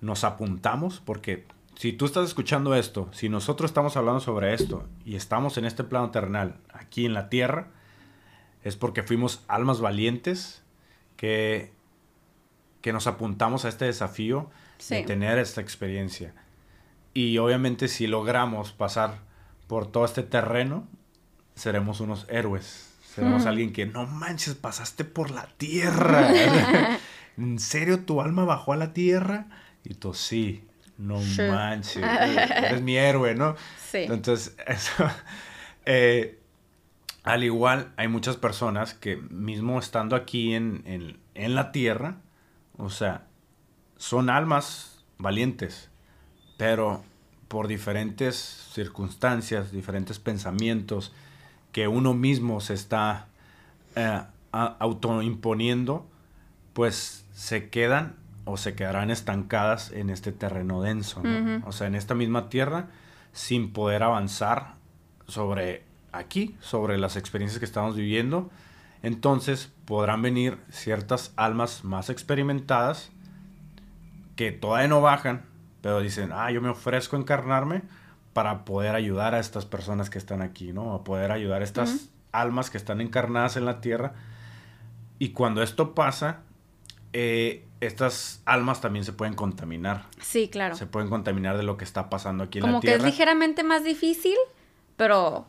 nos 0.00 0.24
apuntamos 0.24 1.00
porque 1.00 1.46
si 1.74 1.92
tú 1.92 2.04
estás 2.04 2.26
escuchando 2.26 2.74
esto, 2.74 3.08
si 3.12 3.28
nosotros 3.28 3.70
estamos 3.70 3.96
hablando 3.96 4.20
sobre 4.20 4.52
esto 4.52 4.86
y 5.04 5.16
estamos 5.16 5.56
en 5.56 5.64
este 5.64 5.82
plano 5.82 6.10
terrenal, 6.10 6.56
aquí 6.72 7.06
en 7.06 7.14
la 7.14 7.28
Tierra, 7.28 7.68
es 8.62 8.76
porque 8.76 9.02
fuimos 9.02 9.42
almas 9.48 9.80
valientes 9.80 10.62
que, 11.16 11.72
que 12.82 12.92
nos 12.92 13.06
apuntamos 13.06 13.64
a 13.64 13.68
este 13.68 13.86
desafío 13.86 14.50
de 14.88 15.02
tener 15.02 15.38
esta 15.38 15.60
experiencia. 15.60 16.34
Y 17.14 17.38
obviamente 17.38 17.88
si 17.88 18.06
logramos 18.06 18.72
pasar 18.72 19.18
por 19.66 19.90
todo 19.90 20.04
este 20.04 20.22
terreno, 20.22 20.86
seremos 21.54 22.00
unos 22.00 22.26
héroes. 22.30 22.88
Seremos 23.14 23.44
Mm. 23.44 23.48
alguien 23.48 23.72
que, 23.72 23.86
no 23.86 24.06
manches, 24.06 24.54
pasaste 24.54 25.04
por 25.04 25.30
la 25.30 25.46
tierra. 25.58 26.28
¿En 27.36 27.58
serio 27.58 28.00
tu 28.04 28.20
alma 28.22 28.44
bajó 28.44 28.72
a 28.72 28.76
la 28.76 28.92
tierra? 28.94 29.46
Y 29.84 29.94
tú, 29.94 30.14
sí, 30.14 30.64
no 30.96 31.18
manches, 31.48 32.02
eres 32.02 32.80
mi 32.82 32.96
héroe, 32.96 33.34
¿no? 33.34 33.54
Sí. 33.90 33.98
Entonces, 34.08 34.56
eso, 34.66 35.04
eh, 35.84 36.38
al 37.24 37.44
igual, 37.44 37.92
hay 37.96 38.08
muchas 38.08 38.36
personas 38.36 38.94
que 38.94 39.16
mismo 39.16 39.78
estando 39.78 40.16
aquí 40.16 40.54
en, 40.54 40.82
en- 40.86 41.18
en 41.34 41.54
la 41.54 41.72
tierra, 41.72 42.16
o 42.78 42.88
sea, 42.90 43.26
son 43.96 44.28
almas 44.30 45.04
valientes, 45.18 45.90
pero 46.56 47.02
por 47.48 47.68
diferentes 47.68 48.36
circunstancias, 48.72 49.72
diferentes 49.72 50.18
pensamientos 50.18 51.12
que 51.72 51.88
uno 51.88 52.14
mismo 52.14 52.60
se 52.60 52.74
está 52.74 53.26
eh, 53.96 54.22
autoimponiendo, 54.52 56.06
pues 56.72 57.24
se 57.32 57.68
quedan 57.68 58.16
o 58.44 58.56
se 58.56 58.74
quedarán 58.74 59.10
estancadas 59.10 59.92
en 59.92 60.10
este 60.10 60.32
terreno 60.32 60.82
denso, 60.82 61.22
o 61.64 61.72
sea, 61.72 61.86
en 61.86 61.94
esta 61.94 62.14
misma 62.14 62.48
tierra, 62.48 62.88
sin 63.32 63.72
poder 63.72 64.02
avanzar 64.02 64.74
sobre 65.28 65.84
aquí, 66.12 66.56
sobre 66.60 66.98
las 66.98 67.16
experiencias 67.16 67.58
que 67.58 67.64
estamos 67.64 67.96
viviendo. 67.96 68.50
Entonces 69.02 69.70
podrán 69.84 70.22
venir 70.22 70.58
ciertas 70.70 71.32
almas 71.36 71.84
más 71.84 72.10
experimentadas 72.10 73.10
que 74.36 74.52
todavía 74.52 74.88
no 74.88 75.00
bajan, 75.00 75.42
pero 75.82 76.00
dicen, 76.00 76.30
ah, 76.32 76.50
yo 76.50 76.62
me 76.62 76.70
ofrezco 76.70 77.16
a 77.16 77.18
encarnarme 77.18 77.82
para 78.32 78.64
poder 78.64 78.94
ayudar 78.94 79.34
a 79.34 79.38
estas 79.40 79.66
personas 79.66 80.08
que 80.08 80.16
están 80.16 80.40
aquí, 80.40 80.72
¿no? 80.72 80.94
A 80.94 81.04
poder 81.04 81.30
ayudar 81.32 81.60
a 81.60 81.64
estas 81.64 82.08
almas 82.32 82.70
que 82.70 82.78
están 82.78 83.02
encarnadas 83.02 83.58
en 83.58 83.66
la 83.66 83.82
tierra. 83.82 84.14
Y 85.18 85.30
cuando 85.32 85.62
esto 85.62 85.94
pasa, 85.94 86.40
eh, 87.12 87.66
estas 87.80 88.40
almas 88.46 88.80
también 88.80 89.04
se 89.04 89.12
pueden 89.12 89.34
contaminar. 89.34 90.06
Sí, 90.20 90.48
claro. 90.48 90.74
Se 90.76 90.86
pueden 90.86 91.10
contaminar 91.10 91.58
de 91.58 91.62
lo 91.62 91.76
que 91.76 91.84
está 91.84 92.08
pasando 92.08 92.44
aquí 92.44 92.58
en 92.58 92.62
Como 92.62 92.74
la 92.76 92.80
que 92.80 92.86
es 92.88 92.94
tierra. 92.94 93.06
ligeramente 93.10 93.62
más 93.64 93.84
difícil, 93.84 94.36
pero 94.96 95.46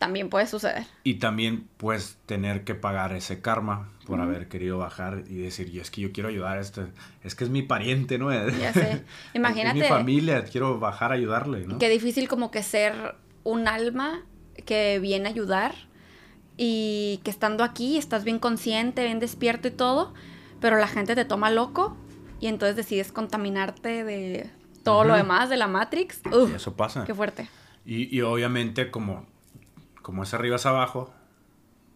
también 0.00 0.30
puede 0.30 0.46
suceder. 0.46 0.86
Y 1.04 1.16
también 1.16 1.68
pues 1.76 2.16
tener 2.24 2.64
que 2.64 2.74
pagar 2.74 3.12
ese 3.12 3.42
karma 3.42 3.90
por 4.06 4.18
haber 4.22 4.48
querido 4.48 4.78
bajar 4.78 5.24
y 5.28 5.36
decir, 5.36 5.68
y 5.68 5.78
es 5.78 5.90
que 5.90 6.00
yo 6.00 6.10
quiero 6.10 6.30
ayudar 6.30 6.56
a 6.56 6.60
este, 6.62 6.86
es 7.22 7.34
que 7.34 7.44
es 7.44 7.50
mi 7.50 7.60
pariente, 7.62 8.18
¿no? 8.18 8.32
Ya 8.58 8.72
sé. 8.72 8.90
Es 8.92 9.00
Imagínate. 9.34 9.78
mi 9.78 9.86
familia, 9.86 10.42
quiero 10.44 10.80
bajar 10.80 11.12
a 11.12 11.16
ayudarle, 11.16 11.66
¿no? 11.66 11.78
Qué 11.78 11.90
difícil 11.90 12.28
como 12.28 12.50
que 12.50 12.62
ser 12.62 13.14
un 13.44 13.68
alma 13.68 14.22
que 14.64 14.98
viene 15.00 15.28
a 15.28 15.32
ayudar 15.32 15.74
y 16.56 17.20
que 17.22 17.30
estando 17.30 17.62
aquí 17.62 17.98
estás 17.98 18.24
bien 18.24 18.38
consciente, 18.38 19.04
bien 19.04 19.20
despierto 19.20 19.68
y 19.68 19.70
todo, 19.70 20.14
pero 20.62 20.78
la 20.78 20.88
gente 20.88 21.14
te 21.14 21.26
toma 21.26 21.50
loco 21.50 21.94
y 22.40 22.46
entonces 22.46 22.74
decides 22.74 23.12
contaminarte 23.12 24.02
de 24.02 24.50
todo 24.82 25.04
lo 25.04 25.14
demás 25.14 25.50
de 25.50 25.58
la 25.58 25.66
Matrix. 25.66 26.22
Uf, 26.32 26.50
Y 26.52 26.54
eso 26.54 26.74
pasa. 26.74 27.04
qué 27.04 27.14
fuerte. 27.14 27.48
Y, 27.84 28.14
y 28.16 28.22
obviamente 28.22 28.90
como, 28.90 29.26
como 30.02 30.22
es 30.22 30.34
arriba 30.34 30.56
es 30.56 30.66
abajo, 30.66 31.12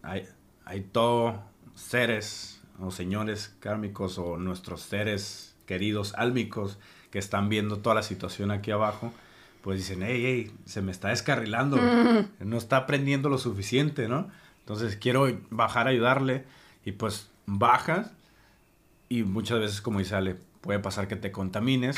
hay, 0.03 0.27
hay 0.65 0.81
todo 0.81 1.43
seres 1.75 2.61
o 2.79 2.91
señores 2.91 3.55
kármicos 3.59 4.17
o 4.17 4.37
nuestros 4.37 4.81
seres 4.81 5.55
queridos 5.65 6.13
álmicos 6.15 6.77
que 7.11 7.19
están 7.19 7.49
viendo 7.49 7.77
toda 7.77 7.95
la 7.95 8.03
situación 8.03 8.51
aquí 8.51 8.71
abajo, 8.71 9.13
pues 9.61 9.79
dicen, 9.79 10.03
hey, 10.03 10.21
hey, 10.25 10.55
se 10.65 10.81
me 10.81 10.91
está 10.91 11.09
descarrilando, 11.09 11.77
no 12.39 12.57
está 12.57 12.77
aprendiendo 12.77 13.29
lo 13.29 13.37
suficiente, 13.37 14.07
¿no? 14.07 14.29
Entonces 14.59 14.95
quiero 14.95 15.27
bajar 15.49 15.87
a 15.87 15.91
ayudarle 15.91 16.45
y 16.83 16.91
pues 16.91 17.29
bajas 17.45 18.11
y 19.09 19.23
muchas 19.23 19.59
veces, 19.59 19.81
como 19.81 19.99
dice 19.99 20.15
Ale, 20.15 20.35
puede 20.61 20.79
pasar 20.79 21.07
que 21.07 21.15
te 21.15 21.31
contamines, 21.31 21.97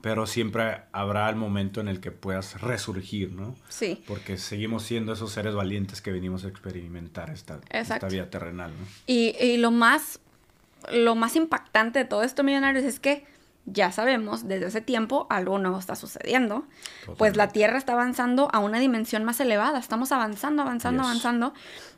pero 0.00 0.26
siempre 0.26 0.82
habrá 0.92 1.28
el 1.28 1.36
momento 1.36 1.80
en 1.80 1.88
el 1.88 2.00
que 2.00 2.10
puedas 2.10 2.60
resurgir, 2.60 3.32
¿no? 3.32 3.54
Sí. 3.68 4.02
Porque 4.06 4.38
seguimos 4.38 4.84
siendo 4.84 5.12
esos 5.12 5.32
seres 5.32 5.54
valientes 5.54 6.00
que 6.00 6.12
venimos 6.12 6.44
a 6.44 6.48
experimentar 6.48 7.30
esta, 7.30 7.58
esta 7.70 8.08
vida 8.08 8.30
terrenal, 8.30 8.70
¿no? 8.70 8.86
Y, 9.06 9.34
y 9.40 9.56
lo 9.56 9.70
más 9.70 10.20
lo 10.92 11.16
más 11.16 11.34
impactante 11.34 11.98
de 11.98 12.04
todo 12.04 12.22
esto, 12.22 12.44
millonarios, 12.44 12.84
es 12.84 13.00
que 13.00 13.26
ya 13.66 13.90
sabemos 13.90 14.46
desde 14.46 14.68
ese 14.68 14.80
tiempo 14.80 15.26
algo 15.28 15.58
nuevo 15.58 15.78
está 15.78 15.96
sucediendo. 15.96 16.64
Pues 17.18 17.36
la 17.36 17.44
Totalmente. 17.48 17.52
Tierra 17.52 17.78
está 17.78 17.92
avanzando 17.94 18.48
a 18.52 18.60
una 18.60 18.78
dimensión 18.78 19.24
más 19.24 19.40
elevada. 19.40 19.80
Estamos 19.80 20.12
avanzando, 20.12 20.62
avanzando, 20.62 21.02
Yes. 21.02 21.10
avanzando. 21.10 21.52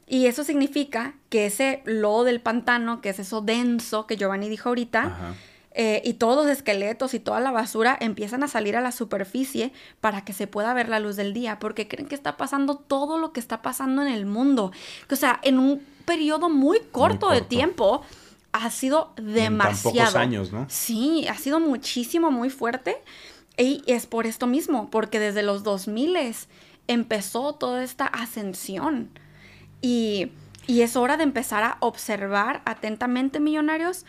Y 0.09 0.27
eso 0.27 0.43
significa 0.45 1.13
que 1.29 1.45
ese 1.47 1.83
lodo 1.85 2.25
del 2.25 2.41
pantano, 2.41 3.01
que 3.03 3.11
es 3.11 3.19
eso 3.21 3.43
denso 3.43 4.07
que 4.07 4.17
Giovanni 4.17 4.49
dijo 4.49 4.71
ahorita, 4.71 5.03
Ajá. 5.03 5.35
Eh, 5.73 6.03
y 6.05 6.15
todos 6.15 6.37
los 6.45 6.51
esqueletos 6.53 7.15
y 7.15 7.21
toda 7.21 7.39
la 7.41 7.53
basura 7.53 7.97
empiezan 8.01 8.43
a 8.43 8.49
salir 8.49 8.77
a 8.77 8.81
la 8.81 8.91
superficie 8.91 9.73
para 10.01 10.25
que 10.25 10.33
se 10.33 10.47
pueda 10.49 10.75
ver 10.75 10.89
la 10.89 10.99
luz 10.99 11.17
del 11.17 11.33
día, 11.33 11.59
porque 11.61 11.87
creen 11.87 12.09
que 12.09 12.17
está 12.17 12.37
pasando 12.37 12.77
todo 12.77 13.19
lo 13.19 13.33
que 13.33 13.41
está 13.41 13.63
pasando 13.63 14.03
en 14.03 14.09
el 14.09 14.27
mundo. 14.27 14.73
O 15.11 15.17
sea, 15.17 15.39
en 15.43 15.59
un 15.59 15.81
periodo 16.07 16.49
muy 16.49 16.81
corto, 16.91 17.31
de 17.31 17.39
corto. 17.39 17.49
tiempo 17.49 18.03
ha 18.53 18.69
sido 18.71 19.13
En 19.17 19.27
tan 19.27 19.35
demasiado. 19.35 19.93
pocos 19.93 20.17
años, 20.17 20.53
¿no? 20.53 20.67
Sí, 20.69 21.27
ha 21.29 21.37
sido 21.37 21.61
muchísimo, 21.61 22.33
muy 22.33 22.51
fuerte. 22.51 22.97
Y 23.57 23.83
es 23.87 24.07
por 24.07 24.27
esto 24.27 24.47
mismo, 24.49 24.91
porque 24.91 25.21
desde 25.21 25.43
los 25.43 25.63
2000 25.63 26.17
empezó 26.89 27.55
toda 27.55 27.85
esta 27.85 28.07
ascensión. 28.07 29.11
Y, 29.83 30.33
y 30.67 30.81
es 30.83 30.97
hora 30.97 31.17
de 31.17 31.23
empezar 31.23 31.63
a 31.63 31.77
observar 31.81 32.63
atentamente, 32.65 33.39
millonarios, 33.39 34.05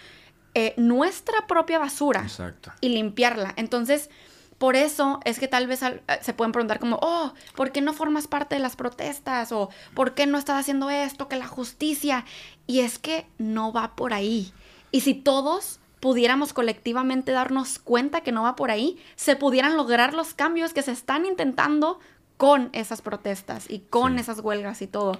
eh, 0.53 0.73
nuestra 0.77 1.47
propia 1.47 1.79
basura 1.79 2.21
Exacto. 2.21 2.71
y 2.81 2.89
limpiarla. 2.89 3.53
Entonces, 3.55 4.09
por 4.57 4.75
eso 4.75 5.19
es 5.25 5.39
que 5.39 5.47
tal 5.47 5.65
vez 5.67 5.81
al- 5.81 6.01
eh, 6.07 6.19
se 6.21 6.33
pueden 6.33 6.51
preguntar 6.51 6.79
como, 6.79 6.99
oh, 7.01 7.33
¿por 7.55 7.71
qué 7.71 7.81
no 7.81 7.93
formas 7.93 8.27
parte 8.27 8.55
de 8.55 8.61
las 8.61 8.75
protestas? 8.75 9.51
O 9.51 9.69
¿por 9.95 10.13
qué 10.13 10.27
no 10.27 10.37
estás 10.37 10.59
haciendo 10.59 10.89
esto? 10.89 11.27
Que 11.27 11.35
la 11.37 11.47
justicia. 11.47 12.25
Y 12.67 12.81
es 12.81 12.99
que 12.99 13.25
no 13.37 13.71
va 13.73 13.95
por 13.95 14.13
ahí. 14.13 14.53
Y 14.91 15.01
si 15.01 15.13
todos 15.13 15.79
pudiéramos 15.99 16.53
colectivamente 16.53 17.31
darnos 17.31 17.79
cuenta 17.79 18.21
que 18.21 18.31
no 18.31 18.43
va 18.43 18.55
por 18.55 18.71
ahí, 18.71 18.99
se 19.15 19.35
pudieran 19.35 19.77
lograr 19.77 20.13
los 20.13 20.33
cambios 20.33 20.73
que 20.73 20.81
se 20.81 20.91
están 20.91 21.25
intentando 21.25 21.99
con 22.37 22.69
esas 22.73 23.01
protestas 23.01 23.69
y 23.69 23.79
con 23.79 24.15
Sí. 24.15 24.21
esas 24.21 24.39
huelgas 24.39 24.81
y 24.81 24.87
todo. 24.87 25.19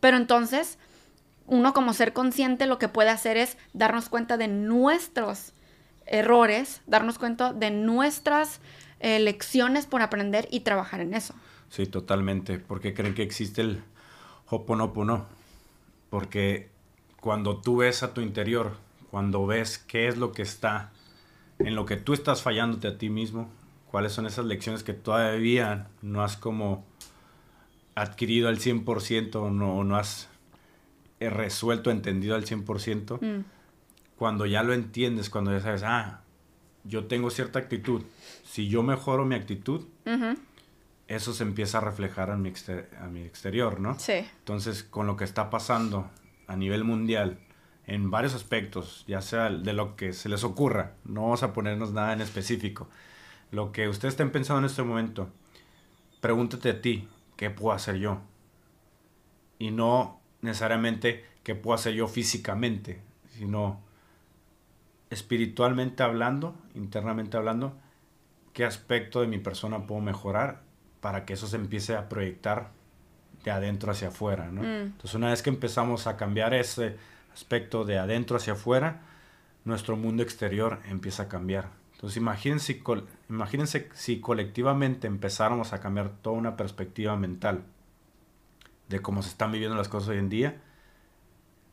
Pero 0.00 0.16
entonces, 0.16 0.78
uno 1.52 1.74
como 1.74 1.92
ser 1.92 2.14
consciente 2.14 2.66
lo 2.66 2.78
que 2.78 2.88
puede 2.88 3.10
hacer 3.10 3.36
es 3.36 3.58
darnos 3.74 4.08
cuenta 4.08 4.38
de 4.38 4.48
nuestros 4.48 5.52
errores, 6.06 6.80
darnos 6.86 7.18
cuenta 7.18 7.52
de 7.52 7.70
nuestras 7.70 8.60
eh, 9.00 9.18
lecciones 9.18 9.84
por 9.84 10.00
aprender 10.00 10.48
y 10.50 10.60
trabajar 10.60 11.02
en 11.02 11.12
eso. 11.12 11.34
Sí, 11.68 11.84
totalmente. 11.84 12.58
Porque 12.58 12.94
creen 12.94 13.14
que 13.14 13.22
existe 13.22 13.60
el 13.60 13.82
Hoponopono. 14.48 15.26
Porque 16.08 16.70
cuando 17.20 17.58
tú 17.58 17.76
ves 17.76 18.02
a 18.02 18.14
tu 18.14 18.22
interior, 18.22 18.78
cuando 19.10 19.46
ves 19.46 19.76
qué 19.76 20.08
es 20.08 20.16
lo 20.16 20.32
que 20.32 20.40
está, 20.40 20.90
en 21.58 21.74
lo 21.74 21.84
que 21.84 21.98
tú 21.98 22.14
estás 22.14 22.40
fallándote 22.40 22.88
a 22.88 22.96
ti 22.96 23.10
mismo, 23.10 23.50
cuáles 23.90 24.12
son 24.12 24.24
esas 24.24 24.46
lecciones 24.46 24.82
que 24.82 24.94
todavía 24.94 25.88
no 26.00 26.22
has 26.22 26.38
como 26.38 26.82
adquirido 27.94 28.48
al 28.48 28.58
100% 28.58 29.34
o 29.34 29.50
no, 29.50 29.84
no 29.84 29.96
has 29.96 30.30
resuelto, 31.30 31.90
entendido 31.90 32.34
al 32.34 32.44
100%, 32.44 33.18
Mm. 33.20 33.44
cuando 34.16 34.46
ya 34.46 34.62
lo 34.62 34.72
entiendes, 34.74 35.30
cuando 35.30 35.52
ya 35.52 35.60
sabes, 35.60 35.82
ah, 35.84 36.20
yo 36.84 37.06
tengo 37.06 37.30
cierta 37.30 37.58
actitud, 37.58 38.02
si 38.44 38.68
yo 38.68 38.82
mejoro 38.82 39.24
mi 39.24 39.34
actitud, 39.34 39.84
eso 41.08 41.32
se 41.34 41.42
empieza 41.42 41.78
a 41.78 41.80
reflejar 41.82 42.30
a 42.30 42.36
mi, 42.36 42.48
exter- 42.48 42.88
a 43.00 43.06
mi 43.08 43.20
exterior, 43.22 43.80
¿no? 43.80 43.98
Sí. 43.98 44.24
Entonces, 44.38 44.82
con 44.82 45.06
lo 45.06 45.16
que 45.16 45.24
está 45.24 45.50
pasando 45.50 46.10
a 46.46 46.56
nivel 46.56 46.84
mundial, 46.84 47.38
en 47.86 48.10
varios 48.10 48.34
aspectos, 48.34 49.04
ya 49.08 49.20
sea 49.20 49.50
de 49.50 49.72
lo 49.72 49.96
que 49.96 50.12
se 50.12 50.28
les 50.28 50.42
ocurra, 50.44 50.92
no 51.04 51.22
vamos 51.22 51.42
a 51.42 51.52
ponernos 51.52 51.92
nada 51.92 52.12
en 52.12 52.20
específico. 52.20 52.88
Lo 53.50 53.72
que 53.72 53.88
ustedes 53.88 54.14
estén 54.14 54.30
pensando 54.30 54.60
en 54.60 54.64
este 54.66 54.82
momento, 54.82 55.28
pregúntate 56.20 56.70
a 56.70 56.80
ti, 56.80 57.08
¿qué 57.36 57.50
puedo 57.50 57.74
hacer 57.74 57.96
yo? 57.96 58.20
Y 59.58 59.70
no 59.72 60.21
necesariamente 60.42 61.24
qué 61.42 61.54
puedo 61.54 61.74
hacer 61.74 61.94
yo 61.94 62.08
físicamente, 62.08 63.00
sino 63.30 63.80
espiritualmente 65.10 66.02
hablando, 66.02 66.54
internamente 66.74 67.36
hablando, 67.36 67.74
qué 68.52 68.64
aspecto 68.64 69.20
de 69.20 69.26
mi 69.26 69.38
persona 69.38 69.86
puedo 69.86 70.00
mejorar 70.00 70.62
para 71.00 71.24
que 71.24 71.32
eso 71.32 71.46
se 71.46 71.56
empiece 71.56 71.96
a 71.96 72.08
proyectar 72.08 72.70
de 73.44 73.50
adentro 73.50 73.92
hacia 73.92 74.08
afuera, 74.08 74.50
¿no? 74.50 74.62
Mm. 74.62 74.92
Entonces 74.92 75.14
una 75.14 75.30
vez 75.30 75.42
que 75.42 75.50
empezamos 75.50 76.06
a 76.06 76.16
cambiar 76.16 76.54
ese 76.54 76.96
aspecto 77.32 77.84
de 77.84 77.98
adentro 77.98 78.36
hacia 78.36 78.52
afuera, 78.52 79.00
nuestro 79.64 79.96
mundo 79.96 80.22
exterior 80.22 80.80
empieza 80.88 81.24
a 81.24 81.28
cambiar. 81.28 81.70
Entonces 81.94 82.16
imagínense, 82.16 82.82
imagínense 83.28 83.88
si 83.94 84.20
colectivamente 84.20 85.06
empezáramos 85.06 85.72
a 85.72 85.80
cambiar 85.80 86.10
toda 86.22 86.36
una 86.36 86.56
perspectiva 86.56 87.16
mental 87.16 87.64
de 88.92 89.00
cómo 89.00 89.22
se 89.22 89.30
están 89.30 89.50
viviendo 89.50 89.76
las 89.76 89.88
cosas 89.88 90.10
hoy 90.10 90.18
en 90.18 90.28
día, 90.28 90.56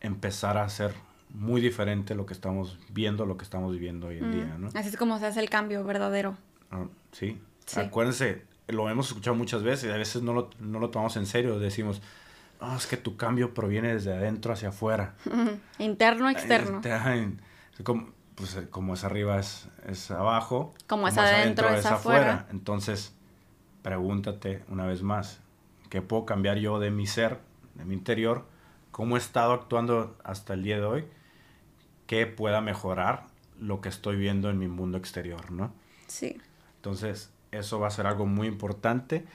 empezar 0.01 0.57
a 0.57 0.67
ser 0.70 0.93
muy 1.30 1.61
diferente 1.61 2.15
lo 2.15 2.26
que 2.26 2.34
estamos 2.34 2.80
viendo, 2.89 3.26
lo 3.26 3.38
que 3.38 3.43
estamos 3.43 3.72
viviendo 3.74 4.07
hoy 4.07 4.17
en 4.17 4.30
Mm. 4.30 4.32
día, 4.34 4.55
¿no? 4.57 4.67
Así 4.74 4.89
es 4.89 4.97
como 4.97 5.20
se 5.20 5.28
hace 5.28 5.39
el 5.39 5.49
cambio 5.49 5.84
verdadero. 5.84 6.38
Ah, 6.72 6.86
sí. 7.11 7.39
Sí. 7.65 7.80
Acuérdense, 7.80 8.43
lo 8.67 8.89
hemos 8.89 9.09
escuchado 9.09 9.36
muchas 9.36 9.61
veces 9.61 9.89
y 9.89 9.93
a 9.93 9.97
veces 9.97 10.24
no 10.24 10.34
lo, 10.34 10.49
no 10.59 10.80
lo 10.80 10.89
tomamos 10.89 11.17
en 11.17 11.26
serio. 11.28 11.59
Decimos, 11.59 12.01
no, 12.61 12.76
es 12.76 12.88
que 12.88 12.97
tu 12.97 13.15
cambio 13.15 13.53
proviene 13.53 13.93
desde 13.93 14.13
adentro 14.13 14.53
hacia 14.53 14.70
afuera. 14.70 15.13
Interno, 15.78 16.30
externo. 16.30 16.78
Este, 16.78 16.91
ay, 16.93 17.38
como, 17.84 18.09
pues, 18.36 18.55
eh, 18.55 18.67
como 18.70 18.95
es 18.95 19.03
arriba 19.03 19.39
es, 19.39 19.67
es 19.88 20.09
abajo. 20.09 20.74
Como 20.88 21.07
es 21.07 21.17
adentro, 21.17 21.70
es 21.70 21.86
afuera. 21.86 22.47
Entonces, 22.49 23.13
pregúntate 23.84 24.63
una 24.70 24.86
vez 24.88 25.03
más, 25.03 25.39
¿qué 25.89 26.01
puedo 26.01 26.25
cambiar 26.25 26.57
yo 26.57 26.79
de 26.79 26.91
mi 26.91 27.07
ser, 27.07 27.39
de 27.75 27.85
mi 27.85 27.93
interior? 27.93 28.45
¿Cómo 28.91 29.15
he 29.15 29.19
estado 29.19 29.53
actuando 29.53 30.17
hasta 30.23 30.53
el 30.53 30.63
día 30.63 30.77
de 30.77 30.85
hoy? 30.85 31.05
¿Qué 32.07 32.25
pueda 32.25 32.61
mejorar 32.61 33.27
lo 33.59 33.81
que 33.81 33.89
estoy 33.89 34.15
viendo 34.15 34.49
en 34.49 34.57
mi 34.57 34.67
mundo 34.67 34.97
exterior, 34.97 35.51
no? 35.51 35.73
Sí. 36.07 36.37
Entonces, 36.77 37.31
eso 37.51 37.79
va 37.79 37.87
a 37.87 37.91
ser 37.91 38.07
algo 38.07 38.25
muy 38.25 38.47
importante 38.47 39.25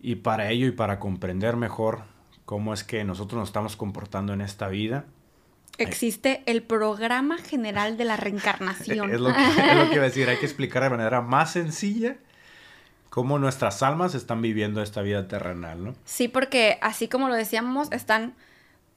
y 0.00 0.16
para 0.16 0.50
ello 0.50 0.66
y 0.66 0.72
para 0.72 0.98
comprender 0.98 1.56
mejor 1.56 2.02
cómo 2.44 2.72
es 2.72 2.82
que 2.82 3.04
nosotros 3.04 3.38
nos 3.38 3.48
estamos 3.48 3.76
comportando 3.76 4.32
en 4.32 4.40
esta 4.40 4.68
vida, 4.68 5.06
Existe 5.78 6.42
el 6.46 6.64
programa 6.64 7.38
general 7.38 7.96
de 7.96 8.04
la 8.04 8.16
reencarnación. 8.16 9.12
es 9.12 9.20
lo, 9.20 9.32
que, 9.32 9.46
es 9.46 9.76
lo 9.76 9.88
que 9.88 9.94
iba 9.94 10.02
a 10.02 10.08
decir, 10.08 10.28
hay 10.28 10.36
que 10.38 10.46
explicar 10.46 10.82
de 10.82 10.90
manera 10.90 11.20
más 11.20 11.52
sencilla 11.52 12.16
cómo 13.10 13.38
nuestras 13.38 13.82
almas 13.82 14.14
están 14.14 14.42
viviendo 14.42 14.82
esta 14.82 15.02
vida 15.02 15.28
terrenal, 15.28 15.84
¿no? 15.84 15.94
Sí, 16.04 16.28
porque 16.28 16.78
así 16.82 17.08
como 17.08 17.28
lo 17.28 17.34
decíamos, 17.34 17.90
están 17.92 18.34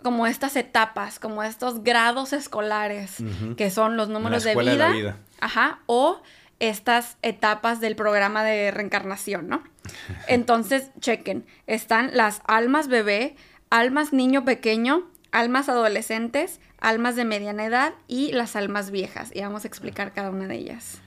como 0.02 0.28
estas 0.28 0.56
etapas, 0.56 1.20
como 1.20 1.44
estos 1.44 1.84
grados 1.84 2.34
escolares, 2.34 3.18
que 3.58 3.70
son 3.70 3.98
los 3.98 4.10
números 4.10 4.44
de 4.44 4.56
de 4.56 4.62
vida, 4.62 4.90
la 4.90 4.96
vida. 4.96 5.18
Ajá, 5.40 5.80
o 5.86 6.22
estas 6.60 7.18
etapas 7.22 7.80
del 7.80 7.96
programa 7.96 8.44
de 8.44 8.72
reencarnación, 8.72 9.48
¿no? 9.48 9.64
Entonces, 10.28 10.92
chequen, 11.00 11.46
están 11.68 12.12
las 12.14 12.42
almas 12.48 12.88
bebé, 12.88 13.36
almas 13.70 14.14
niño 14.14 14.46
pequeño, 14.46 15.10
almas 15.32 15.70
adolescentes, 15.70 16.60
almas 16.80 17.16
de 17.16 17.26
mediana 17.26 17.66
edad 17.66 17.94
y 18.08 18.32
las 18.32 18.56
almas 18.56 18.92
viejas. 18.92 19.32
Y 19.34 19.42
vamos 19.42 19.66
a 19.66 19.68
explicar 19.68 20.14
cada 20.14 20.30
una 20.30 20.48
de 20.48 20.56
ellas. 20.56 21.02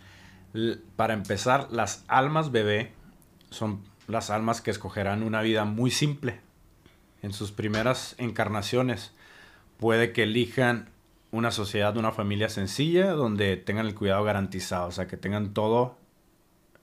Para 0.97 1.15
empezar, 1.15 1.69
las 1.73 2.05
almas 2.07 2.53
bebé 2.53 2.93
son 3.51 3.83
las 4.07 4.31
almas 4.31 4.61
que 4.61 4.71
escogerán 4.71 5.23
una 5.23 5.43
vida 5.43 5.65
muy 5.65 5.91
simple. 5.91 6.41
En 7.23 7.33
sus 7.33 7.53
primeras 7.53 8.15
encarnaciones 8.19 9.13
puede 9.79 10.13
que 10.13 10.23
elijan 10.25 10.91
una 11.33 11.51
sociedad, 11.51 11.97
una 11.97 12.13
familia 12.13 12.49
sencilla 12.49 13.13
donde 13.13 13.57
tengan 13.57 13.87
el 13.87 13.95
cuidado 13.95 14.23
garantizado, 14.23 14.87
o 14.89 14.93
sea, 14.93 15.09
que 15.09 15.17
tengan 15.17 15.53
todo 15.55 15.97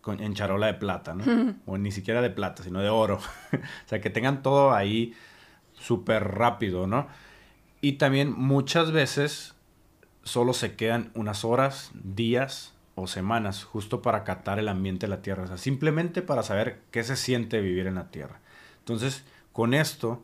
con- 0.01 0.19
en 0.19 0.33
charola 0.33 0.67
de 0.67 0.73
plata, 0.73 1.13
¿no? 1.13 1.55
O 1.65 1.77
ni 1.77 1.91
siquiera 1.91 2.21
de 2.21 2.29
plata, 2.31 2.63
sino 2.63 2.81
de 2.81 2.89
oro. 2.89 3.17
o 3.53 3.87
sea, 3.87 4.01
que 4.01 4.09
tengan 4.09 4.41
todo 4.43 4.73
ahí 4.73 5.13
súper 5.73 6.23
rápido, 6.27 6.87
¿no? 6.87 7.07
Y 7.79 7.93
también 7.93 8.33
muchas 8.35 8.91
veces 8.91 9.53
solo 10.23 10.53
se 10.53 10.75
quedan 10.75 11.11
unas 11.15 11.45
horas, 11.45 11.91
días 11.93 12.73
o 13.01 13.07
semanas 13.07 13.63
justo 13.63 14.01
para 14.01 14.23
catar 14.23 14.59
el 14.59 14.69
ambiente 14.69 15.07
de 15.07 15.09
la 15.09 15.21
Tierra. 15.21 15.43
O 15.43 15.47
sea, 15.47 15.57
simplemente 15.57 16.21
para 16.21 16.43
saber 16.43 16.81
qué 16.91 17.03
se 17.03 17.15
siente 17.15 17.59
vivir 17.61 17.87
en 17.87 17.95
la 17.95 18.11
Tierra. 18.11 18.39
Entonces, 18.79 19.23
con 19.53 19.73
esto, 19.73 20.23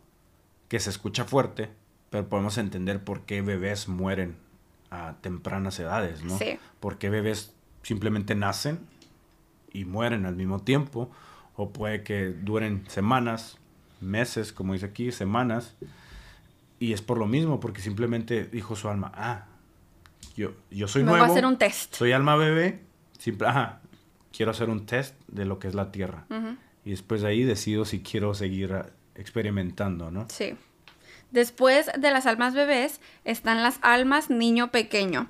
que 0.67 0.79
se 0.79 0.89
escucha 0.89 1.25
fuerte, 1.25 1.69
pero 2.09 2.29
podemos 2.29 2.57
entender 2.57 3.03
por 3.03 3.21
qué 3.21 3.41
bebés 3.41 3.87
mueren 3.87 4.37
a 4.89 5.15
tempranas 5.21 5.79
edades, 5.79 6.23
¿no? 6.23 6.37
Sí. 6.37 6.59
Por 6.79 6.97
qué 6.97 7.09
bebés 7.09 7.53
simplemente 7.83 8.35
nacen 8.35 8.79
y 9.73 9.85
mueren 9.85 10.25
al 10.25 10.35
mismo 10.35 10.59
tiempo, 10.59 11.09
o 11.55 11.71
puede 11.71 12.03
que 12.03 12.29
duren 12.29 12.83
semanas, 12.87 13.57
meses, 13.99 14.53
como 14.53 14.73
dice 14.73 14.85
aquí, 14.85 15.11
semanas, 15.11 15.75
y 16.79 16.93
es 16.93 17.01
por 17.01 17.17
lo 17.17 17.25
mismo, 17.25 17.59
porque 17.59 17.81
simplemente 17.81 18.45
dijo 18.45 18.75
su 18.75 18.87
alma, 18.87 19.11
ah, 19.15 19.45
yo, 20.37 20.51
yo 20.71 20.87
soy 20.87 21.03
Me 21.03 21.09
voy 21.09 21.19
nuevo, 21.19 21.31
a 21.33 21.35
hacer 21.35 21.45
un 21.45 21.57
test. 21.57 21.95
soy 21.95 22.13
alma 22.13 22.35
bebé, 22.35 22.79
simple, 23.19 23.47
ajá, 23.47 23.81
quiero 24.31 24.51
hacer 24.51 24.69
un 24.69 24.85
test 24.85 25.15
de 25.27 25.45
lo 25.45 25.59
que 25.59 25.67
es 25.67 25.75
la 25.75 25.91
Tierra. 25.91 26.25
Y 26.85 26.91
después 26.91 27.21
de 27.21 27.27
ahí 27.27 27.43
decido 27.43 27.83
si 27.83 28.01
quiero 28.01 28.33
seguir 28.33 28.71
ah, 28.71 28.85
experimentando, 29.15 30.09
¿no? 30.11 30.27
Sí. 30.29 30.55
Después 31.31 31.89
de 31.97 32.11
las 32.11 32.25
almas 32.25 32.53
bebés 32.53 33.01
están 33.25 33.61
las 33.61 33.79
almas 33.81 34.29
niño 34.29 34.71
pequeño, 34.71 35.27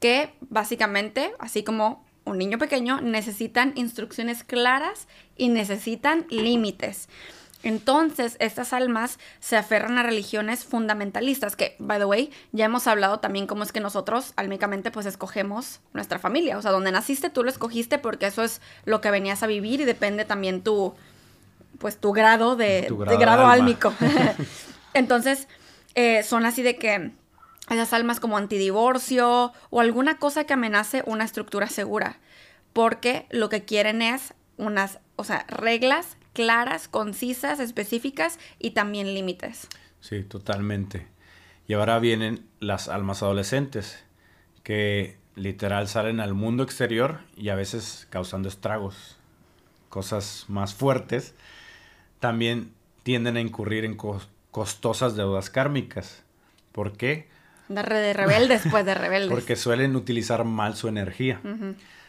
que 0.00 0.30
básicamente, 0.40 1.32
así 1.38 1.62
como 1.62 2.04
un 2.24 2.38
niño 2.38 2.58
pequeño, 2.58 3.00
necesitan 3.00 3.72
instrucciones 3.76 4.42
claras 4.42 5.06
y 5.36 5.48
necesitan 5.48 6.26
límites. 6.28 7.08
Entonces, 7.66 8.36
estas 8.38 8.72
almas 8.72 9.18
se 9.40 9.56
aferran 9.56 9.98
a 9.98 10.04
religiones 10.04 10.64
fundamentalistas, 10.64 11.56
que, 11.56 11.74
by 11.80 11.98
the 11.98 12.04
way, 12.04 12.30
ya 12.52 12.66
hemos 12.66 12.86
hablado 12.86 13.18
también 13.18 13.48
cómo 13.48 13.64
es 13.64 13.72
que 13.72 13.80
nosotros, 13.80 14.34
álmicamente, 14.36 14.92
pues 14.92 15.04
escogemos 15.04 15.80
nuestra 15.92 16.20
familia. 16.20 16.58
O 16.58 16.62
sea, 16.62 16.70
donde 16.70 16.92
naciste, 16.92 17.28
tú 17.28 17.42
lo 17.42 17.50
escogiste 17.50 17.98
porque 17.98 18.26
eso 18.26 18.44
es 18.44 18.60
lo 18.84 19.00
que 19.00 19.10
venías 19.10 19.42
a 19.42 19.48
vivir 19.48 19.80
y 19.80 19.84
depende 19.84 20.24
también 20.24 20.62
tu, 20.62 20.94
pues, 21.80 21.98
tu 21.98 22.12
grado 22.12 22.54
de, 22.54 22.84
Tu 22.86 22.98
grado 22.98 23.18
grado, 23.18 23.38
de 23.38 23.42
alma. 23.42 23.52
álmico. 23.54 23.92
Entonces, 24.94 25.48
eh, 25.96 26.22
son 26.22 26.46
así 26.46 26.62
de 26.62 26.76
que 26.76 27.10
esas 27.68 27.92
almas 27.92 28.20
como 28.20 28.36
antidivorcio 28.36 29.52
o 29.70 29.80
alguna 29.80 30.18
cosa 30.18 30.44
que 30.44 30.52
amenace 30.52 31.02
una 31.04 31.24
estructura 31.24 31.66
segura. 31.66 32.20
Porque 32.72 33.26
lo 33.30 33.48
que 33.48 33.64
quieren 33.64 34.02
es 34.02 34.34
unas, 34.56 35.00
o 35.16 35.24
sea, 35.24 35.46
reglas 35.48 36.16
claras, 36.36 36.86
concisas, 36.88 37.58
específicas 37.60 38.38
y 38.58 38.72
también 38.72 39.14
límites. 39.14 39.68
Sí, 40.00 40.22
totalmente. 40.22 41.06
Y 41.66 41.72
ahora 41.72 41.98
vienen 41.98 42.44
las 42.60 42.88
almas 42.88 43.22
adolescentes, 43.22 44.04
que 44.62 45.16
literal 45.34 45.88
salen 45.88 46.20
al 46.20 46.34
mundo 46.34 46.62
exterior 46.62 47.20
y 47.36 47.48
a 47.48 47.54
veces 47.54 48.06
causando 48.10 48.48
estragos, 48.48 49.16
cosas 49.88 50.44
más 50.48 50.74
fuertes. 50.74 51.34
También 52.20 52.72
tienden 53.02 53.36
a 53.36 53.40
incurrir 53.40 53.84
en 53.84 53.96
cos- 53.96 54.28
costosas 54.50 55.16
deudas 55.16 55.48
kármicas. 55.50 56.22
¿Por 56.72 56.92
qué? 56.96 57.28
De, 57.68 57.82
re- 57.82 57.98
de 58.00 58.12
rebeldes, 58.12 58.62
pues 58.70 58.84
de 58.84 58.94
rebeldes. 58.94 59.30
Porque 59.34 59.56
suelen 59.56 59.96
utilizar 59.96 60.44
mal 60.44 60.76
su 60.76 60.88
energía. 60.88 61.40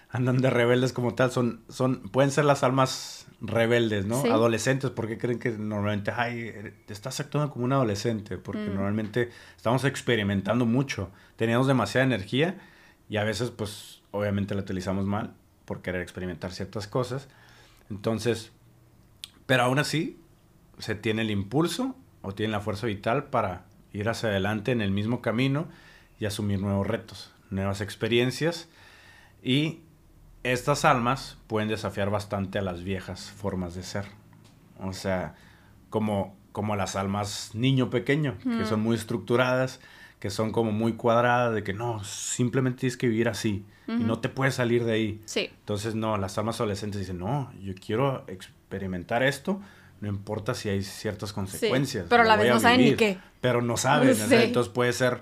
Andan 0.09 0.37
de 0.37 0.49
rebeldes 0.49 0.93
como 0.93 1.13
tal, 1.15 1.31
son, 1.31 1.61
son, 1.69 2.09
pueden 2.09 2.31
ser 2.31 2.45
las 2.45 2.63
almas 2.63 3.27
rebeldes, 3.41 4.05
¿no? 4.05 4.21
Sí. 4.21 4.29
Adolescentes, 4.29 4.89
porque 4.89 5.17
creen 5.17 5.37
que 5.39 5.51
normalmente, 5.51 6.11
ay, 6.15 6.73
te 6.85 6.93
estás 6.93 7.19
actuando 7.19 7.51
como 7.51 7.65
un 7.65 7.73
adolescente, 7.73 8.37
porque 8.37 8.69
Mm. 8.69 8.73
normalmente 8.75 9.29
estamos 9.55 9.83
experimentando 9.83 10.65
mucho, 10.65 11.11
tenemos 11.35 11.67
demasiada 11.67 12.05
energía 12.05 12.57
y 13.09 13.17
a 13.17 13.23
veces, 13.23 13.51
pues, 13.51 14.01
obviamente 14.11 14.55
la 14.55 14.61
utilizamos 14.61 15.05
mal 15.05 15.33
por 15.65 15.81
querer 15.81 16.01
experimentar 16.01 16.51
ciertas 16.51 16.87
cosas. 16.87 17.27
Entonces, 17.89 18.51
pero 19.45 19.63
aún 19.63 19.79
así, 19.79 20.17
se 20.79 20.95
tiene 20.95 21.21
el 21.23 21.31
impulso 21.31 21.95
o 22.21 22.33
tiene 22.33 22.51
la 22.51 22.59
fuerza 22.61 22.87
vital 22.87 23.25
para 23.25 23.65
ir 23.93 24.09
hacia 24.09 24.29
adelante 24.29 24.71
en 24.71 24.81
el 24.81 24.91
mismo 24.91 25.21
camino 25.21 25.67
y 26.19 26.25
asumir 26.25 26.59
nuevos 26.59 26.87
retos, 26.87 27.31
nuevas 27.49 27.81
experiencias 27.81 28.67
y 29.43 29.79
estas 30.53 30.85
almas 30.85 31.37
pueden 31.47 31.69
desafiar 31.69 32.09
bastante 32.09 32.59
a 32.59 32.61
las 32.61 32.83
viejas 32.83 33.31
formas 33.31 33.75
de 33.75 33.83
ser. 33.83 34.05
O 34.79 34.93
sea, 34.93 35.35
como, 35.89 36.35
como 36.51 36.75
las 36.75 36.95
almas 36.95 37.51
niño 37.53 37.89
pequeño, 37.89 38.35
que 38.43 38.65
son 38.65 38.81
muy 38.81 38.95
estructuradas, 38.95 39.79
que 40.19 40.29
son 40.29 40.51
como 40.51 40.71
muy 40.71 40.93
cuadradas, 40.93 41.53
de 41.53 41.63
que 41.63 41.73
no, 41.73 42.03
simplemente 42.03 42.81
tienes 42.81 42.97
que 42.97 43.07
vivir 43.07 43.29
así 43.29 43.65
y 43.87 44.03
no 44.03 44.19
te 44.19 44.29
puedes 44.29 44.55
salir 44.55 44.83
de 44.83 44.91
ahí. 44.93 45.21
Sí. 45.25 45.49
Entonces, 45.59 45.95
no, 45.95 46.17
las 46.17 46.37
almas 46.37 46.59
adolescentes 46.59 46.99
dicen, 46.99 47.19
no, 47.19 47.51
yo 47.61 47.73
quiero 47.75 48.23
experimentar 48.27 49.23
esto, 49.23 49.61
no 50.01 50.07
importa 50.09 50.53
si 50.53 50.69
hay 50.69 50.83
ciertas 50.83 51.33
consecuencias. 51.33 52.05
pero 52.09 52.23
a 52.23 52.25
la 52.25 52.35
vez 52.35 52.53
no 52.53 52.59
saben 52.59 52.77
ni 52.79 52.83
vivir". 52.85 52.97
qué. 52.97 53.17
Pero 53.41 53.61
no 53.61 53.77
saben, 53.77 54.15
Sí. 54.15 54.35
entonces 54.35 54.71
puede 54.71 54.93
ser 54.93 55.21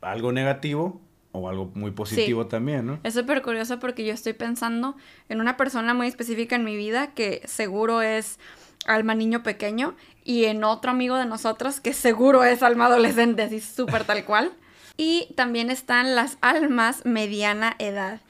algo 0.00 0.32
negativo 0.32 1.00
o 1.32 1.48
algo 1.48 1.70
muy 1.74 1.90
positivo 1.90 2.46
también, 2.46 2.86
¿no? 2.86 3.00
Es 3.02 3.14
súper 3.14 3.42
curioso 3.42 3.78
porque 3.78 4.04
yo 4.04 4.12
estoy 4.12 4.32
pensando 4.32 4.96
en 5.28 5.40
una 5.40 5.56
persona 5.56 5.94
muy 5.94 6.06
específica 6.06 6.56
en 6.56 6.64
mi 6.64 6.76
vida 6.76 7.08
que 7.14 7.42
seguro 7.44 8.02
es 8.02 8.38
alma 8.86 9.14
niño 9.14 9.42
pequeño 9.42 9.94
y 10.24 10.44
en 10.44 10.64
otro 10.64 10.90
amigo 10.90 11.16
de 11.16 11.26
nosotros 11.26 11.80
que 11.80 11.92
seguro 11.92 12.44
es 12.44 12.62
alma 12.62 12.86
adolescente, 12.86 13.42
así 13.42 13.60
súper 13.60 14.04
tal 14.04 14.24
cual. 14.24 14.52
Y 14.96 15.32
también 15.36 15.70
están 15.70 16.14
las 16.16 16.38
almas 16.40 17.04
mediana 17.04 17.76
edad, 17.78 18.20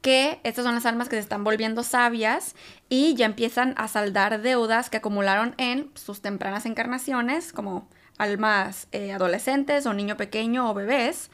que 0.00 0.40
estas 0.42 0.64
son 0.64 0.74
las 0.74 0.86
almas 0.86 1.08
que 1.08 1.16
se 1.16 1.20
están 1.20 1.44
volviendo 1.44 1.82
sabias 1.82 2.54
y 2.88 3.14
ya 3.14 3.26
empiezan 3.26 3.74
a 3.76 3.88
saldar 3.88 4.40
deudas 4.40 4.88
que 4.88 4.96
acumularon 4.96 5.54
en 5.58 5.90
sus 5.94 6.22
tempranas 6.22 6.66
encarnaciones, 6.66 7.52
como 7.52 7.88
almas 8.16 8.88
eh, 8.92 9.12
adolescentes 9.12 9.86
o 9.86 9.92
niño 9.92 10.16
pequeño 10.16 10.70
o 10.70 10.74
bebés. 10.74 11.30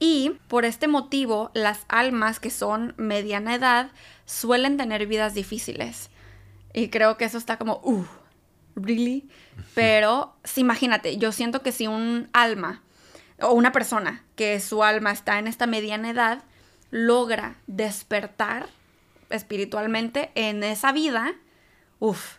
Y 0.00 0.38
por 0.48 0.64
este 0.64 0.88
motivo, 0.88 1.50
las 1.54 1.84
almas 1.88 2.40
que 2.40 2.50
son 2.50 2.94
mediana 2.96 3.54
edad 3.54 3.92
suelen 4.24 4.78
tener 4.78 5.06
vidas 5.06 5.34
difíciles. 5.34 6.10
Y 6.72 6.88
creo 6.88 7.18
que 7.18 7.26
eso 7.26 7.36
está 7.36 7.58
como, 7.58 7.80
uh, 7.84 8.06
really. 8.74 9.28
Pero 9.74 10.34
sí, 10.42 10.62
imagínate, 10.62 11.18
yo 11.18 11.32
siento 11.32 11.62
que 11.62 11.70
si 11.70 11.86
un 11.86 12.30
alma 12.32 12.82
o 13.42 13.52
una 13.52 13.72
persona 13.72 14.24
que 14.36 14.58
su 14.58 14.82
alma 14.82 15.12
está 15.12 15.38
en 15.38 15.46
esta 15.46 15.66
mediana 15.66 16.10
edad 16.10 16.44
logra 16.90 17.56
despertar 17.66 18.68
espiritualmente 19.28 20.30
en 20.34 20.64
esa 20.64 20.92
vida, 20.92 21.34
uff, 21.98 22.36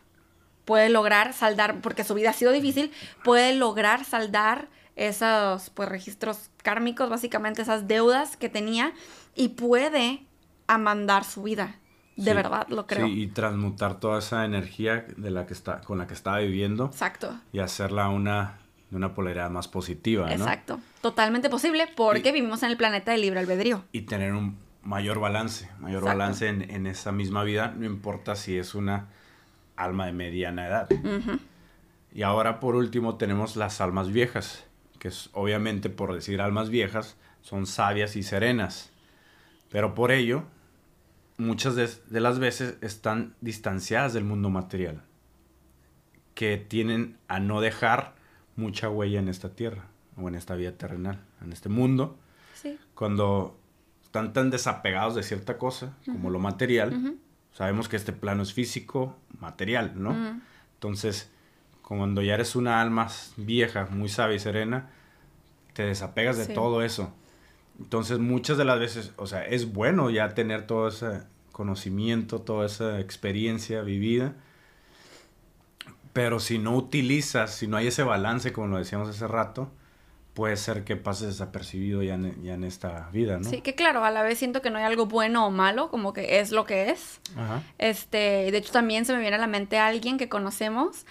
puede 0.66 0.90
lograr 0.90 1.34
saldar, 1.34 1.80
porque 1.82 2.04
su 2.04 2.16
vida 2.16 2.32
ha 2.32 2.34
sido 2.34 2.52
difícil, 2.52 2.92
puede 3.24 3.54
lograr 3.54 4.04
saldar 4.04 4.68
esos 4.96 5.70
pues 5.72 5.90
registros 5.90 6.50
kármicos, 6.64 7.10
básicamente 7.10 7.62
esas 7.62 7.88
deudas 7.88 8.38
que 8.38 8.50
tenía 8.50 8.94
y 9.36 9.50
puede 9.50 10.26
amandar 10.68 11.24
su 11.24 11.44
vida. 11.44 11.76
De 12.18 12.32
Sí, 12.32 12.36
verdad, 12.36 12.68
lo 12.70 12.86
creo. 12.88 13.08
Sí, 13.08 13.24
y 13.24 13.28
transmutar 13.28 14.00
toda 14.00 14.20
esa 14.20 14.44
energía 14.46 15.06
de 15.16 15.32
la 15.32 15.46
que 15.48 15.54
está, 15.54 15.82
con 15.82 15.98
la 15.98 16.08
que 16.08 16.14
estaba 16.14 16.40
viviendo 16.40 16.86
Exacto. 16.88 17.34
y 17.54 17.60
hacerla 17.60 18.10
una, 18.10 18.60
una 18.92 19.14
polaridad 19.14 19.50
más 19.50 19.68
positiva, 19.70 20.26
¿no? 20.28 20.32
Exacto. 20.34 20.80
Totalmente 21.02 21.50
posible 21.50 21.88
porque 21.96 22.30
Y- 22.30 22.34
vivimos 22.34 22.62
en 22.64 22.70
el 22.72 22.78
planeta 22.78 23.12
del 23.14 23.22
libre 23.22 23.40
albedrío. 23.40 23.86
Y 23.94 24.02
tener 24.02 24.34
un 24.34 24.58
mayor 24.84 25.20
balance, 25.20 25.70
mayor 25.80 26.00
Exacto. 26.04 26.18
balance 26.20 26.48
en, 26.50 26.70
en 26.70 26.86
esa 26.86 27.12
misma 27.14 27.44
vida, 27.44 27.74
no 27.76 27.86
importa 27.86 28.36
si 28.36 28.58
es 28.58 28.76
una 28.76 29.08
alma 29.78 30.06
de 30.06 30.12
mediana 30.12 30.68
edad. 30.68 30.90
Y 32.14 32.24
ahora 32.24 32.60
por 32.60 32.76
último 32.76 33.16
tenemos 33.16 33.56
las 33.56 33.80
almas 33.80 34.10
viejas, 34.12 34.66
que 35.02 35.08
es 35.08 35.32
obviamente 35.34 35.90
por 35.90 36.14
decir 36.14 36.42
almas 36.42 36.70
viejas, 36.70 37.18
son 37.42 37.66
sabias 37.66 38.16
y 38.16 38.22
serenas. 38.22 38.92
Pero 39.72 39.96
por 39.96 40.12
ello, 40.12 40.44
muchas 41.38 41.76
de, 41.76 41.90
de 42.08 42.20
las 42.20 42.38
veces 42.38 42.76
están 42.82 43.34
distanciadas 43.42 44.14
del 44.14 44.26
mundo 44.26 44.52
material, 44.52 45.02
que 46.36 46.58
tienen 46.58 47.18
a 47.28 47.40
no 47.40 47.62
dejar 47.62 48.14
mucha 48.56 48.90
huella 48.90 49.18
en 49.20 49.28
esta 49.28 49.50
tierra 49.56 49.86
o 50.18 50.28
en 50.28 50.36
esta 50.36 50.54
vida 50.54 50.74
terrenal, 50.74 51.20
en 51.44 51.52
este 51.52 51.68
mundo, 51.70 52.20
Sí. 52.54 52.78
cuando 52.94 53.60
están 54.04 54.34
tan 54.34 54.52
desapegados 54.52 55.16
de 55.16 55.24
cierta 55.24 55.58
cosa 55.58 55.98
como 56.06 56.30
lo 56.30 56.38
material, 56.38 57.16
sabemos 57.54 57.90
que 57.90 57.96
este 57.96 58.14
plano 58.14 58.44
es 58.44 58.54
físico, 58.54 59.18
material, 59.40 59.94
¿no? 59.96 60.40
Entonces, 60.76 61.32
cuando 62.00 62.22
ya 62.22 62.34
eres 62.36 62.56
una 62.56 62.82
alma 62.82 63.08
vieja, 63.38 63.88
muy 63.92 64.10
sabia 64.10 64.36
y 64.36 64.40
serena, 64.40 64.90
te 65.74 65.84
desapegas 65.84 66.38
de 66.38 66.46
Sí. 66.46 66.54
todo 66.54 66.82
eso. 66.82 67.14
Entonces, 67.80 68.20
muchas 68.20 68.58
de 68.58 68.66
las 68.66 68.80
veces, 68.80 69.12
o 69.18 69.26
sea, 69.28 69.44
es 69.46 69.72
bueno 69.74 70.10
ya 70.10 70.34
tener 70.36 70.68
todo 70.68 70.88
ese 70.90 71.24
conocimiento, 71.52 72.40
toda 72.42 72.66
esa 72.66 73.00
experiencia 73.00 73.82
vivida, 73.82 74.34
pero 76.14 76.40
si 76.40 76.60
no 76.60 76.76
utilizas, 76.76 77.54
si 77.56 77.68
no 77.68 77.78
hay 77.78 77.88
ese 77.88 78.04
balance, 78.04 78.52
como 78.52 78.68
lo 78.68 78.78
decíamos 78.78 79.10
hace 79.10 79.28
rato, 79.28 79.72
puede 80.34 80.56
ser 80.58 80.84
que 80.84 80.96
pases 80.96 81.28
desapercibido 81.28 82.04
ya 82.04 82.16
en, 82.16 82.42
ya 82.44 82.54
en 82.54 82.64
esta 82.64 83.10
vida, 83.12 83.38
¿no? 83.38 83.50
Sí, 83.50 83.62
que 83.62 83.76
claro, 83.76 84.04
a 84.04 84.12
la 84.12 84.22
vez 84.22 84.38
siento 84.38 84.62
que 84.62 84.70
no 84.70 84.78
hay 84.78 84.84
algo 84.86 85.06
bueno 85.06 85.46
o 85.48 85.52
malo, 85.52 85.90
como 85.90 86.14
que 86.14 86.40
es 86.40 86.52
lo 86.52 86.66
que 86.66 86.90
es. 86.90 87.20
Ajá. 87.36 87.64
Este, 87.78 88.18
de 88.52 88.58
hecho 88.58 88.72
también 88.72 89.06
se 89.06 89.14
me 89.14 89.20
viene 89.20 89.36
a 89.38 89.40
la 89.40 89.48
mente 89.48 89.78
alguien 89.78 90.18
que 90.18 90.30
conocemos 90.30 91.06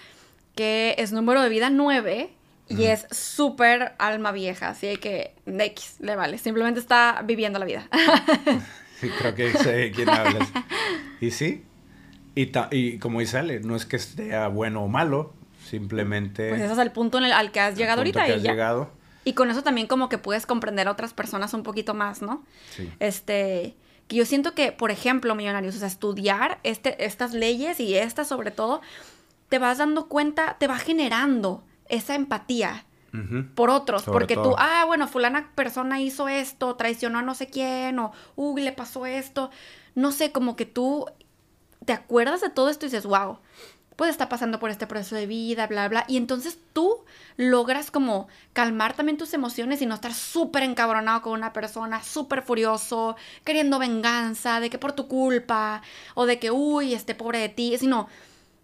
que 0.55 0.95
es 0.97 1.11
número 1.11 1.41
de 1.41 1.49
vida 1.49 1.69
9 1.69 2.29
y 2.69 2.85
es 2.85 3.05
súper 3.11 3.93
alma 3.99 4.31
vieja, 4.31 4.69
así 4.69 4.95
que 4.97 5.33
X 5.45 5.95
le 5.99 6.15
vale, 6.15 6.37
simplemente 6.37 6.79
está 6.79 7.21
viviendo 7.25 7.59
la 7.59 7.65
vida. 7.65 7.87
Sí, 9.01 9.09
creo 9.17 9.33
que 9.33 9.51
sé 9.57 9.71
de 9.71 9.91
quién 9.91 10.07
hablas. 10.11 10.47
Y 11.19 11.31
sí, 11.31 11.63
y, 12.35 12.45
ta- 12.47 12.67
y 12.71 12.99
como 12.99 13.19
dice 13.19 13.39
Ale, 13.39 13.59
no 13.59 13.75
es 13.75 13.87
que 13.87 13.97
sea 13.97 14.47
bueno 14.47 14.83
o 14.83 14.87
malo, 14.87 15.33
simplemente 15.67 16.49
pues 16.49 16.61
ese 16.61 16.73
es 16.73 16.77
el 16.79 16.91
punto 16.91 17.17
en 17.17 17.25
el- 17.25 17.31
al 17.33 17.51
que 17.51 17.59
has 17.61 17.75
llegado 17.75 18.01
ahorita 18.01 18.25
que 18.25 18.29
y 18.29 18.33
has 18.35 18.43
ya. 18.43 18.51
llegado. 18.51 18.91
Y 19.23 19.33
con 19.33 19.49
eso 19.49 19.63
también 19.63 19.87
como 19.87 20.07
que 20.07 20.19
puedes 20.19 20.45
comprender 20.45 20.87
a 20.87 20.91
otras 20.91 21.13
personas 21.13 21.53
un 21.55 21.63
poquito 21.63 21.95
más, 21.95 22.21
¿no? 22.21 22.43
Sí. 22.75 22.91
Este, 22.99 23.75
que 24.07 24.15
yo 24.17 24.25
siento 24.25 24.53
que, 24.53 24.71
por 24.71 24.91
ejemplo, 24.91 25.33
millonarios, 25.33 25.75
o 25.75 25.79
sea, 25.79 25.87
estudiar 25.87 26.59
este, 26.61 27.03
estas 27.03 27.33
leyes 27.33 27.79
y 27.79 27.95
estas 27.95 28.27
sobre 28.27 28.51
todo, 28.51 28.81
te 29.51 29.59
vas 29.59 29.79
dando 29.79 30.07
cuenta, 30.07 30.55
te 30.59 30.67
va 30.67 30.77
generando 30.77 31.65
esa 31.89 32.15
empatía 32.15 32.85
por 33.53 33.69
otros, 33.69 34.03
Sobre 34.03 34.13
porque 34.13 34.35
tú, 34.35 34.55
ah, 34.57 34.85
bueno, 34.87 35.09
fulana 35.09 35.51
persona 35.53 35.99
hizo 35.99 36.29
esto, 36.29 36.77
traicionó 36.77 37.19
a 37.19 37.21
no 37.21 37.35
sé 37.35 37.47
quién, 37.47 37.99
o, 37.99 38.13
uh, 38.37 38.57
le 38.57 38.71
pasó 38.71 39.05
esto, 39.05 39.51
no 39.93 40.13
sé, 40.13 40.31
como 40.31 40.55
que 40.55 40.65
tú 40.65 41.05
te 41.83 41.91
acuerdas 41.91 42.39
de 42.39 42.49
todo 42.49 42.69
esto 42.69 42.85
y 42.85 42.87
dices, 42.87 43.05
wow, 43.05 43.39
pues 43.97 44.09
está 44.09 44.29
pasando 44.29 44.57
por 44.57 44.69
este 44.69 44.87
proceso 44.87 45.17
de 45.17 45.27
vida, 45.27 45.67
bla, 45.67 45.89
bla, 45.89 46.05
y 46.07 46.15
entonces 46.15 46.57
tú 46.71 47.03
logras 47.35 47.91
como 47.91 48.29
calmar 48.53 48.93
también 48.93 49.17
tus 49.17 49.33
emociones 49.33 49.81
y 49.81 49.85
no 49.85 49.95
estar 49.95 50.13
súper 50.13 50.63
encabronado 50.63 51.23
con 51.23 51.33
una 51.33 51.51
persona, 51.51 52.01
súper 52.01 52.41
furioso, 52.41 53.17
queriendo 53.43 53.79
venganza, 53.79 54.61
de 54.61 54.69
que 54.69 54.77
por 54.77 54.93
tu 54.93 55.09
culpa, 55.09 55.81
o 56.15 56.25
de 56.25 56.39
que, 56.39 56.51
uy, 56.51 56.93
este 56.93 57.15
pobre 57.15 57.39
de 57.39 57.49
ti, 57.49 57.77
sino, 57.77 58.07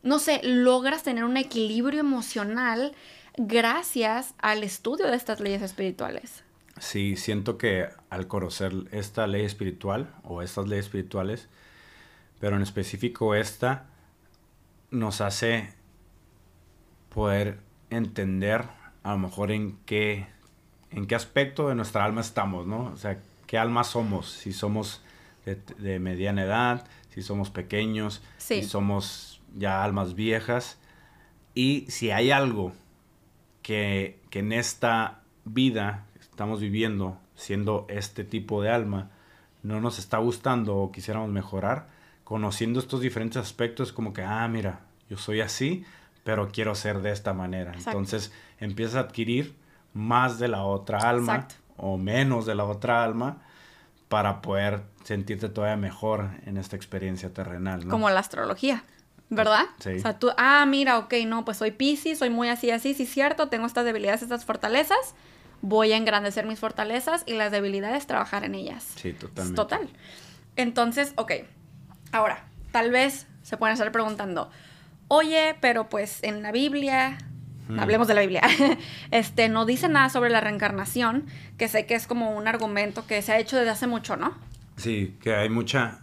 no 0.07 0.19
sé, 0.19 0.39
logras 0.43 1.03
tener 1.03 1.23
un 1.25 1.37
equilibrio 1.37 1.99
emocional 1.99 2.93
gracias 3.37 4.33
al 4.39 4.63
estudio 4.63 5.07
de 5.07 5.15
estas 5.15 5.39
leyes 5.39 5.61
espirituales. 5.61 6.43
Sí, 6.79 7.15
siento 7.17 7.57
que 7.57 7.89
al 8.09 8.27
conocer 8.27 8.71
esta 8.91 9.27
ley 9.27 9.43
espiritual 9.45 10.13
o 10.23 10.41
estas 10.41 10.67
leyes 10.67 10.85
espirituales, 10.85 11.47
pero 12.39 12.55
en 12.55 12.61
específico 12.61 13.35
esta, 13.35 13.85
nos 14.91 15.21
hace 15.21 15.73
poder 17.13 17.59
entender 17.89 18.63
a 19.03 19.11
lo 19.11 19.17
mejor 19.17 19.51
en 19.51 19.77
qué, 19.85 20.27
en 20.91 21.07
qué 21.07 21.15
aspecto 21.15 21.69
de 21.69 21.75
nuestra 21.75 22.05
alma 22.05 22.21
estamos, 22.21 22.67
¿no? 22.67 22.91
O 22.93 22.97
sea, 22.97 23.19
qué 23.47 23.57
alma 23.57 23.83
somos, 23.83 24.29
si 24.29 24.53
somos 24.53 25.01
de, 25.45 25.55
de 25.79 25.99
mediana 25.99 26.43
edad, 26.43 26.85
si 27.13 27.21
somos 27.21 27.49
pequeños, 27.49 28.21
Sí. 28.37 28.61
si 28.61 28.69
somos 28.69 29.36
ya 29.57 29.83
almas 29.83 30.15
viejas, 30.15 30.79
y 31.53 31.85
si 31.89 32.11
hay 32.11 32.31
algo 32.31 32.73
que, 33.61 34.19
que 34.29 34.39
en 34.39 34.51
esta 34.51 35.21
vida 35.45 36.05
que 36.13 36.19
estamos 36.19 36.59
viviendo, 36.61 37.17
siendo 37.35 37.85
este 37.89 38.23
tipo 38.23 38.61
de 38.61 38.69
alma, 38.69 39.09
no 39.63 39.81
nos 39.81 39.99
está 39.99 40.17
gustando 40.17 40.77
o 40.77 40.91
quisiéramos 40.91 41.29
mejorar, 41.29 41.87
conociendo 42.23 42.79
estos 42.79 43.01
diferentes 43.01 43.37
aspectos, 43.37 43.91
como 43.91 44.13
que, 44.13 44.21
ah, 44.21 44.47
mira, 44.47 44.81
yo 45.09 45.17
soy 45.17 45.41
así, 45.41 45.85
pero 46.23 46.49
quiero 46.51 46.75
ser 46.75 47.01
de 47.01 47.11
esta 47.11 47.33
manera. 47.33 47.73
Entonces 47.73 48.33
empiezas 48.59 48.95
a 48.95 48.99
adquirir 49.01 49.55
más 49.93 50.39
de 50.39 50.47
la 50.47 50.63
otra 50.63 50.99
alma 50.99 51.47
o 51.77 51.97
menos 51.97 52.45
de 52.45 52.55
la 52.55 52.65
otra 52.65 53.03
alma 53.03 53.37
para 54.09 54.41
poder 54.41 54.81
sentirte 55.03 55.49
todavía 55.49 55.77
mejor 55.77 56.31
en 56.45 56.57
esta 56.57 56.75
experiencia 56.75 57.33
terrenal. 57.33 57.85
¿no? 57.85 57.91
Como 57.91 58.09
la 58.09 58.19
astrología. 58.19 58.83
¿Verdad? 59.29 59.65
Sí. 59.79 59.91
O 59.91 59.99
sea, 59.99 60.19
tú, 60.19 60.31
ah, 60.37 60.65
mira, 60.65 60.99
ok, 60.99 61.13
no, 61.25 61.43
pues 61.43 61.57
soy 61.57 61.71
Pisces, 61.71 62.19
soy 62.19 62.29
muy 62.29 62.47
así, 62.47 62.71
así, 62.71 62.93
sí, 62.93 63.05
cierto, 63.05 63.49
tengo 63.49 63.65
estas 63.65 63.83
debilidades, 63.83 64.21
estas 64.21 64.45
fortalezas, 64.45 65.15
voy 65.61 65.91
a 65.91 65.97
engrandecer 65.97 66.45
mis 66.45 66.59
fortalezas 66.59 67.23
y 67.25 67.33
las 67.33 67.51
debilidades, 67.51 68.07
trabajar 68.07 68.45
en 68.45 68.55
ellas. 68.55 68.85
Sí, 68.95 69.13
totalmente. 69.13 69.55
Total. 69.55 69.89
Entonces, 70.55 71.13
ok, 71.17 71.33
ahora, 72.11 72.45
tal 72.71 72.91
vez 72.91 73.27
se 73.43 73.57
pueden 73.57 73.73
estar 73.73 73.91
preguntando, 73.91 74.49
oye, 75.07 75.55
pero 75.61 75.89
pues 75.89 76.23
en 76.23 76.41
la 76.41 76.51
Biblia, 76.51 77.17
hmm. 77.67 77.79
hablemos 77.79 78.07
de 78.07 78.13
la 78.13 78.21
Biblia, 78.21 78.41
este, 79.11 79.49
no 79.49 79.65
dice 79.65 79.89
nada 79.89 80.09
sobre 80.09 80.29
la 80.29 80.41
reencarnación, 80.41 81.25
que 81.57 81.67
sé 81.67 81.85
que 81.85 81.95
es 81.95 82.07
como 82.07 82.35
un 82.35 82.47
argumento 82.47 83.05
que 83.05 83.21
se 83.21 83.33
ha 83.33 83.39
hecho 83.39 83.57
desde 83.57 83.71
hace 83.71 83.87
mucho, 83.87 84.15
¿no? 84.15 84.35
Sí, 84.77 85.17
que 85.21 85.35
hay 85.35 85.49
mucha, 85.49 86.01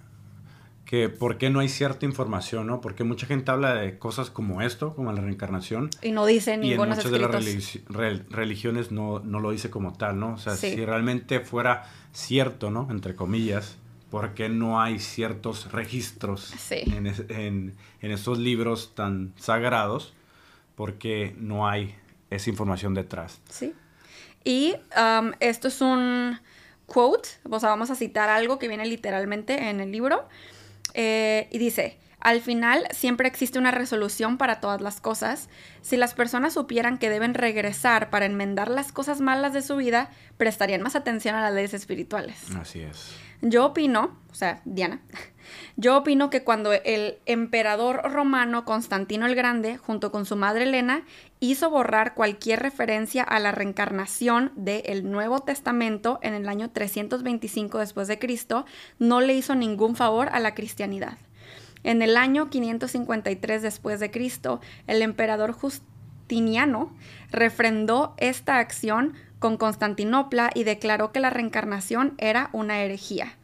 que 0.95 1.09
por 1.09 1.39
qué 1.39 1.51
no 1.51 1.59
hay 1.59 1.69
cierta 1.69 2.07
información, 2.07 2.69
¿no? 2.69 2.81
Porque 2.81 3.03
mucha 3.03 3.27
gente 3.27 3.51
habla 3.51 3.75
de 3.75 3.99
cosas 3.99 4.31
como 4.31 4.63
esto, 4.63 4.95
como 4.95 5.13
la 5.13 5.21
reencarnación. 5.21 5.91
Y 6.03 6.13
no 6.13 6.25
dice 6.25 6.57
ninguna 6.57 6.95
Y 6.95 6.97
muchas 6.97 7.11
de 7.11 7.19
las 7.19 8.31
religiones 8.31 8.93
no, 8.93 9.19
no, 9.19 9.41
lo 9.41 9.51
dice 9.51 9.71
como 9.71 9.95
tal, 9.95 10.21
¿no? 10.21 10.35
O 10.35 10.39
sea, 10.39 10.55
si 10.55 10.77
realmente 10.85 11.41
fuera 11.41 11.91
cierto, 12.13 12.71
¿no? 12.71 12.87
Entre 12.93 13.17
comillas, 13.17 13.77
¿por 14.09 14.35
qué 14.35 14.49
no 14.49 14.81
hay 14.81 15.01
ciertos 15.01 15.73
registros 15.73 16.55
en, 16.71 17.09
en, 17.09 17.75
en, 18.01 18.11
estos 18.13 18.39
libros 18.39 18.93
tan 18.95 19.33
sagrados? 19.37 20.15
Porque 20.77 21.35
no 21.41 21.67
hay 21.67 21.97
esa 22.31 22.51
información 22.51 22.95
detrás. 22.95 23.41
Sí. 23.49 23.75
Y 24.45 24.77
um, 24.97 25.33
esto 25.41 25.67
es 25.67 25.81
un 25.81 26.39
quote, 26.87 27.31
o 27.51 27.59
sea, 27.59 27.71
vamos 27.71 27.91
a 27.91 27.97
citar 27.97 28.29
algo 28.29 28.61
que 28.61 28.69
viene 28.69 28.87
literalmente 28.87 29.71
en 29.71 29.81
el 29.81 29.91
libro. 29.91 30.29
Eh, 30.93 31.49
y 31.51 31.59
dice, 31.59 31.99
al 32.21 32.41
final 32.41 32.87
siempre 32.91 33.29
existe 33.29 33.59
una 33.59 33.71
resolución 33.71 34.39
para 34.39 34.61
todas 34.61 34.81
las 34.81 35.01
cosas. 35.01 35.49
Si 35.83 35.97
las 35.97 36.15
personas 36.15 36.55
supieran 36.55 36.99
que 36.99 37.11
deben 37.11 37.35
regresar 37.35 38.11
para 38.11 38.27
enmendar 38.27 38.69
las 38.69 38.93
cosas 38.93 39.21
malas 39.21 39.53
de 39.53 39.63
su 39.63 39.77
vida, 39.77 40.11
prestarían 40.37 40.83
más 40.83 40.97
atención 40.97 41.35
a 41.35 41.43
las 41.43 41.53
leyes 41.53 41.75
espirituales. 41.75 42.37
Así 42.57 42.81
es. 42.81 43.15
Yo 43.43 43.67
opino, 43.67 44.19
o 44.31 44.35
sea, 44.35 44.63
Diana, 44.65 45.01
yo 45.77 45.97
opino 45.97 46.31
que 46.31 46.45
cuando 46.45 46.73
el 46.73 47.19
emperador 47.27 48.13
romano 48.13 48.65
Constantino 48.65 49.27
el 49.27 49.35
Grande, 49.35 49.77
junto 49.77 50.13
con 50.13 50.27
su 50.27 50.37
madre 50.37 50.65
Elena, 50.65 51.05
hizo 51.41 51.71
borrar 51.71 52.15
cualquier 52.15 52.61
referencia 52.61 53.23
a 53.23 53.39
la 53.41 53.53
reencarnación 53.53 54.53
del 54.57 55.11
Nuevo 55.11 55.41
Testamento 55.41 56.19
en 56.23 56.35
el 56.35 56.49
año 56.49 56.71
325 56.71 57.79
después 57.79 58.09
de 58.09 58.19
Cristo, 58.19 58.67
no 58.99 59.21
le 59.21 59.35
hizo 59.35 59.55
ningún 59.55 59.97
favor 59.97 60.29
a 60.33 60.41
la 60.41 60.55
cristianidad. 60.55 61.19
En 61.83 62.01
el 62.01 62.17
año 62.17 62.49
553 62.49 63.63
después 63.63 64.01
de 64.01 64.11
Cristo, 64.11 64.61
el 64.87 65.03
emperador 65.03 65.53
Justiniano 65.53 66.93
refrendó 67.31 68.15
esta 68.17 68.59
acción 68.59 69.15
con 69.39 69.59
Constantinopla 69.59 70.51
y 70.55 70.65
declaró 70.65 71.13
que 71.13 71.21
la 71.21 71.29
reencarnación 71.29 72.15
era 72.17 72.49
una 72.53 72.83
herejía 72.83 73.37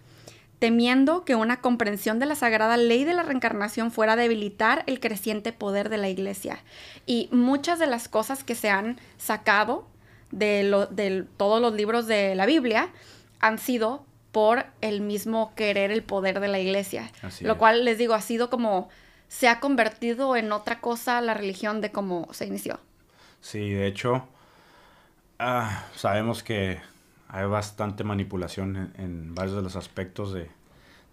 temiendo 0.61 1.25
que 1.25 1.35
una 1.35 1.61
comprensión 1.63 2.19
de 2.21 2.27
la 2.27 2.35
sagrada 2.37 2.77
ley 2.77 3.05
de 3.05 3.15
la 3.15 3.23
reencarnación 3.23 3.91
fuera 3.91 4.13
a 4.13 4.17
debilitar 4.17 4.85
el 4.87 5.01
creciente 5.01 5.53
poder 5.53 5.89
de 5.89 5.97
la 5.97 6.11
iglesia. 6.11 6.63
Y 7.07 7.29
muchas 7.33 7.79
de 7.79 7.87
las 7.87 8.09
cosas 8.09 8.45
que 8.45 8.55
se 8.55 8.69
han 8.69 9.01
sacado 9.17 9.89
de, 10.31 11.25
todos 11.39 11.63
los 11.63 11.73
libros 11.73 12.07
de 12.07 12.35
la 12.35 12.45
Biblia 12.45 12.91
han 13.41 13.59
sido 13.59 14.05
por 14.33 14.67
el 14.83 15.01
mismo 15.01 15.55
querer 15.57 15.91
el 15.91 16.03
poder 16.03 16.41
de 16.41 16.49
la 16.49 16.61
iglesia. 16.61 17.11
lo 17.41 17.57
cual 17.57 17.87
les 17.87 17.97
digo, 17.97 18.13
ha 18.13 18.21
sido 18.21 18.51
como 18.51 18.91
se 19.29 19.49
ha 19.49 19.61
convertido 19.61 20.37
en 20.37 20.53
otra 20.53 20.81
cosa 20.81 21.23
la 21.23 21.33
religión 21.33 21.81
de 21.81 21.91
cómo 21.91 22.29
se 22.33 22.47
inició. 22.47 22.81
Sí, 23.41 23.71
de 23.71 23.87
hecho, 23.87 24.29
ah, 25.39 25.87
sabemos 25.97 26.43
que 26.43 26.81
hay 27.33 27.47
bastante 27.47 28.05
manipulación 28.05 28.93
en, 28.97 29.35
varios 29.35 29.57
de 29.57 29.63
los 29.63 29.77
aspectos 29.77 30.33
de, 30.33 30.51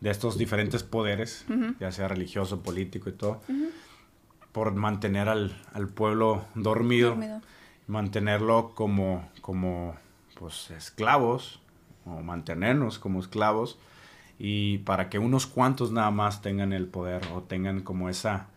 estos 0.01 0.37
diferentes 0.37 0.83
poderes, 0.83 1.45
ya 1.79 1.91
sea 1.91 2.07
religioso, 2.07 2.61
político 2.61 3.09
y 3.09 3.13
todo, 3.13 3.41
por 4.51 4.73
mantener 4.73 5.29
al, 5.29 5.55
pueblo 5.93 6.45
dormido, 6.55 7.17
mantenerlo 7.87 8.73
como, 8.75 9.29
como 9.41 9.95
pues, 10.39 10.71
esclavos, 10.71 11.61
o 12.05 12.21
mantenernos 12.21 12.99
como 12.99 13.19
esclavos, 13.19 13.77
y 14.39 14.79
para 14.79 15.09
que 15.09 15.19
unos 15.19 15.45
cuantos 15.45 15.91
nada 15.91 16.11
más 16.11 16.41
tengan 16.41 16.73
el 16.73 16.87
poder 16.87 17.21
o 17.33 17.41
tengan 17.41 17.81
como 17.81 18.07
esa, 18.09 18.47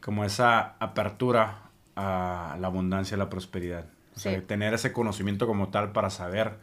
como 0.00 0.24
esa 0.24 0.74
apertura 0.78 1.58
a 1.96 2.56
la 2.60 2.66
abundancia 2.68 3.16
y 3.16 3.18
la 3.18 3.28
prosperidad. 3.28 3.86
O 4.14 4.18
sea, 4.18 4.40
tener 4.46 4.74
ese 4.74 4.92
conocimiento 4.92 5.46
como 5.46 5.68
tal 5.68 5.92
para 5.92 6.10
saber 6.10 6.56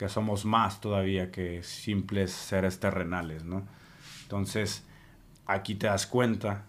que 0.00 0.08
somos 0.08 0.46
más 0.46 0.80
todavía 0.80 1.30
que 1.30 1.62
simples 1.62 2.32
seres 2.32 2.80
terrenales, 2.80 3.44
¿no? 3.44 3.66
Entonces, 4.22 4.82
aquí 5.44 5.74
te 5.74 5.88
das 5.88 6.06
cuenta 6.06 6.64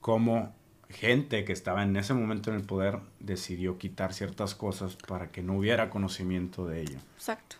cómo 0.00 0.54
gente 0.88 1.44
que 1.44 1.52
estaba 1.52 1.82
en 1.82 1.94
ese 1.98 2.14
momento 2.14 2.48
en 2.48 2.56
el 2.56 2.62
poder 2.62 3.00
decidió 3.20 3.76
quitar 3.76 4.14
ciertas 4.14 4.54
cosas 4.54 4.96
para 4.96 5.28
que 5.30 5.42
no 5.42 5.58
hubiera 5.58 5.90
conocimiento 5.90 6.66
de 6.66 6.80
ello. 6.80 6.98
Exacto. 7.16 7.56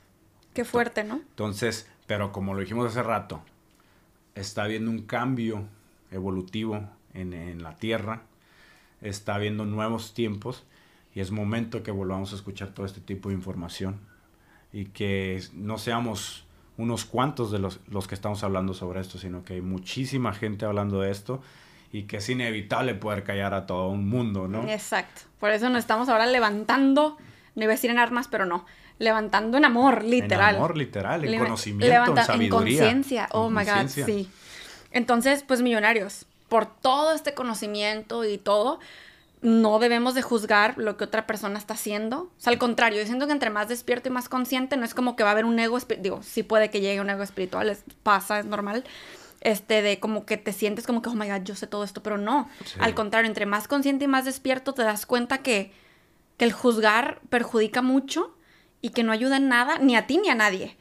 Qué 0.55 0.65
fuerte, 0.65 1.05
¿no? 1.05 1.17
Entonces, 1.17 1.87
pero 2.07 2.33
como 2.33 2.55
lo 2.55 2.61
dijimos 2.61 2.87
hace 2.87 3.03
rato, 3.03 3.43
está 4.35 4.63
habiendo 4.63 4.91
un 4.91 5.03
cambio 5.03 5.65
evolutivo 6.11 6.89
en, 7.13 7.35
en 7.35 7.63
la 7.63 7.77
Tierra, 7.77 8.23
está 9.03 9.35
habiendo 9.35 9.67
nuevos 9.67 10.15
tiempos 10.15 10.65
y 11.15 11.21
es 11.21 11.31
momento 11.31 11.83
que 11.83 11.91
volvamos 11.91 12.33
a 12.33 12.37
escuchar 12.37 12.71
todo 12.71 12.87
este 12.87 13.03
tipo 13.03 13.29
de 13.29 13.35
información 13.35 14.08
y 14.73 14.87
que 14.87 15.43
no 15.55 15.79
seamos 15.79 16.45
unos 16.77 17.05
cuantos 17.05 17.51
de 17.51 17.59
los, 17.59 17.81
los 17.89 18.07
que 18.07 18.15
estamos 18.15 18.45
hablando 18.45 18.73
sobre 18.75 19.01
esto, 19.01 19.19
sino 19.19 19.45
que 19.45 19.55
hay 19.55 19.61
muchísima 19.61 20.33
gente 20.33 20.65
hablando 20.65 21.01
de 21.01 21.11
esto 21.11 21.43
y 21.93 22.03
que 22.03 22.19
es 22.19 22.29
inevitable 22.29 22.95
poder 22.95 23.25
callar 23.25 23.55
a 23.55 23.67
todo 23.67 23.89
un 23.89 24.09
mundo, 24.09 24.47
¿no? 24.47 24.69
Exacto. 24.69 25.23
Por 25.41 25.51
eso 25.51 25.69
nos 25.71 25.81
estamos 25.81 26.09
ahora 26.09 26.27
levantando, 26.27 27.17
no 27.55 27.63
iba 27.63 27.73
a 27.73 27.77
decir 27.77 27.91
en 27.91 27.99
armas, 27.99 28.29
pero 28.29 28.47
no, 28.47 28.67
levantando 28.99 29.57
en 29.59 29.65
amor, 29.65 30.05
literal. 30.05 30.55
En 30.55 30.57
amor, 30.57 30.77
literal, 30.77 31.25
en 31.25 31.39
conocimiento, 31.39 32.17
en 32.17 32.25
sabiduría. 32.25 32.45
En 32.45 32.51
conciencia, 32.51 33.29
oh 33.33 33.51
my 33.51 33.65
God, 33.65 33.89
sí. 33.89 34.29
Entonces, 34.91 35.45
pues 35.47 35.63
millonarios, 35.63 36.27
por 36.49 36.67
todo 36.67 37.13
este 37.13 37.35
conocimiento 37.35 38.25
y 38.25 38.39
todo, 38.39 38.81
no 39.41 39.79
debemos 39.79 40.15
de 40.15 40.23
juzgar 40.23 40.77
lo 40.79 40.97
que 40.97 41.05
otra 41.05 41.27
persona 41.27 41.59
está 41.59 41.75
haciendo. 41.75 42.23
O 42.23 42.41
sea, 42.41 42.53
al 42.53 42.59
contrario, 42.59 43.01
yo 43.01 43.07
siento 43.07 43.27
que 43.27 43.33
entre 43.33 43.51
más 43.51 43.69
despierto 43.69 44.09
y 44.09 44.13
más 44.13 44.29
consciente, 44.29 44.77
no 44.77 44.85
es 44.85 44.95
como 44.95 45.17
que 45.17 45.23
va 45.23 45.31
a 45.31 45.33
haber 45.33 45.45
un 45.45 45.59
ego 45.59 45.77
espiritual. 45.77 46.03
Digo, 46.03 46.23
sí 46.23 46.43
puede 46.43 46.71
que 46.71 46.81
llegue 46.81 47.01
un 47.01 47.11
ego 47.11 47.23
espiritual, 47.23 47.77
pasa, 48.03 48.41
es 48.41 48.47
normal. 48.47 48.85
Este, 49.41 49.83
de 49.83 50.01
como 50.01 50.27
que 50.27 50.37
te 50.37 50.53
sientes 50.53 50.87
como 50.87 51.01
que, 51.01 51.11
oh 51.11 51.15
my 51.15 51.29
god, 51.29 51.45
yo 51.45 51.55
sé 51.55 51.69
todo 51.69 51.85
esto, 51.85 52.03
pero 52.03 52.19
no. 52.19 52.49
Al 52.81 52.95
contrario, 52.95 53.29
entre 53.29 53.47
más 53.47 53.69
consciente 53.69 54.07
y 54.07 54.09
más 54.09 54.25
despierto, 54.25 54.75
te 54.75 54.83
das 54.83 55.07
cuenta 55.07 55.39
que, 55.39 55.73
que 56.37 56.45
el 56.45 56.53
juzgar 56.53 57.21
perjudica 57.29 57.81
mucho 57.81 58.35
y 58.81 58.91
que 58.91 59.05
no 59.05 59.13
ayuda 59.13 59.37
en 59.37 59.49
nada, 59.49 59.79
ni 59.79 59.97
a 59.97 60.07
ti 60.07 60.19
ni 60.19 60.29
a 60.29 60.35
nadie. 60.35 60.77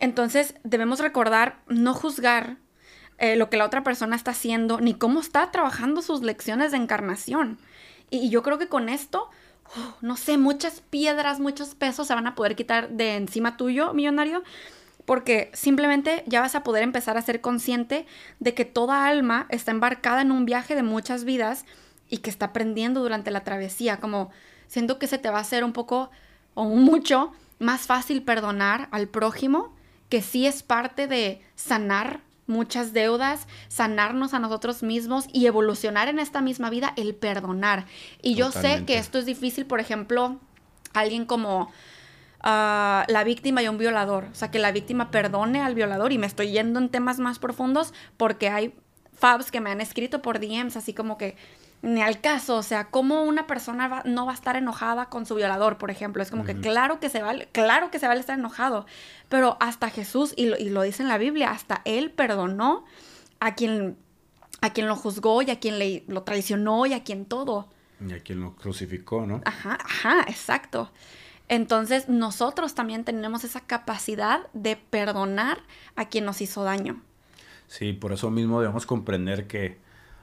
Entonces, 0.00 0.56
debemos 0.64 0.98
recordar 0.98 1.60
no 1.68 1.94
juzgar 1.94 2.56
eh, 3.18 3.36
lo 3.36 3.48
que 3.48 3.56
la 3.56 3.66
otra 3.66 3.84
persona 3.84 4.16
está 4.16 4.32
haciendo, 4.32 4.80
ni 4.80 4.94
cómo 4.94 5.20
está 5.20 5.52
trabajando 5.52 6.02
sus 6.02 6.22
lecciones 6.22 6.72
de 6.72 6.78
encarnación. 6.78 7.58
Y 8.12 8.28
yo 8.28 8.42
creo 8.42 8.58
que 8.58 8.68
con 8.68 8.90
esto, 8.90 9.30
oh, 9.74 9.94
no 10.02 10.18
sé, 10.18 10.36
muchas 10.36 10.82
piedras, 10.82 11.40
muchos 11.40 11.74
pesos 11.74 12.06
se 12.06 12.14
van 12.14 12.26
a 12.26 12.34
poder 12.34 12.54
quitar 12.54 12.90
de 12.90 13.16
encima 13.16 13.56
tuyo, 13.56 13.94
millonario, 13.94 14.42
porque 15.06 15.50
simplemente 15.54 16.22
ya 16.26 16.42
vas 16.42 16.54
a 16.54 16.62
poder 16.62 16.82
empezar 16.82 17.16
a 17.16 17.22
ser 17.22 17.40
consciente 17.40 18.06
de 18.38 18.52
que 18.52 18.66
toda 18.66 19.06
alma 19.06 19.46
está 19.48 19.70
embarcada 19.70 20.20
en 20.20 20.30
un 20.30 20.44
viaje 20.44 20.74
de 20.74 20.82
muchas 20.82 21.24
vidas 21.24 21.64
y 22.10 22.18
que 22.18 22.28
está 22.28 22.46
aprendiendo 22.46 23.00
durante 23.00 23.30
la 23.30 23.44
travesía, 23.44 23.96
como 23.96 24.30
siento 24.66 24.98
que 24.98 25.06
se 25.06 25.16
te 25.16 25.30
va 25.30 25.38
a 25.38 25.40
hacer 25.40 25.64
un 25.64 25.72
poco 25.72 26.10
o 26.52 26.66
mucho 26.66 27.32
más 27.58 27.86
fácil 27.86 28.22
perdonar 28.22 28.88
al 28.90 29.08
prójimo, 29.08 29.74
que 30.10 30.20
sí 30.20 30.46
es 30.46 30.62
parte 30.62 31.08
de 31.08 31.40
sanar 31.54 32.20
muchas 32.52 32.92
deudas, 32.92 33.46
sanarnos 33.68 34.34
a 34.34 34.38
nosotros 34.38 34.82
mismos 34.82 35.26
y 35.32 35.46
evolucionar 35.46 36.08
en 36.08 36.18
esta 36.18 36.40
misma 36.40 36.70
vida, 36.70 36.92
el 36.96 37.14
perdonar. 37.14 37.86
Y 38.20 38.34
yo 38.34 38.52
sé 38.52 38.84
que 38.84 38.98
esto 38.98 39.18
es 39.18 39.26
difícil, 39.26 39.66
por 39.66 39.80
ejemplo, 39.80 40.38
alguien 40.92 41.24
como 41.24 41.72
ah, 42.40 43.04
la 43.08 43.24
víctima 43.24 43.62
y 43.62 43.68
un 43.68 43.78
violador. 43.78 44.24
O 44.30 44.34
sea, 44.34 44.50
que 44.50 44.58
la 44.58 44.72
víctima 44.72 45.10
perdone 45.10 45.60
al 45.60 45.74
violador 45.74 46.12
y 46.12 46.18
me 46.18 46.26
estoy 46.26 46.50
yendo 46.50 46.78
en 46.78 46.88
temas 46.88 47.18
más 47.18 47.38
profundos 47.38 47.94
porque 48.16 48.48
hay 48.48 48.74
fabs 49.14 49.50
que 49.50 49.60
me 49.60 49.70
han 49.70 49.80
escrito 49.80 50.22
por 50.22 50.40
DMs, 50.40 50.76
así 50.76 50.92
como 50.94 51.16
que 51.16 51.36
ni 51.82 52.00
al 52.00 52.20
caso, 52.20 52.56
o 52.56 52.62
sea, 52.62 52.90
cómo 52.90 53.24
una 53.24 53.48
persona 53.48 54.02
no 54.04 54.24
va 54.24 54.32
a 54.32 54.34
estar 54.34 54.56
enojada 54.56 55.06
con 55.06 55.26
su 55.26 55.34
violador, 55.34 55.78
por 55.78 55.90
ejemplo. 55.90 56.22
Es 56.22 56.30
como 56.30 56.44
que 56.44 56.54
claro 56.54 57.00
que 57.00 57.08
se 57.10 57.22
vale, 57.22 57.48
claro 57.50 57.90
que 57.90 57.98
se 57.98 58.06
vale 58.06 58.20
estar 58.20 58.38
enojado, 58.38 58.86
pero 59.28 59.56
hasta 59.60 59.90
Jesús, 59.90 60.32
y 60.36 60.46
lo, 60.46 60.56
y 60.56 60.70
lo 60.70 60.82
dice 60.82 61.02
en 61.02 61.08
la 61.08 61.18
Biblia, 61.18 61.50
hasta 61.50 61.82
Él 61.84 62.12
perdonó 62.12 62.84
a 63.40 63.56
quien, 63.56 63.96
a 64.60 64.72
quien 64.72 64.86
lo 64.86 64.94
juzgó 64.94 65.42
y 65.42 65.50
a 65.50 65.58
quien 65.58 65.80
le, 65.80 66.04
lo 66.06 66.22
traicionó 66.22 66.86
y 66.86 66.92
a 66.92 67.02
quien 67.02 67.24
todo. 67.26 67.68
Y 68.06 68.12
a 68.12 68.20
quien 68.20 68.40
lo 68.40 68.54
crucificó, 68.54 69.26
¿no? 69.26 69.40
Ajá, 69.44 69.76
ajá, 69.84 70.20
exacto. 70.28 70.90
Entonces 71.48 72.08
nosotros 72.08 72.74
también 72.74 73.04
tenemos 73.04 73.42
esa 73.42 73.60
capacidad 73.60 74.46
de 74.52 74.76
perdonar 74.76 75.58
a 75.96 76.08
quien 76.08 76.24
nos 76.24 76.40
hizo 76.40 76.62
daño. 76.62 77.02
Sí, 77.66 77.92
por 77.92 78.12
eso 78.12 78.30
mismo 78.30 78.60
debemos 78.60 78.86
comprender 78.86 79.48
que 79.48 79.78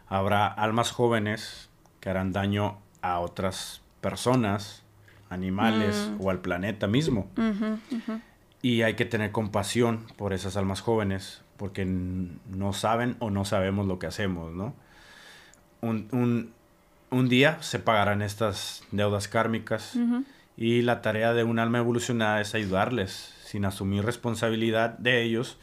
habrá 0.10 0.48
almas 0.48 0.92
jóvenes 0.92 1.70
que 2.00 2.10
harán 2.10 2.32
daño 2.34 2.78
a 3.02 3.20
otras 3.20 3.82
personas, 4.02 4.84
animales 5.30 6.10
Mm. 6.12 6.26
o 6.26 6.30
al 6.30 6.40
planeta 6.40 6.88
mismo. 6.88 7.28
Y 8.62 8.82
hay 8.82 8.96
que 8.96 9.06
tener 9.06 9.32
compasión 9.32 10.06
por 10.18 10.34
esas 10.34 10.58
almas 10.58 10.82
jóvenes 10.82 11.42
porque 11.58 11.86
no 11.86 12.74
saben 12.74 13.16
o 13.20 13.30
no 13.30 13.46
sabemos 13.46 13.86
lo 13.88 14.00
que 14.00 14.08
hacemos, 14.08 14.54
¿no? 14.54 14.74
Un, 15.82 16.08
un- 16.12 16.52
un 17.12 17.30
día 17.30 17.58
se 17.62 17.80
pagarán 17.80 18.22
estas 18.22 18.84
deudas 18.92 19.28
kármicas 19.28 19.96
y 20.58 20.82
la 20.82 21.02
tarea 21.02 21.34
de 21.34 21.44
un 21.44 21.58
alma 21.60 21.78
evolucionada 21.80 22.42
es 22.42 22.54
ayudarles 22.56 23.34
sin 23.46 23.66
asumir 23.66 24.04
responsabilidad 24.06 24.98
de 25.00 25.24
ellos 25.24 25.58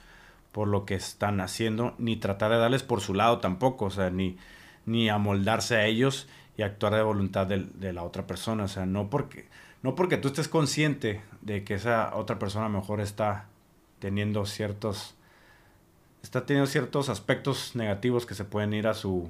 por 0.56 0.68
lo 0.68 0.86
que 0.86 0.94
están 0.94 1.42
haciendo, 1.42 1.94
ni 1.98 2.16
tratar 2.16 2.50
de 2.50 2.56
darles 2.56 2.82
por 2.82 3.02
su 3.02 3.12
lado 3.12 3.40
tampoco, 3.40 3.84
o 3.84 3.90
sea, 3.90 4.08
ni, 4.08 4.38
ni 4.86 5.10
amoldarse 5.10 5.76
a 5.76 5.84
ellos 5.84 6.28
y 6.56 6.62
actuar 6.62 6.94
de 6.94 7.02
voluntad 7.02 7.46
de, 7.46 7.92
la 7.92 8.02
otra 8.02 8.26
persona, 8.26 8.64
o 8.64 8.68
sea, 8.68 8.86
no 8.86 9.10
porque, 9.10 9.48
no 9.82 9.94
porque 9.94 10.16
tú 10.16 10.28
estés 10.28 10.48
consciente 10.48 11.20
de 11.42 11.62
que 11.62 11.74
esa 11.74 12.16
otra 12.16 12.38
persona 12.38 12.70
mejor 12.70 13.02
está 13.02 13.48
teniendo 13.98 14.46
ciertos, 14.46 15.14
está 16.22 16.46
teniendo 16.46 16.70
ciertos 16.70 17.10
aspectos 17.10 17.76
negativos 17.76 18.24
que 18.24 18.34
se 18.34 18.46
pueden 18.46 18.72
ir 18.72 18.86
a 18.86 18.94
su, 18.94 19.28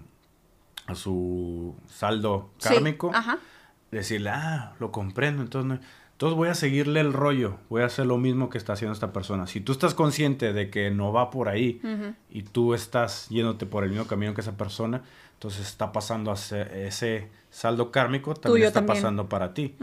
a 0.86 0.94
su 0.94 1.74
saldo 1.88 2.50
Sí, 2.58 2.68
kármico, 2.68 3.10
Ajá. 3.12 3.40
decirle, 3.90 4.30
ah, 4.30 4.74
lo 4.78 4.92
comprendo, 4.92 5.42
entonces, 5.42 5.80
no- 5.80 5.86
entonces 6.16 6.34
voy 6.36 6.48
a 6.48 6.54
seguirle 6.54 7.00
el 7.00 7.12
rollo, 7.12 7.58
voy 7.68 7.82
a 7.82 7.86
hacer 7.86 8.06
lo 8.06 8.16
mismo 8.16 8.48
que 8.48 8.56
está 8.56 8.72
haciendo 8.72 8.94
esta 8.94 9.12
persona. 9.12 9.46
Si 9.46 9.60
tú 9.60 9.72
estás 9.72 9.92
consciente 9.94 10.54
de 10.54 10.70
que 10.70 10.90
no 10.90 11.12
va 11.12 11.30
por 11.30 11.48
ahí 11.50 11.80
y 12.30 12.42
tú 12.42 12.72
estás 12.72 13.28
yéndote 13.28 13.66
por 13.66 13.84
el 13.84 13.90
mismo 13.90 14.06
camino 14.06 14.32
que 14.32 14.40
esa 14.40 14.56
persona, 14.56 15.02
entonces 15.34 15.66
está 15.66 15.92
pasando 15.92 16.30
a 16.32 16.34
ese 16.34 17.28
saldo 17.50 17.90
kármico, 17.90 18.32
también 18.34 18.54
Tuyo 18.60 18.66
está 18.68 18.80
también. 18.80 18.96
pasando 19.02 19.28
para 19.28 19.52
ti. 19.52 19.74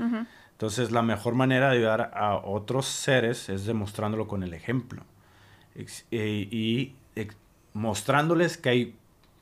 Entonces 0.53 0.91
la 0.91 1.01
mejor 1.03 1.35
manera 1.35 1.69
de 1.69 1.77
ayudar 1.77 2.11
a 2.15 2.35
otros 2.35 2.85
seres 2.87 3.49
es 3.49 3.65
demostrándolo 3.65 4.27
con 4.27 4.41
el 4.43 4.53
ejemplo 4.53 5.03
Ex- 5.75 6.05
e- 6.11 6.47
y, 6.51 6.95
ex- 7.15 7.35
mostrándoles 7.73 8.57
que 8.57 8.69
hay 8.69 8.95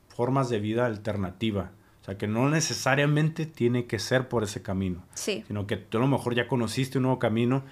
formas 0.08 0.48
de 0.50 0.58
vida 0.60 0.84
alternativa. 0.86 1.70
O 2.02 2.04
sea, 2.04 2.18
que 2.18 2.26
no 2.26 2.48
necesariamente 2.50 3.46
tiene 3.46 3.86
que 3.86 3.98
ser 4.00 4.28
por 4.28 4.42
ese 4.42 4.60
camino, 4.60 5.02
Sí. 5.14 5.44
sino 5.46 5.66
que 5.68 5.76
tú 5.76 5.98
a 5.98 6.00
lo 6.00 6.08
mejor 6.08 6.34
ya 6.34 6.48
conociste 6.48 6.98
un 6.98 7.02
nuevo 7.04 7.18
camino 7.20 7.62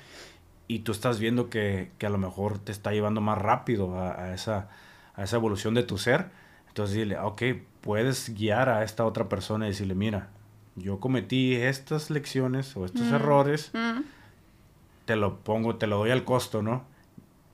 y 0.69 0.81
tú 0.81 0.93
estás 0.93 1.19
viendo 1.19 1.51
que, 1.51 1.91
que 1.99 2.07
a 2.07 2.11
lo 2.11 2.19
mejor 2.19 2.59
te 2.61 2.71
está 2.71 2.93
llevando 2.93 3.21
más 3.21 3.39
rápido 3.39 3.99
a, 3.99 4.13
a 4.15 4.35
esa, 4.35 4.69
a 5.17 5.25
esa 5.25 5.35
evolución 5.37 5.75
de 5.75 5.83
tu 5.83 5.99
ser. 5.99 6.31
Entonces 6.69 6.95
dile, 6.95 7.19
ok, 7.19 7.43
puedes 7.81 8.33
guiar 8.33 8.69
a 8.69 8.85
esta 8.85 9.05
otra 9.05 9.29
persona 9.29 9.67
y 9.67 9.71
decirle, 9.71 9.97
mira, 9.97 10.29
yo 10.77 11.01
cometí 11.01 11.57
estas 11.57 12.09
lecciones 12.11 12.77
o 12.77 12.85
estos 12.85 13.03
Mm. 13.09 13.15
errores, 13.15 13.71
Mm. 13.75 14.03
te 15.07 15.17
lo 15.17 15.41
pongo, 15.41 15.75
te 15.75 15.89
lo 15.89 15.99
doy 15.99 16.13
al 16.13 16.25
costo, 16.25 16.63
¿no? 16.63 16.85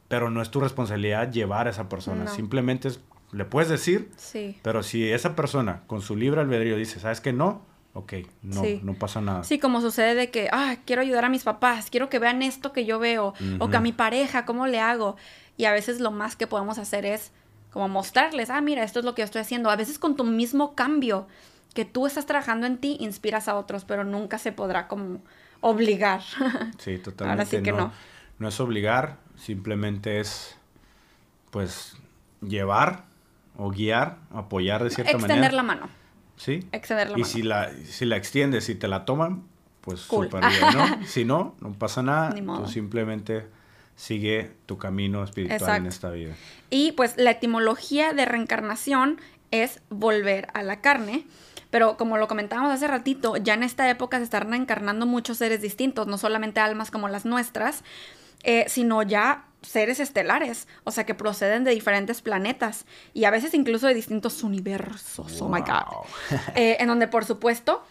Pero 0.09 0.29
no 0.31 0.43
es 0.43 0.51
tu 0.51 0.61
responsabilidad 0.61 1.33
llevar 1.33 1.69
a 1.69 1.71
esa 1.71 1.89
persona. 1.89 2.25
No. 2.25 2.31
Simplemente 2.31 2.89
es- 2.89 3.01
le 3.37 3.45
puedes 3.45 3.69
decir, 3.69 4.11
Sí. 4.17 4.59
pero 4.63 4.83
si 4.83 5.11
esa 5.11 5.37
persona 5.37 5.83
con 5.87 6.01
su 6.01 6.17
libre 6.17 6.41
albedrío 6.41 6.77
dice, 6.77 6.99
¿sabes 7.01 7.21
que 7.21 7.33
no? 7.33 7.63
Ok, 7.93 8.15
no, 8.43 8.63
Sí. 8.63 8.81
no 8.83 8.95
pasa 8.95 9.21
nada. 9.21 9.43
Sí, 9.45 9.59
como 9.59 9.81
sucede 9.81 10.15
de 10.15 10.31
que, 10.31 10.49
ah, 10.53 10.77
quiero 10.85 11.01
ayudar 11.03 11.25
a 11.25 11.29
mis 11.31 11.45
papás, 11.45 11.89
quiero 11.91 12.09
que 12.11 12.19
vean 12.19 12.43
esto 12.43 12.73
que 12.73 12.85
yo 12.85 12.99
veo, 12.99 13.33
o 13.59 13.69
que 13.71 13.77
a 13.77 13.81
mi 13.81 13.93
pareja, 13.93 14.45
¿cómo 14.45 14.67
le 14.67 14.81
hago? 14.81 15.17
Y 15.57 15.65
a 15.65 15.73
veces 15.73 16.01
lo 16.01 16.11
más 16.11 16.37
que 16.37 16.47
podemos 16.47 16.77
hacer 16.79 17.07
es 17.07 17.33
como 17.73 17.89
mostrarles, 17.89 18.51
ah, 18.51 18.61
mira, 18.61 18.83
esto 18.83 18.99
es 18.99 19.05
lo 19.05 19.15
que 19.15 19.21
yo 19.23 19.25
estoy 19.25 19.41
haciendo. 19.43 19.71
A 19.71 19.77
veces 19.77 19.99
con 19.99 20.15
tu 20.17 20.25
mismo 20.25 20.75
cambio 20.75 21.27
que 21.75 21.85
tú 21.87 22.07
estás 22.07 22.27
trabajando 22.27 22.67
en 22.67 22.77
ti, 22.79 22.97
inspiras 23.01 23.49
a 23.49 23.55
otros, 23.57 23.85
pero 23.85 24.05
nunca 24.05 24.39
se 24.39 24.53
podrá 24.53 24.89
como 24.89 25.21
obligar. 25.63 26.21
Sí, 26.79 26.99
totalmente. 26.99 27.43
Ahora 27.43 27.45
sí 27.47 27.63
que 27.63 27.73
no. 27.73 27.93
No 28.39 28.49
es 28.49 28.61
obligar, 28.61 29.17
simplemente 29.37 30.21
es, 30.21 30.57
pues, 31.51 31.97
llevar 32.43 33.06
o 33.59 33.71
guiar, 33.71 34.19
apoyar 34.33 34.83
de 34.85 34.91
cierta 34.91 35.13
Extender 35.13 35.37
manera. 35.39 35.53
la 35.57 35.63
mano, 35.63 35.89
Sí. 36.37 36.67
extender 36.73 37.09
la 37.11 37.19
Y 37.19 37.23
mano. 37.23 37.33
si 37.33 37.43
la, 37.43 37.71
si 37.85 38.05
la 38.05 38.17
extiendes 38.17 38.69
y 38.69 38.75
te 38.75 38.89
la 38.89 39.05
toman, 39.05 39.45
pues 39.81 40.03
Cool. 40.07 40.27
súper 40.27 40.45
bien, 40.49 40.61
¿no? 40.75 41.07
si 41.07 41.25
no, 41.25 41.55
no 41.61 41.73
pasa 41.73 42.03
nada. 42.03 42.31
Ni 42.31 42.43
modo. 42.43 42.65
Tú 42.65 42.69
simplemente 42.71 43.47
sigue 43.95 44.53
tu 44.67 44.77
camino 44.79 45.25
espiritual 45.25 45.77
en 45.77 45.87
esta 45.87 46.11
vida. 46.11 46.35
Y 46.71 46.93
pues 46.93 47.17
la 47.17 47.31
etimología 47.31 48.13
de 48.13 48.25
reencarnación 48.27 49.21
es 49.51 49.81
volver 49.89 50.49
a 50.55 50.63
la 50.63 50.81
carne. 50.81 51.25
Pero 51.71 51.97
como 51.97 52.17
lo 52.17 52.29
comentábamos 52.29 52.73
hace 52.73 52.87
ratito, 52.87 53.37
ya 53.37 53.55
en 53.55 53.63
esta 53.63 53.89
época 53.91 54.19
se 54.19 54.25
están 54.25 54.51
reencarnando 54.51 55.05
muchos 55.07 55.39
seres 55.39 55.61
distintos, 55.63 56.07
no 56.07 56.17
solamente 56.19 56.61
almas 56.61 56.91
como 56.91 57.09
las 57.09 57.25
nuestras, 57.25 57.83
eh, 58.45 58.67
sino 58.69 59.03
ya 59.03 59.46
seres 59.63 60.01
estelares, 60.01 60.69
o 60.85 60.91
sea, 60.91 61.05
que 61.05 61.15
proceden 61.15 61.65
de 61.65 61.73
diferentes 61.73 62.23
planetas 62.23 62.87
y 63.15 63.25
a 63.25 63.31
veces 63.31 63.55
incluso 63.55 63.87
de 63.87 63.95
distintos 63.95 64.43
universos. 64.43 65.41
Oh 65.41 65.49
my 65.49 65.61
God. 65.61 65.87
Wow. 65.91 66.05
Eh, 66.55 66.77
en 66.81 66.89
donde, 66.89 67.09
por 67.09 67.25
supuesto, 67.25 67.85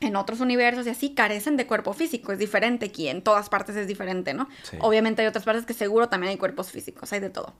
en 0.00 0.16
otros 0.16 0.40
universos 0.40 0.86
y 0.86 0.90
así 0.90 1.14
carecen 1.14 1.56
de 1.56 1.66
cuerpo 1.66 1.92
físico. 1.92 2.32
Es 2.32 2.38
diferente 2.38 2.86
aquí, 2.86 3.08
en 3.08 3.22
todas 3.22 3.48
partes 3.48 3.76
es 3.76 3.86
diferente, 3.86 4.34
¿no? 4.34 4.48
Sí. 4.62 4.76
Obviamente 4.80 5.22
hay 5.22 5.28
otras 5.28 5.44
partes 5.44 5.66
que 5.66 5.74
seguro 5.74 6.08
también 6.08 6.30
hay 6.30 6.38
cuerpos 6.38 6.70
físicos, 6.70 7.12
hay 7.12 7.20
de 7.20 7.30
todo. 7.30 7.54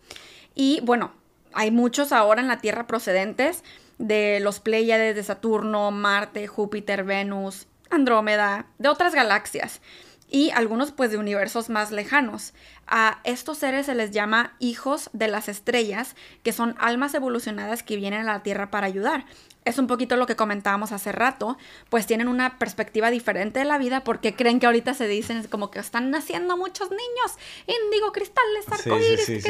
Y 0.55 0.81
bueno, 0.83 1.13
hay 1.53 1.71
muchos 1.71 2.13
ahora 2.13 2.41
en 2.41 2.49
la 2.49 2.59
Tierra 2.59 2.87
procedentes 2.87 3.63
de 3.99 4.41
los 4.41 4.61
Pléyades 4.61 5.15
de 5.15 5.23
Saturno, 5.23 5.91
Marte, 5.91 6.47
Júpiter, 6.47 7.05
Venus, 7.05 7.67
Andrómeda, 7.91 8.67
de 8.79 8.89
otras 8.89 9.15
galaxias. 9.15 9.81
Y 10.31 10.51
algunos 10.51 10.93
pues 10.93 11.11
de 11.11 11.19
universos 11.19 11.69
más 11.69 11.91
lejanos. 11.91 12.55
A 12.87 13.21
estos 13.25 13.59
seres 13.59 13.87
se 13.87 13.95
les 13.95 14.13
llama 14.13 14.55
hijos 14.61 15.11
de 15.13 15.29
las 15.29 15.49
estrellas, 15.49 16.15
que 16.43 16.53
son 16.53 16.77
almas 16.79 17.15
evolucionadas 17.15 17.83
que 17.83 17.97
vienen 17.97 18.29
a 18.29 18.33
la 18.33 18.43
Tierra 18.43 18.71
para 18.71 18.87
ayudar. 18.87 19.27
Es 19.65 19.79
un 19.79 19.87
poquito 19.87 20.17
lo 20.17 20.27
que 20.27 20.37
comentábamos 20.37 20.91
hace 20.91 21.13
rato, 21.13 21.59
pues 21.91 22.07
tienen 22.07 22.29
una 22.29 22.59
perspectiva 22.59 23.11
diferente 23.11 23.59
de 23.59 23.67
la 23.67 23.77
vida 23.77 24.05
porque 24.05 24.35
creen 24.35 24.59
que 24.59 24.67
ahorita 24.67 24.95
se 24.95 25.07
dicen 25.07 25.47
como 25.49 25.71
que 25.71 25.79
están 25.79 26.11
naciendo 26.11 26.57
muchos 26.57 26.91
niños, 26.91 27.37
índigo, 27.67 28.11
cristales, 28.13 28.65
sí, 28.65 28.73
arcoíris. 28.73 29.27
sí, 29.27 29.43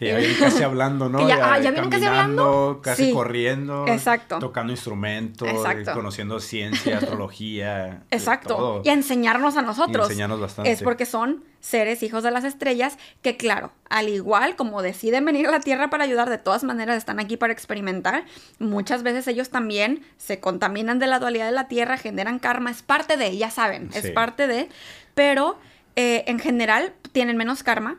que, 0.00 0.06
ya 0.08 0.16
vienen 0.16 0.36
casi 0.38 0.62
hablando, 0.62 1.08
¿no? 1.08 1.18
Que 1.20 1.26
ya- 1.28 1.52
ah, 1.52 1.58
ya 1.60 1.70
vienen 1.70 1.90
casi 1.90 2.04
hablando. 2.06 2.80
Casi 2.82 3.04
Sí. 3.06 3.12
corriendo. 3.12 3.86
Exacto. 3.86 4.38
Tocando 4.40 4.72
instrumentos, 4.72 5.46
Exacto. 5.48 5.92
conociendo 5.92 6.40
ciencia, 6.40 6.96
astrología. 7.30 8.02
Exacto. 8.10 8.56
todo. 8.56 8.82
Y 8.84 8.88
a 8.88 8.94
enseñarnos 8.94 9.56
a 9.56 9.62
nosotros. 9.62 10.06
Y 10.08 10.12
enseñarnos 10.12 10.40
bastante. 10.40 10.72
Es 10.72 10.82
porque 10.82 11.06
son 11.06 11.44
seres 11.60 12.02
hijos 12.02 12.22
de 12.22 12.30
las 12.30 12.44
estrellas 12.44 12.96
que, 13.20 13.36
claro, 13.36 13.70
al 13.90 14.08
igual 14.08 14.56
como 14.56 14.80
deciden 14.82 15.24
venir 15.26 15.46
a 15.46 15.50
la 15.50 15.60
Tierra 15.60 15.90
para 15.90 16.04
ayudar, 16.04 16.30
de 16.30 16.38
todas 16.38 16.64
maneras 16.64 16.96
están 16.96 17.20
aquí 17.20 17.36
para 17.36 17.52
experimentar. 17.52 18.24
Muchas 18.58 19.02
veces 19.02 19.28
ellos 19.28 19.50
también 19.50 20.02
se 20.16 20.40
contaminan 20.40 20.98
de 20.98 21.06
la 21.06 21.18
dualidad 21.18 21.44
de 21.44 21.52
la 21.52 21.68
Tierra, 21.68 21.98
generan 21.98 22.38
karma. 22.38 22.70
Es 22.70 22.82
parte 22.82 23.16
de, 23.18 23.36
ya 23.36 23.50
saben, 23.50 23.90
es 23.92 24.10
parte 24.12 24.46
de. 24.46 24.68
Pero 25.14 25.58
eh, 25.96 26.24
en 26.26 26.38
general 26.38 26.94
tienen 27.12 27.36
menos 27.36 27.62
karma 27.62 27.98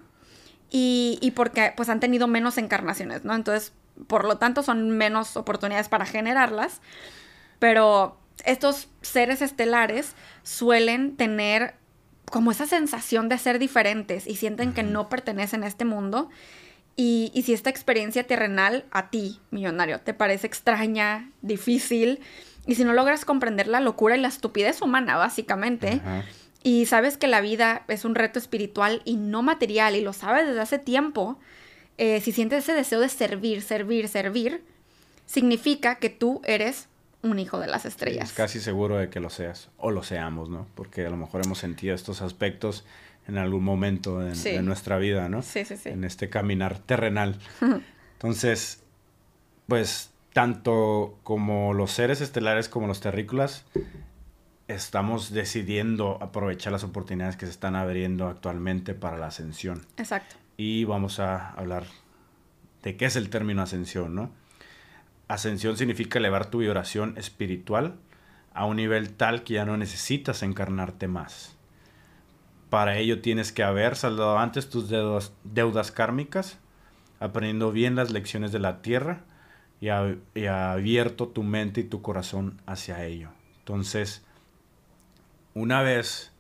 y, 0.71 1.19
y 1.21 1.31
porque 1.31 1.73
pues 1.75 1.89
han 1.89 1.99
tenido 1.99 2.27
menos 2.27 2.57
encarnaciones, 2.57 3.25
¿no? 3.25 3.35
Entonces, 3.35 3.73
por 4.07 4.25
lo 4.25 4.37
tanto, 4.37 4.63
son 4.63 4.89
menos 4.89 5.37
oportunidades 5.37 5.89
para 5.89 6.05
generarlas. 6.05 6.81
Pero 7.59 8.17
estos 8.45 8.87
seres 9.01 9.41
estelares 9.41 10.15
suelen 10.43 11.15
tener 11.15 11.75
como 12.25 12.51
esa 12.51 12.65
sensación 12.65 13.29
de 13.29 13.37
ser 13.37 13.59
diferentes 13.59 14.25
y 14.25 14.35
sienten 14.35 14.73
que 14.73 14.83
no 14.83 15.09
pertenecen 15.09 15.63
a 15.63 15.67
este 15.67 15.85
mundo. 15.85 16.29
Y, 16.95 17.31
y 17.33 17.43
si 17.43 17.53
esta 17.53 17.69
experiencia 17.69 18.25
terrenal 18.25 18.85
a 18.91 19.09
ti, 19.09 19.39
millonario, 19.51 19.99
te 19.99 20.13
parece 20.13 20.47
extraña, 20.47 21.29
difícil, 21.41 22.19
y 22.65 22.75
si 22.75 22.83
no 22.83 22.93
logras 22.93 23.25
comprender 23.25 23.67
la 23.67 23.79
locura 23.79 24.15
y 24.15 24.21
la 24.21 24.27
estupidez 24.27 24.81
humana, 24.81 25.17
básicamente. 25.17 26.01
Y 26.63 26.85
sabes 26.85 27.17
que 27.17 27.27
la 27.27 27.41
vida 27.41 27.83
es 27.87 28.05
un 28.05 28.15
reto 28.15 28.39
espiritual 28.39 29.01
y 29.05 29.15
no 29.15 29.41
material 29.41 29.95
y 29.95 30.01
lo 30.01 30.13
sabes 30.13 30.47
desde 30.47 30.61
hace 30.61 30.79
tiempo, 30.79 31.39
eh, 31.97 32.21
si 32.21 32.31
sientes 32.31 32.63
ese 32.63 32.73
deseo 32.73 32.99
de 32.99 33.09
servir, 33.09 33.61
servir, 33.61 34.07
servir, 34.07 34.63
significa 35.25 35.95
que 35.95 36.09
tú 36.09 36.41
eres 36.45 36.87
un 37.23 37.39
hijo 37.39 37.59
de 37.59 37.67
las 37.67 37.85
estrellas. 37.85 38.29
Es 38.29 38.35
casi 38.35 38.59
seguro 38.59 38.97
de 38.97 39.09
que 39.09 39.19
lo 39.19 39.29
seas 39.29 39.69
o 39.77 39.91
lo 39.91 40.03
seamos, 40.03 40.49
¿no? 40.49 40.67
Porque 40.75 41.05
a 41.05 41.09
lo 41.09 41.17
mejor 41.17 41.45
hemos 41.45 41.59
sentido 41.59 41.95
estos 41.95 42.21
aspectos 42.21 42.85
en 43.27 43.37
algún 43.37 43.63
momento 43.63 44.19
de, 44.19 44.61
nuestra 44.61 44.97
vida, 44.97 45.29
¿no? 45.29 45.41
Sí, 45.41 45.63
sí, 45.63 45.77
sí. 45.77 45.89
En 45.89 46.03
este 46.03 46.29
caminar 46.29 46.79
terrenal. 46.79 47.37
Entonces, 48.13 48.81
pues 49.67 50.09
tanto 50.33 51.17
como 51.23 51.73
los 51.73 51.91
seres 51.91 52.21
estelares 52.21 52.69
como 52.69 52.87
los 52.87 52.99
terrícolas, 52.99 53.65
estamos 54.73 55.31
decidiendo 55.31 56.17
aprovechar 56.21 56.71
las 56.71 56.83
oportunidades 56.83 57.37
que 57.37 57.45
se 57.45 57.51
están 57.51 57.75
abriendo 57.75 58.27
actualmente 58.27 58.93
para 58.93 59.17
la 59.17 59.27
ascensión. 59.27 59.85
Exacto. 59.97 60.35
Y 60.57 60.83
vamos 60.85 61.19
a 61.19 61.51
hablar 61.51 61.85
de 62.83 62.97
qué 62.97 63.05
es 63.05 63.15
el 63.15 63.29
término 63.29 63.61
ascensión, 63.61 64.15
¿no? 64.15 64.31
Ascensión 65.27 65.77
significa 65.77 66.19
elevar 66.19 66.47
tu 66.47 66.59
vibración 66.59 67.17
espiritual 67.17 67.95
a 68.53 68.65
un 68.65 68.77
nivel 68.77 69.13
tal 69.13 69.43
que 69.43 69.53
ya 69.55 69.65
no 69.65 69.77
necesitas 69.77 70.43
encarnarte 70.43 71.07
más. 71.07 71.55
Para 72.69 72.97
ello 72.97 73.21
tienes 73.21 73.51
que 73.51 73.63
haber 73.63 73.95
saldado 73.95 74.37
antes 74.37 74.69
tus 74.69 74.89
deudas 74.89 75.91
kármicas, 75.91 76.57
aprendiendo 77.19 77.71
bien 77.71 77.95
las 77.95 78.11
lecciones 78.11 78.51
de 78.51 78.59
la 78.59 78.81
tierra 78.81 79.23
y, 79.79 79.87
y 79.87 80.45
abierto 80.45 81.27
tu 81.27 81.43
mente 81.43 81.81
y 81.81 81.85
tu 81.85 82.01
corazón 82.01 82.61
hacia 82.65 83.03
ello. 83.05 83.29
Entonces, 83.59 84.25
una 85.53 85.81
vez 85.81 86.31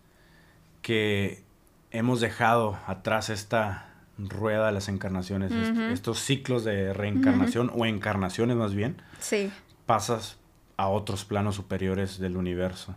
que 0.81 1.43
hemos 1.91 2.21
dejado 2.21 2.79
atrás 2.87 3.29
esta 3.29 3.87
rueda 4.17 4.67
de 4.67 4.71
las 4.71 4.87
encarnaciones, 4.87 5.51
estos 5.91 6.19
ciclos 6.19 6.63
de 6.63 6.93
reencarnación 6.93 7.71
o 7.73 7.85
encarnaciones 7.85 8.55
más 8.55 8.73
bien, 8.73 9.01
sí. 9.19 9.51
pasas 9.85 10.37
a 10.77 10.87
otros 10.87 11.25
planos 11.25 11.55
superiores 11.55 12.19
del 12.19 12.37
universo. 12.37 12.95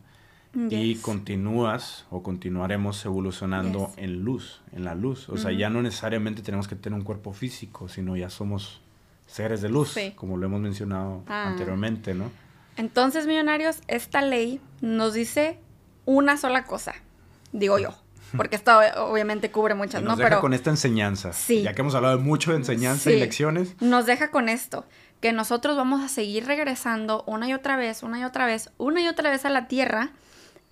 Y 0.70 0.94
continúas 0.96 2.06
o 2.10 2.22
continuaremos 2.22 3.04
evolucionando 3.04 3.92
en 3.96 4.22
luz, 4.22 4.60
en 4.70 4.84
la 4.84 4.94
luz. 4.94 5.28
O 5.28 5.36
sea, 5.36 5.50
ya 5.50 5.68
no 5.68 5.82
necesariamente 5.82 6.42
tenemos 6.42 6.68
que 6.68 6.76
tener 6.76 6.96
un 6.96 7.04
cuerpo 7.04 7.32
físico, 7.32 7.88
sino 7.88 8.16
ya 8.16 8.30
somos 8.30 8.80
seres 9.26 9.62
de 9.62 9.68
luz, 9.68 9.96
como 10.14 10.36
lo 10.36 10.46
hemos 10.46 10.60
mencionado 10.60 11.24
ah. 11.26 11.48
anteriormente, 11.48 12.14
¿no? 12.14 12.30
Entonces, 12.76 13.26
millonarios, 13.26 13.80
esta 13.88 14.22
ley 14.22 14.60
nos 14.80 15.14
dice 15.14 15.58
una 16.04 16.36
sola 16.36 16.64
cosa, 16.64 16.94
digo 17.52 17.78
yo. 17.78 17.94
Porque 18.36 18.56
esto 18.56 18.72
obviamente 18.96 19.50
cubre 19.50 19.74
muchas, 19.74 20.02
nos 20.02 20.18
Deja 20.18 20.40
con 20.40 20.54
esta 20.54 20.70
enseñanza. 20.70 21.32
Sí. 21.32 21.62
Ya 21.62 21.72
que 21.72 21.82
hemos 21.82 21.94
hablado 21.94 22.18
mucho 22.18 22.50
de 22.50 22.56
enseñanza 22.56 23.12
y 23.12 23.20
lecciones. 23.20 23.80
Nos 23.80 24.06
deja 24.06 24.30
con 24.30 24.48
esto, 24.48 24.84
que 25.20 25.32
nosotros 25.32 25.76
vamos 25.76 26.02
a 26.02 26.08
seguir 26.08 26.46
regresando 26.46 27.22
una 27.26 27.48
y 27.48 27.54
otra 27.54 27.76
vez, 27.76 28.02
una 28.02 28.18
y 28.18 28.24
otra 28.24 28.46
vez, 28.46 28.70
una 28.76 29.00
y 29.02 29.08
otra 29.08 29.30
vez 29.30 29.44
a 29.44 29.50
la 29.50 29.68
tierra 29.68 30.10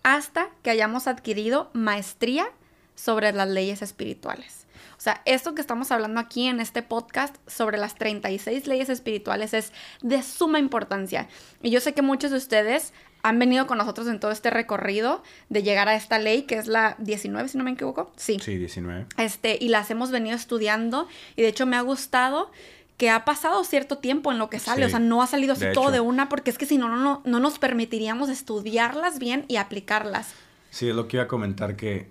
hasta 0.02 0.48
que 0.62 0.70
hayamos 0.70 1.06
adquirido 1.06 1.70
maestría 1.72 2.46
sobre 2.94 3.32
las 3.32 3.48
leyes 3.48 3.82
espirituales. 3.82 4.66
O 4.96 5.00
sea, 5.02 5.20
esto 5.24 5.54
que 5.54 5.60
estamos 5.60 5.90
hablando 5.90 6.20
aquí 6.20 6.46
en 6.46 6.60
este 6.60 6.82
podcast 6.82 7.36
sobre 7.48 7.76
las 7.76 7.96
36 7.96 8.66
leyes 8.66 8.88
espirituales 8.88 9.52
es 9.52 9.72
de 10.00 10.22
suma 10.22 10.58
importancia. 10.60 11.28
Y 11.60 11.70
yo 11.70 11.80
sé 11.80 11.92
que 11.92 12.02
muchos 12.02 12.30
de 12.30 12.36
ustedes 12.36 12.92
han 13.22 13.38
venido 13.38 13.66
con 13.66 13.78
nosotros 13.78 14.08
en 14.08 14.18
todo 14.18 14.30
este 14.30 14.50
recorrido 14.50 15.22
de 15.48 15.62
llegar 15.62 15.88
a 15.88 15.94
esta 15.94 16.18
ley, 16.18 16.42
que 16.42 16.56
es 16.56 16.66
la 16.66 16.96
19, 16.98 17.48
si 17.48 17.58
no 17.58 17.64
me 17.64 17.70
equivoco. 17.72 18.12
Sí. 18.16 18.38
Sí, 18.42 18.56
19. 18.56 19.06
Este, 19.16 19.56
y 19.60 19.68
las 19.68 19.90
hemos 19.90 20.10
venido 20.10 20.36
estudiando 20.36 21.08
y 21.36 21.42
de 21.42 21.48
hecho 21.48 21.66
me 21.66 21.76
ha 21.76 21.82
gustado 21.82 22.50
que 22.96 23.10
ha 23.10 23.24
pasado 23.24 23.64
cierto 23.64 23.98
tiempo 23.98 24.30
en 24.30 24.38
lo 24.38 24.48
que 24.48 24.58
sale, 24.58 24.86
o 24.86 24.88
sea, 24.88 25.00
no 25.00 25.22
ha 25.22 25.26
salido 25.26 25.54
así 25.54 25.64
todo 25.74 25.90
de 25.90 25.98
una, 25.98 26.28
porque 26.28 26.50
es 26.50 26.58
que 26.58 26.66
si 26.66 26.78
no, 26.78 26.88
no, 26.88 27.20
no 27.24 27.40
nos 27.40 27.58
permitiríamos 27.58 28.28
estudiarlas 28.28 29.18
bien 29.18 29.44
y 29.48 29.56
aplicarlas. 29.56 30.34
Sí, 30.70 30.88
es 30.88 30.94
lo 30.94 31.08
que 31.08 31.16
iba 31.16 31.24
a 31.24 31.28
comentar, 31.28 31.74
que 31.74 32.10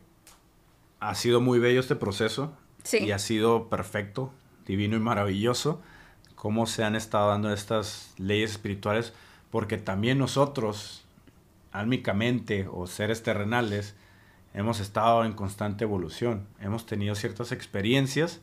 ha 1.00 1.16
sido 1.16 1.40
muy 1.40 1.60
bello 1.60 1.80
este 1.80 1.96
proceso 1.96 2.58
sí. 2.84 2.98
y 2.98 3.12
ha 3.12 3.20
sido 3.20 3.70
perfecto, 3.70 4.34
divino 4.66 4.98
y 4.98 5.00
maravilloso, 5.00 5.82
cómo 6.36 6.66
se 6.66 6.84
han 6.84 6.96
estado 6.96 7.30
dando 7.30 7.54
estas 7.54 8.14
leyes 8.18 8.52
espirituales, 8.52 9.14
porque 9.52 9.78
también 9.78 10.18
nosotros 10.18 11.06
álmicamente 11.72 12.68
o 12.72 12.88
seres 12.88 13.24
terrenales, 13.24 13.96
hemos 14.54 14.80
estado 14.80 15.24
en 15.26 15.34
constante 15.34 15.84
evolución. 15.84 16.48
Hemos 16.60 16.86
tenido 16.86 17.16
ciertas 17.16 17.52
experiencias 17.52 18.42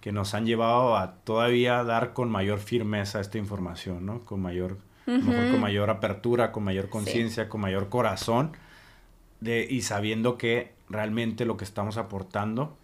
que 0.00 0.12
nos 0.12 0.34
han 0.34 0.46
llevado 0.46 0.96
a 0.96 1.16
todavía 1.16 1.84
dar 1.84 2.12
con 2.12 2.30
mayor 2.30 2.58
firmeza 2.58 3.20
esta 3.20 3.38
información, 3.38 4.06
¿no? 4.06 4.22
Con 4.22 4.40
mayor, 4.40 4.78
con 5.04 5.60
mayor 5.60 5.90
apertura, 5.90 6.50
con 6.50 6.64
mayor 6.64 6.88
conciencia, 6.88 7.48
con 7.48 7.60
mayor 7.60 7.88
corazón, 7.88 8.52
de, 9.40 9.66
y 9.68 9.82
sabiendo 9.82 10.38
que 10.38 10.72
realmente 10.88 11.44
lo 11.44 11.56
que 11.56 11.64
estamos 11.64 11.98
aportando, 11.98 12.76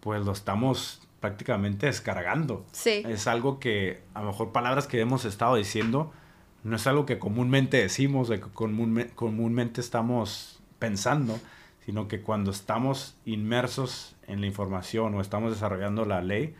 pues 0.00 0.24
lo 0.24 0.32
estamos 0.32 1.06
prácticamente 1.20 1.86
descargando. 1.86 2.64
Sí. 2.72 3.02
Es 3.06 3.26
algo 3.26 3.60
que, 3.60 4.02
a 4.14 4.20
lo 4.22 4.28
mejor 4.28 4.52
palabras 4.52 4.86
que 4.86 5.00
hemos 5.00 5.24
estado 5.24 5.56
diciendo, 5.56 6.12
no 6.64 6.76
es 6.76 6.86
algo 6.86 7.06
que 7.06 7.18
comúnmente 7.18 7.78
decimos, 7.78 8.28
de 8.28 8.40
que 8.40 8.48
comúnmente 8.50 9.80
estamos 9.80 10.60
pensando, 10.78 11.38
sino 11.84 12.06
que 12.06 12.20
cuando 12.20 12.50
estamos 12.50 13.16
inmersos 13.24 14.14
en 14.28 14.40
la 14.40 14.46
información 14.46 15.14
o 15.14 15.20
estamos 15.20 15.52
desarrollando 15.52 16.04
la 16.04 16.22
ley, 16.22 16.54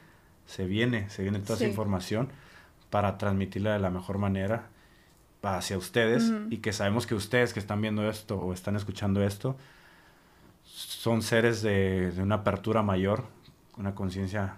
se 0.46 0.66
viene, 0.66 1.08
se 1.08 1.22
viene 1.22 1.38
toda 1.38 1.54
esa 1.54 1.68
información 1.68 2.28
para 2.90 3.16
transmitirla 3.16 3.72
de 3.72 3.78
la 3.78 3.90
mejor 3.90 4.18
manera 4.18 4.68
hacia 5.42 5.78
ustedes 5.78 6.32
y 6.50 6.58
que 6.58 6.72
sabemos 6.72 7.06
que 7.06 7.14
ustedes 7.14 7.52
que 7.52 7.60
están 7.60 7.80
viendo 7.80 8.08
esto 8.08 8.38
o 8.38 8.52
están 8.52 8.76
escuchando 8.76 9.22
esto 9.24 9.56
son 10.64 11.22
seres 11.22 11.62
de, 11.62 12.12
de 12.12 12.22
una 12.22 12.36
apertura 12.36 12.82
mayor, 12.82 13.24
una 13.76 13.94
conciencia 13.94 14.56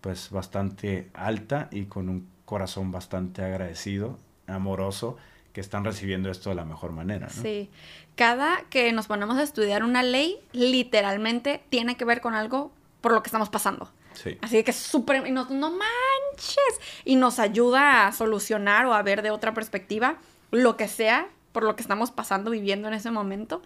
pues 0.00 0.30
bastante 0.30 1.10
alta 1.14 1.68
y 1.70 1.84
con 1.84 2.08
un 2.08 2.26
corazón 2.44 2.90
bastante 2.90 3.42
agradecido 3.42 4.18
amoroso 4.46 5.16
que 5.52 5.60
están 5.60 5.84
recibiendo 5.84 6.30
esto 6.30 6.50
de 6.50 6.56
la 6.56 6.64
mejor 6.64 6.92
manera. 6.92 7.28
¿no? 7.34 7.42
Sí. 7.42 7.70
Cada 8.16 8.62
que 8.70 8.92
nos 8.92 9.06
ponemos 9.06 9.38
a 9.38 9.42
estudiar 9.42 9.84
una 9.84 10.02
ley, 10.02 10.36
literalmente 10.52 11.62
tiene 11.68 11.96
que 11.96 12.04
ver 12.04 12.20
con 12.20 12.34
algo 12.34 12.72
por 13.00 13.12
lo 13.12 13.22
que 13.22 13.28
estamos 13.28 13.50
pasando. 13.50 13.90
Sí. 14.14 14.36
Así 14.42 14.62
que 14.64 14.72
es 14.72 14.76
súper... 14.76 15.30
No, 15.30 15.48
no 15.50 15.70
manches. 15.70 16.80
Y 17.04 17.16
nos 17.16 17.38
ayuda 17.38 18.06
a 18.06 18.12
solucionar 18.12 18.86
o 18.86 18.94
a 18.94 19.02
ver 19.02 19.22
de 19.22 19.30
otra 19.30 19.54
perspectiva 19.54 20.18
lo 20.50 20.76
que 20.76 20.88
sea 20.88 21.28
por 21.52 21.62
lo 21.62 21.76
que 21.76 21.82
estamos 21.82 22.10
pasando, 22.10 22.50
viviendo 22.50 22.88
en 22.88 22.94
ese 22.94 23.12
momento. 23.12 23.62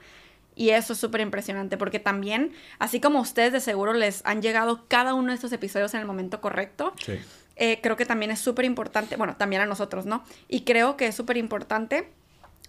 Y 0.54 0.70
eso 0.70 0.92
es 0.92 0.98
súper 0.98 1.22
impresionante 1.22 1.78
porque 1.78 2.00
también, 2.00 2.52
así 2.78 3.00
como 3.00 3.20
ustedes 3.20 3.52
de 3.52 3.60
seguro 3.60 3.94
les 3.94 4.26
han 4.26 4.42
llegado 4.42 4.84
cada 4.88 5.14
uno 5.14 5.28
de 5.28 5.36
estos 5.36 5.52
episodios 5.52 5.94
en 5.94 6.00
el 6.00 6.06
momento 6.06 6.40
correcto, 6.40 6.92
sí. 7.02 7.18
Eh, 7.58 7.80
creo 7.82 7.96
que 7.96 8.06
también 8.06 8.30
es 8.30 8.38
súper 8.38 8.64
importante, 8.64 9.16
bueno, 9.16 9.36
también 9.36 9.60
a 9.60 9.66
nosotros, 9.66 10.06
¿no? 10.06 10.22
Y 10.48 10.62
creo 10.62 10.96
que 10.96 11.08
es 11.08 11.14
súper 11.14 11.36
importante 11.36 12.08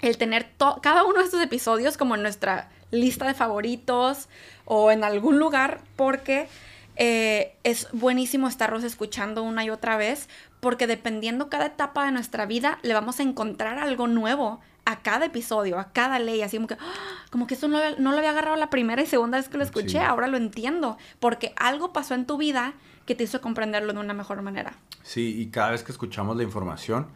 el 0.01 0.17
tener 0.17 0.51
cada 0.81 1.03
uno 1.03 1.19
de 1.19 1.25
estos 1.25 1.41
episodios 1.41 1.95
como 1.95 2.15
en 2.15 2.23
nuestra 2.23 2.69
lista 2.91 3.27
de 3.27 3.33
favoritos 3.33 4.29
o 4.65 4.91
en 4.91 5.03
algún 5.03 5.39
lugar 5.39 5.81
porque 5.95 6.47
eh, 6.95 7.55
es 7.63 7.87
buenísimo 7.91 8.47
estarlos 8.47 8.83
escuchando 8.83 9.43
una 9.43 9.63
y 9.63 9.69
otra 9.69 9.97
vez 9.97 10.27
porque 10.59 10.87
dependiendo 10.87 11.49
cada 11.49 11.67
etapa 11.67 12.05
de 12.05 12.11
nuestra 12.11 12.45
vida 12.45 12.79
le 12.81 12.93
vamos 12.93 13.19
a 13.19 13.23
encontrar 13.23 13.77
algo 13.77 14.07
nuevo 14.07 14.59
a 14.89 15.01
cada 15.03 15.25
episodio, 15.25 15.77
a 15.77 15.91
cada 15.91 16.17
ley, 16.17 16.41
así 16.41 16.57
como 16.57 16.67
que, 16.67 16.73
¡ah! 16.73 17.25
como 17.29 17.45
que 17.45 17.53
eso 17.53 17.67
no, 17.67 17.77
lo 17.77 18.17
había 18.17 18.31
agarrado 18.31 18.55
la 18.57 18.71
primera 18.71 19.01
y 19.03 19.05
segunda 19.05 19.37
vez 19.37 19.47
que 19.47 19.57
lo 19.57 19.63
escuché, 19.63 19.99
ahora 19.99 20.27
lo 20.27 20.37
entiendo, 20.37 20.97
porque 21.19 21.53
algo 21.57 21.93
pasó 21.93 22.15
en 22.15 22.25
tu 22.25 22.37
vida 22.37 22.73
que 23.05 23.13
te 23.13 23.23
hizo 23.23 23.39
comprenderlo 23.39 23.93
de 23.93 23.99
una 23.99 24.15
mejor 24.15 24.41
manera. 24.41 24.73
Sí, 25.03 25.39
y 25.39 25.47
cada 25.47 25.71
vez 25.71 25.83
que 25.83 25.91
escuchamos 25.91 26.37
la 26.37 26.43
información, 26.43 27.07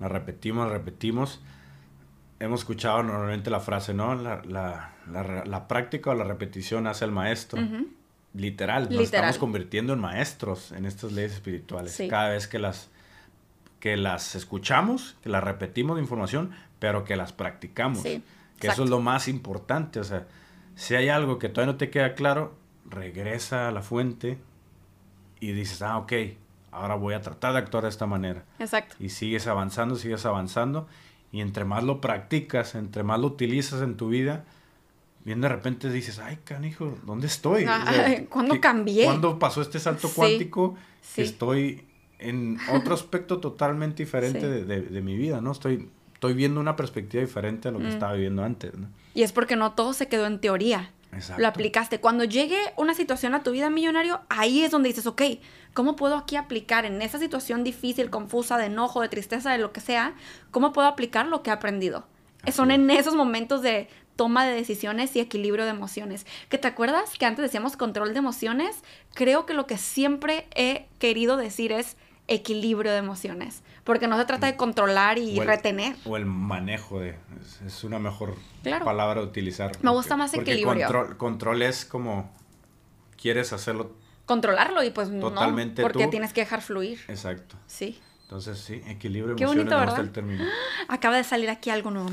la 0.00 0.08
repetimos, 0.08 0.66
la 0.66 0.72
repetimos. 0.72 1.40
Hemos 2.40 2.60
escuchado 2.60 3.04
normalmente 3.04 3.50
la 3.50 3.60
frase, 3.60 3.94
¿no? 3.94 4.16
La, 4.16 4.42
la, 4.44 5.44
la, 5.46 5.68
práctica 5.68 6.10
o 6.10 6.14
la 6.14 6.24
repetición 6.24 6.88
hace 6.88 7.04
el 7.04 7.12
maestro. 7.12 7.60
Literal, 8.34 8.88
nos 8.90 9.02
estamos 9.02 9.38
convirtiendo 9.38 9.92
en 9.92 10.00
maestros 10.00 10.72
en 10.72 10.86
estas 10.86 11.12
leyes 11.12 11.34
espirituales. 11.34 12.02
Cada 12.10 12.30
vez 12.30 12.48
que 12.48 12.58
las, 12.58 12.90
que 13.82 13.96
las 13.96 14.36
escuchamos, 14.36 15.16
que 15.24 15.28
las 15.28 15.42
repetimos 15.42 15.96
de 15.96 16.02
información, 16.02 16.52
pero 16.78 17.02
que 17.02 17.16
las 17.16 17.32
practicamos. 17.32 18.04
que 18.04 18.22
eso 18.68 18.84
es 18.84 18.90
lo 18.90 19.00
más 19.00 19.26
importante. 19.26 19.98
O 19.98 20.04
sea, 20.04 20.28
si 20.76 20.94
hay 20.94 21.08
algo 21.08 21.40
que 21.40 21.48
todavía 21.48 21.72
no 21.72 21.78
te 21.78 21.90
queda 21.90 22.14
claro, 22.14 22.54
regresa 22.88 23.66
a 23.66 23.72
la 23.72 23.82
fuente, 23.82 24.38
y 25.40 25.50
dices, 25.50 25.82
ah, 25.82 25.98
ok, 25.98 26.12
ahora 26.70 26.94
voy 26.94 27.14
a 27.14 27.20
tratar 27.22 27.54
de 27.54 27.58
actuar 27.58 27.82
de 27.82 27.88
esta 27.88 28.06
manera. 28.06 28.44
Exacto. 28.60 28.94
Y 29.00 29.08
sigues 29.08 29.48
avanzando, 29.48 29.96
sigues 29.96 30.24
avanzando. 30.26 30.86
Y 31.32 31.40
entre 31.40 31.64
más 31.64 31.82
lo 31.82 32.00
practicas, 32.00 32.76
entre 32.76 33.02
más 33.02 33.18
lo 33.18 33.26
utilizas 33.26 33.82
en 33.82 33.96
tu 33.96 34.10
vida, 34.10 34.44
bien 35.24 35.40
de 35.40 35.48
repente 35.48 35.90
dices, 35.90 36.20
ay, 36.20 36.38
canijo, 36.44 36.96
¿dónde 37.04 37.26
estoy? 37.26 37.64
Ay, 37.68 38.28
¿Cuándo 38.30 38.54
¿qué- 38.54 38.60
cambié? 38.60 39.04
¿Cuándo 39.06 39.40
pasó 39.40 39.60
este 39.60 39.80
salto 39.80 40.06
Sí, 40.06 40.14
cuántico? 40.14 40.76
sí. 41.00 41.22
Estoy 41.22 41.84
en 42.28 42.58
otro 42.72 42.94
aspecto 42.94 43.38
totalmente 43.38 44.02
diferente 44.04 44.40
Sí. 44.40 44.46
de, 44.46 44.64
de- 44.64 44.80
de 44.82 45.00
mi 45.02 45.16
vida, 45.16 45.40
¿no? 45.40 45.52
Estoy, 45.52 45.88
estoy 46.14 46.34
viendo 46.34 46.60
una 46.60 46.76
perspectiva 46.76 47.22
diferente 47.22 47.68
a 47.68 47.70
lo 47.70 47.78
que 47.78 47.84
Mm. 47.86 47.88
estaba 47.88 48.12
viviendo 48.14 48.44
antes, 48.44 48.74
¿no? 48.74 48.88
Y 49.14 49.22
es 49.22 49.32
porque 49.32 49.56
no 49.56 49.72
todo 49.72 49.92
se 49.92 50.08
quedó 50.08 50.26
en 50.26 50.40
teoría. 50.40 50.90
Exacto. 51.12 51.42
Lo 51.42 51.48
aplicaste. 51.48 52.00
Cuando 52.00 52.24
llegue 52.24 52.56
una 52.78 52.94
situación 52.94 53.34
a 53.34 53.42
tu 53.42 53.50
vida 53.50 53.68
millonario, 53.68 54.20
ahí 54.30 54.62
es 54.62 54.70
donde 54.70 54.88
dices, 54.88 55.06
ok, 55.06 55.20
¿cómo 55.74 55.94
puedo 55.94 56.16
aquí 56.16 56.36
aplicar 56.36 56.86
en 56.86 57.02
esa 57.02 57.18
situación 57.18 57.64
difícil, 57.64 58.08
confusa, 58.08 58.56
de 58.56 58.66
enojo, 58.66 59.02
de 59.02 59.10
tristeza, 59.10 59.52
de 59.52 59.58
lo 59.58 59.72
que 59.72 59.80
sea? 59.80 60.14
¿Cómo 60.50 60.72
puedo 60.72 60.88
aplicar 60.88 61.26
lo 61.26 61.42
que 61.42 61.50
he 61.50 61.52
aprendido? 61.52 62.06
Así 62.44 62.52
Son 62.52 62.70
es. 62.70 62.78
en 62.78 62.88
esos 62.90 63.14
momentos 63.14 63.60
de 63.60 63.88
toma 64.16 64.46
de 64.46 64.54
decisiones 64.54 65.14
y 65.14 65.20
equilibrio 65.20 65.64
de 65.64 65.70
emociones. 65.70 66.26
¿Que 66.48 66.56
te 66.58 66.68
acuerdas 66.68 67.10
que 67.18 67.26
antes 67.26 67.42
decíamos 67.42 67.76
control 67.76 68.12
de 68.14 68.18
emociones? 68.18 68.76
Creo 69.14 69.44
que 69.44 69.52
lo 69.52 69.66
que 69.66 69.76
siempre 69.78 70.46
he 70.54 70.86
querido 70.98 71.36
decir 71.36 71.72
es 71.72 71.96
equilibrio 72.28 72.92
de 72.92 72.98
emociones. 72.98 73.62
Porque 73.84 74.06
no 74.06 74.16
se 74.18 74.24
trata 74.24 74.46
de 74.46 74.56
controlar 74.56 75.18
y 75.18 75.38
O 75.38 75.42
el- 75.42 75.48
retener. 75.48 75.96
O 76.04 76.16
el 76.16 76.24
manejo 76.24 77.00
de... 77.00 77.16
Es, 77.40 77.60
es 77.66 77.84
una 77.84 77.98
mejor 77.98 78.36
Claro. 78.62 78.84
palabra 78.84 79.20
a 79.20 79.24
utilizar. 79.24 79.72
Me 79.82 79.90
gusta 79.90 80.16
más 80.16 80.32
equilibrio. 80.34 80.86
Control, 80.86 81.16
control 81.16 81.62
es 81.62 81.84
como... 81.84 82.32
Quieres 83.20 83.52
hacerlo... 83.52 83.92
Controlarlo 84.24 84.82
y 84.84 84.90
pues 84.90 85.08
Totalmente 85.20 85.82
no, 85.82 85.88
porque 85.88 86.04
tú. 86.04 86.10
tienes 86.10 86.32
que 86.32 86.42
dejar 86.42 86.62
fluir. 86.62 87.00
Exacto. 87.08 87.56
Sí. 87.66 88.00
Entonces, 88.22 88.58
sí, 88.58 88.80
equilibrio 88.86 89.34
Qué 89.36 89.42
emociones, 89.44 89.64
bonito, 89.74 89.78
me 89.78 89.84
gusta 89.84 90.00
¿verdad? 90.02 90.06
el 90.06 90.12
término. 90.12 90.44
Acaba 90.88 91.16
de 91.16 91.24
salir 91.24 91.50
aquí 91.50 91.70
algo 91.70 91.90
nuevo. 91.90 92.08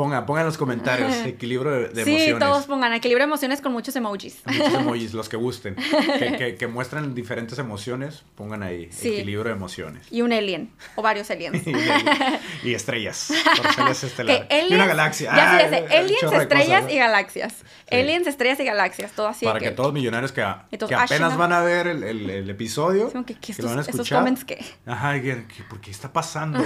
Pongan, 0.00 0.24
pongan 0.24 0.40
en 0.42 0.46
los 0.46 0.56
comentarios 0.56 1.12
equilibrio 1.26 1.70
de, 1.72 1.88
de 1.90 2.04
sí, 2.04 2.10
emociones. 2.12 2.38
todos 2.38 2.64
pongan 2.64 2.94
equilibrio 2.94 3.26
de 3.26 3.28
emociones 3.30 3.60
con 3.60 3.72
muchos 3.72 3.94
emojis. 3.96 4.40
Muchos 4.46 4.72
emojis, 4.72 5.12
los 5.12 5.28
que 5.28 5.36
gusten. 5.36 5.74
Que, 5.74 6.36
que, 6.38 6.54
que 6.56 6.66
muestran 6.68 7.14
diferentes 7.14 7.58
emociones, 7.58 8.24
pongan 8.34 8.62
ahí 8.62 8.88
Sí. 8.90 9.08
equilibrio 9.08 9.44
de 9.44 9.50
emociones. 9.50 10.06
Y 10.10 10.22
un 10.22 10.32
alien, 10.32 10.70
o 10.96 11.02
varios 11.02 11.30
aliens. 11.30 11.62
y, 12.64 12.68
y 12.70 12.74
estrellas, 12.74 13.30
corceles 13.62 14.00
Que 14.00 14.06
estelares. 14.06 14.46
aliens, 14.50 14.70
y 14.70 14.74
una 14.74 14.86
galaxia. 14.86 15.36
Ya 15.36 15.56
Ah, 15.56 15.58
sí, 15.68 15.74
aliens, 15.94 16.22
estrellas 16.32 16.80
cosas, 16.80 16.92
y 16.92 16.96
galaxias. 16.96 17.52
Sí. 17.90 17.96
Aliens, 17.96 18.26
estrellas 18.26 18.60
y 18.60 18.64
galaxias, 18.64 19.12
todo 19.12 19.28
así. 19.28 19.44
Para 19.44 19.58
que, 19.60 19.70
todos 19.72 19.88
los 19.88 19.94
millonarios 19.94 20.32
que, 20.32 20.42
que 20.88 20.94
apenas 20.94 21.36
van 21.36 21.52
a 21.52 21.60
ver 21.60 21.88
el, 21.88 22.02
el- 22.04 22.30
el 22.30 22.48
episodio, 22.48 23.12
que, 23.26 23.34
¿qué 23.34 23.52
que 23.54 23.62
lo 23.62 23.68
van 23.68 23.78
a 23.78 23.80
estos- 23.82 23.94
estos 23.96 24.06
escuchar. 24.06 24.18
comments 24.20 24.44
qué? 24.44 24.64
Ajá, 24.86 25.14
que, 25.20 25.44
que, 25.46 25.62
¿por 25.68 25.80
qué 25.80 25.90
está 25.90 26.10
pasando? 26.12 26.62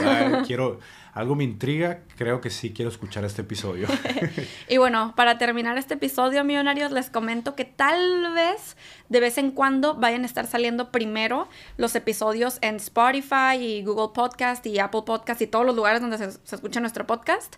Quiero, 0.46 0.78
algo 1.14 1.36
me 1.36 1.44
intriga, 1.44 2.00
creo 2.16 2.40
que 2.40 2.50
sí 2.50 2.72
quiero 2.72 2.90
escuchar 2.90 3.24
este 3.24 3.42
episodio. 3.42 3.86
Y 4.68 4.78
bueno, 4.78 5.12
para 5.14 5.38
terminar 5.38 5.78
este 5.78 5.94
episodio, 5.94 6.42
millonarios, 6.42 6.90
les 6.90 7.10
comento 7.10 7.54
que 7.54 7.64
tal 7.64 8.32
vez 8.34 8.76
de 9.08 9.20
vez 9.20 9.38
en 9.38 9.50
cuando 9.52 9.94
vayan 9.94 10.22
a 10.22 10.26
estar 10.26 10.46
saliendo 10.46 10.90
primero 10.90 11.48
los 11.76 11.94
episodios 11.94 12.58
en 12.62 12.76
Spotify 12.76 13.56
y 13.60 13.84
Google 13.84 14.12
Podcast 14.14 14.66
y 14.66 14.78
Apple 14.78 15.02
Podcast 15.06 15.40
y 15.42 15.46
todos 15.46 15.64
los 15.64 15.76
lugares 15.76 16.00
donde 16.00 16.18
se, 16.18 16.32
se 16.32 16.56
escucha 16.56 16.80
nuestro 16.80 17.06
podcast. 17.06 17.56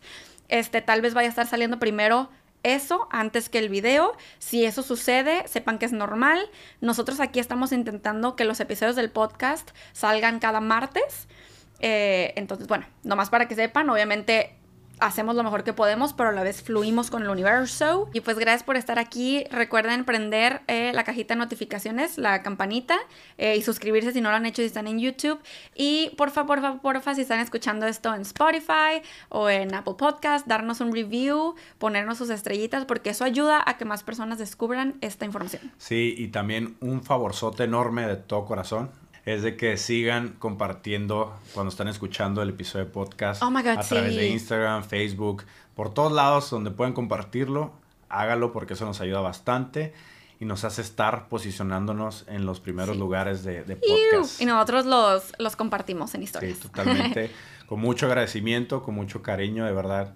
Este, 0.48 0.82
tal 0.82 1.00
vez 1.00 1.14
vaya 1.14 1.28
a 1.28 1.30
estar 1.30 1.46
saliendo 1.46 1.78
primero 1.78 2.28
eso 2.66 3.09
antes 3.11 3.48
que 3.48 3.59
el 3.59 3.68
video. 3.68 4.16
Si 4.38 4.64
eso 4.64 4.82
sucede, 4.82 5.46
sepan 5.46 5.78
que 5.78 5.86
es 5.86 5.92
normal. 5.92 6.50
Nosotros 6.80 7.20
aquí 7.20 7.38
estamos 7.38 7.72
intentando 7.72 8.36
que 8.36 8.44
los 8.44 8.61
episodios 8.61 8.96
del 8.96 9.11
podcast 9.11 9.70
salgan 9.92 10.40
cada 10.40 10.61
martes. 10.61 11.28
Eh, 11.81 12.33
entonces, 12.37 12.66
bueno, 12.68 12.87
nomás 13.03 13.31
para 13.31 13.49
que 13.49 13.55
sepan, 13.55 13.89
obviamente 13.91 14.57
hacemos 14.99 15.37
lo 15.37 15.43
mejor 15.43 15.64
que 15.64 15.72
podemos, 15.72 16.12
pero 16.12 16.31
a 16.31 16.33
la 16.33 16.43
vez 16.43 16.62
fluimos 16.62 17.11
con 17.11 17.22
el 17.22 17.29
universo. 17.29 18.09
Y 18.12 18.20
pues 18.20 18.39
gracias 18.39 18.62
por 18.62 18.77
estar 18.77 18.99
aquí. 18.99 19.45
Recuerden 19.51 20.05
prender 20.05 20.62
eh, 20.68 20.93
la 20.95 21.05
cajita 21.05 21.35
de 21.35 21.39
notificaciones, 21.39 22.18
la 22.18 22.43
campanita, 22.43 22.97
eh, 23.39 23.57
y 23.57 23.62
suscribirse 23.62 24.12
si 24.12 24.20
no 24.20 24.31
lo 24.31 24.37
han 24.37 24.47
hecho 24.47 24.62
y 24.62 24.64
están 24.64 24.87
en 24.87 24.99
YouTube. 24.99 25.41
Y 25.74 26.11
porfa, 26.16 26.47
porfa, 26.47 26.81
porfa, 26.81 27.14
si 27.14 27.22
están 27.22 27.41
escuchando 27.41 27.87
esto 27.87 28.14
en 28.14 28.22
Spotify 28.22 29.03
o 29.29 29.49
en 29.51 29.74
Apple 29.74 29.95
Podcast, 29.99 30.47
darnos 30.47 30.81
un 30.81 30.93
review, 30.93 31.55
ponernos 31.79 32.18
sus 32.18 32.31
estrellitas, 32.31 32.85
porque 32.85 33.11
eso 33.11 33.24
ayuda 33.24 33.62
a 33.64 33.77
que 33.77 33.85
más 33.85 34.03
personas 34.03 34.39
descubran 34.39 34.97
esta 35.01 35.24
información. 35.24 35.72
Sí, 35.79 36.14
y 36.16 36.29
también 36.29 36.77
un 36.81 37.03
favorzote 37.03 37.64
enorme 37.64 38.07
de 38.07 38.16
todo 38.16 38.45
corazón 38.47 38.91
es 39.27 39.43
de 39.43 39.57
que 39.57 39.77
sigan 39.77 40.31
compartiendo 40.39 41.39
cuando 41.53 41.70
están 41.70 41.89
escuchando 41.89 42.41
el 42.43 42.51
episodio 42.51 42.87
de 42.87 42.91
podcast 42.93 43.43
Oh 43.43 43.51
my 43.51 43.61
God, 43.62 43.70
a 43.79 43.81
través 43.81 44.12
sí. 44.14 44.18
de 44.18 44.29
Instagram, 44.29 44.85
Facebook, 44.85 45.43
por 45.74 45.93
todos 45.93 46.12
lados 46.12 46.49
donde 46.49 46.70
pueden 46.70 46.95
compartirlo, 46.95 47.72
hágalo 48.09 48.53
porque 48.53 48.72
eso 48.74 48.87
nos 48.87 49.01
ayuda 49.01 49.20
bastante 49.20 49.93
y 50.39 50.45
nos 50.45 50.64
hace 50.64 50.81
estar 50.83 51.29
posicionándonos 51.29 52.24
en 52.29 52.47
los 52.47 52.61
primeros 52.61 52.95
Sí. 52.95 53.01
lugares 53.01 53.43
de, 53.43 53.62
podcast. 53.62 54.41
Y 54.41 54.45
nosotros 54.47 54.87
los, 54.87 55.33
los 55.39 55.57
compartimos 55.57 56.14
en 56.14 56.20
Sí, 56.20 56.24
historias. 56.24 56.59
totalmente. 56.61 57.31
con 57.66 57.81
mucho 57.81 58.07
agradecimiento, 58.07 58.83
con 58.83 58.95
mucho 58.95 59.22
cariño, 59.22 59.64
de 59.64 59.72
verdad. 59.72 60.14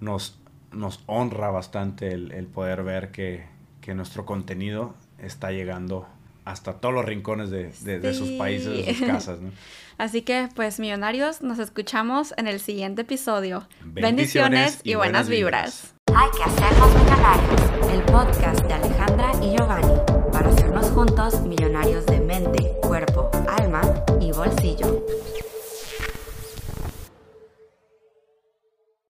Nos, 0.00 0.38
nos 0.72 1.00
honra 1.06 1.50
bastante 1.50 2.12
el, 2.12 2.32
el 2.32 2.46
poder 2.46 2.82
ver 2.82 3.10
que, 3.10 3.46
que 3.80 3.94
nuestro 3.94 4.26
contenido 4.26 4.94
está 5.18 5.50
llegando 5.52 6.06
hasta 6.50 6.74
todos 6.74 6.94
los 6.94 7.04
rincones 7.04 7.50
de, 7.50 7.70
de- 7.82 8.00
de 8.00 8.14
sus 8.14 8.30
países, 8.32 8.86
de 8.86 8.94
sus 8.94 9.06
casas. 9.06 9.40
¿no? 9.40 9.50
Así 9.98 10.22
que, 10.22 10.48
pues, 10.54 10.80
millonarios, 10.80 11.42
nos 11.42 11.58
escuchamos 11.58 12.32
en 12.38 12.46
el 12.48 12.58
siguiente 12.60 13.02
episodio. 13.02 13.68
Bendiciones 13.84 14.80
y 14.82 14.92
y 14.92 14.94
buenas 14.94 15.26
buenas 15.26 15.28
vibras. 15.28 15.94
vibras. 16.06 16.22
Hay 16.22 16.30
que 16.36 16.42
hacernos 16.42 16.94
millonarios, 16.94 17.92
el 17.92 18.02
podcast 18.04 18.60
de 18.66 18.72
Alejandra 18.74 19.32
y 19.42 19.56
Giovanni, 19.56 19.94
para 20.32 20.48
hacernos 20.48 20.86
juntos 20.90 21.40
millonarios 21.42 22.06
de 22.06 22.18
mente, 22.20 22.72
cuerpo, 22.82 23.30
alma 23.46 23.82
y 24.20 24.32
bolsillo. 24.32 24.99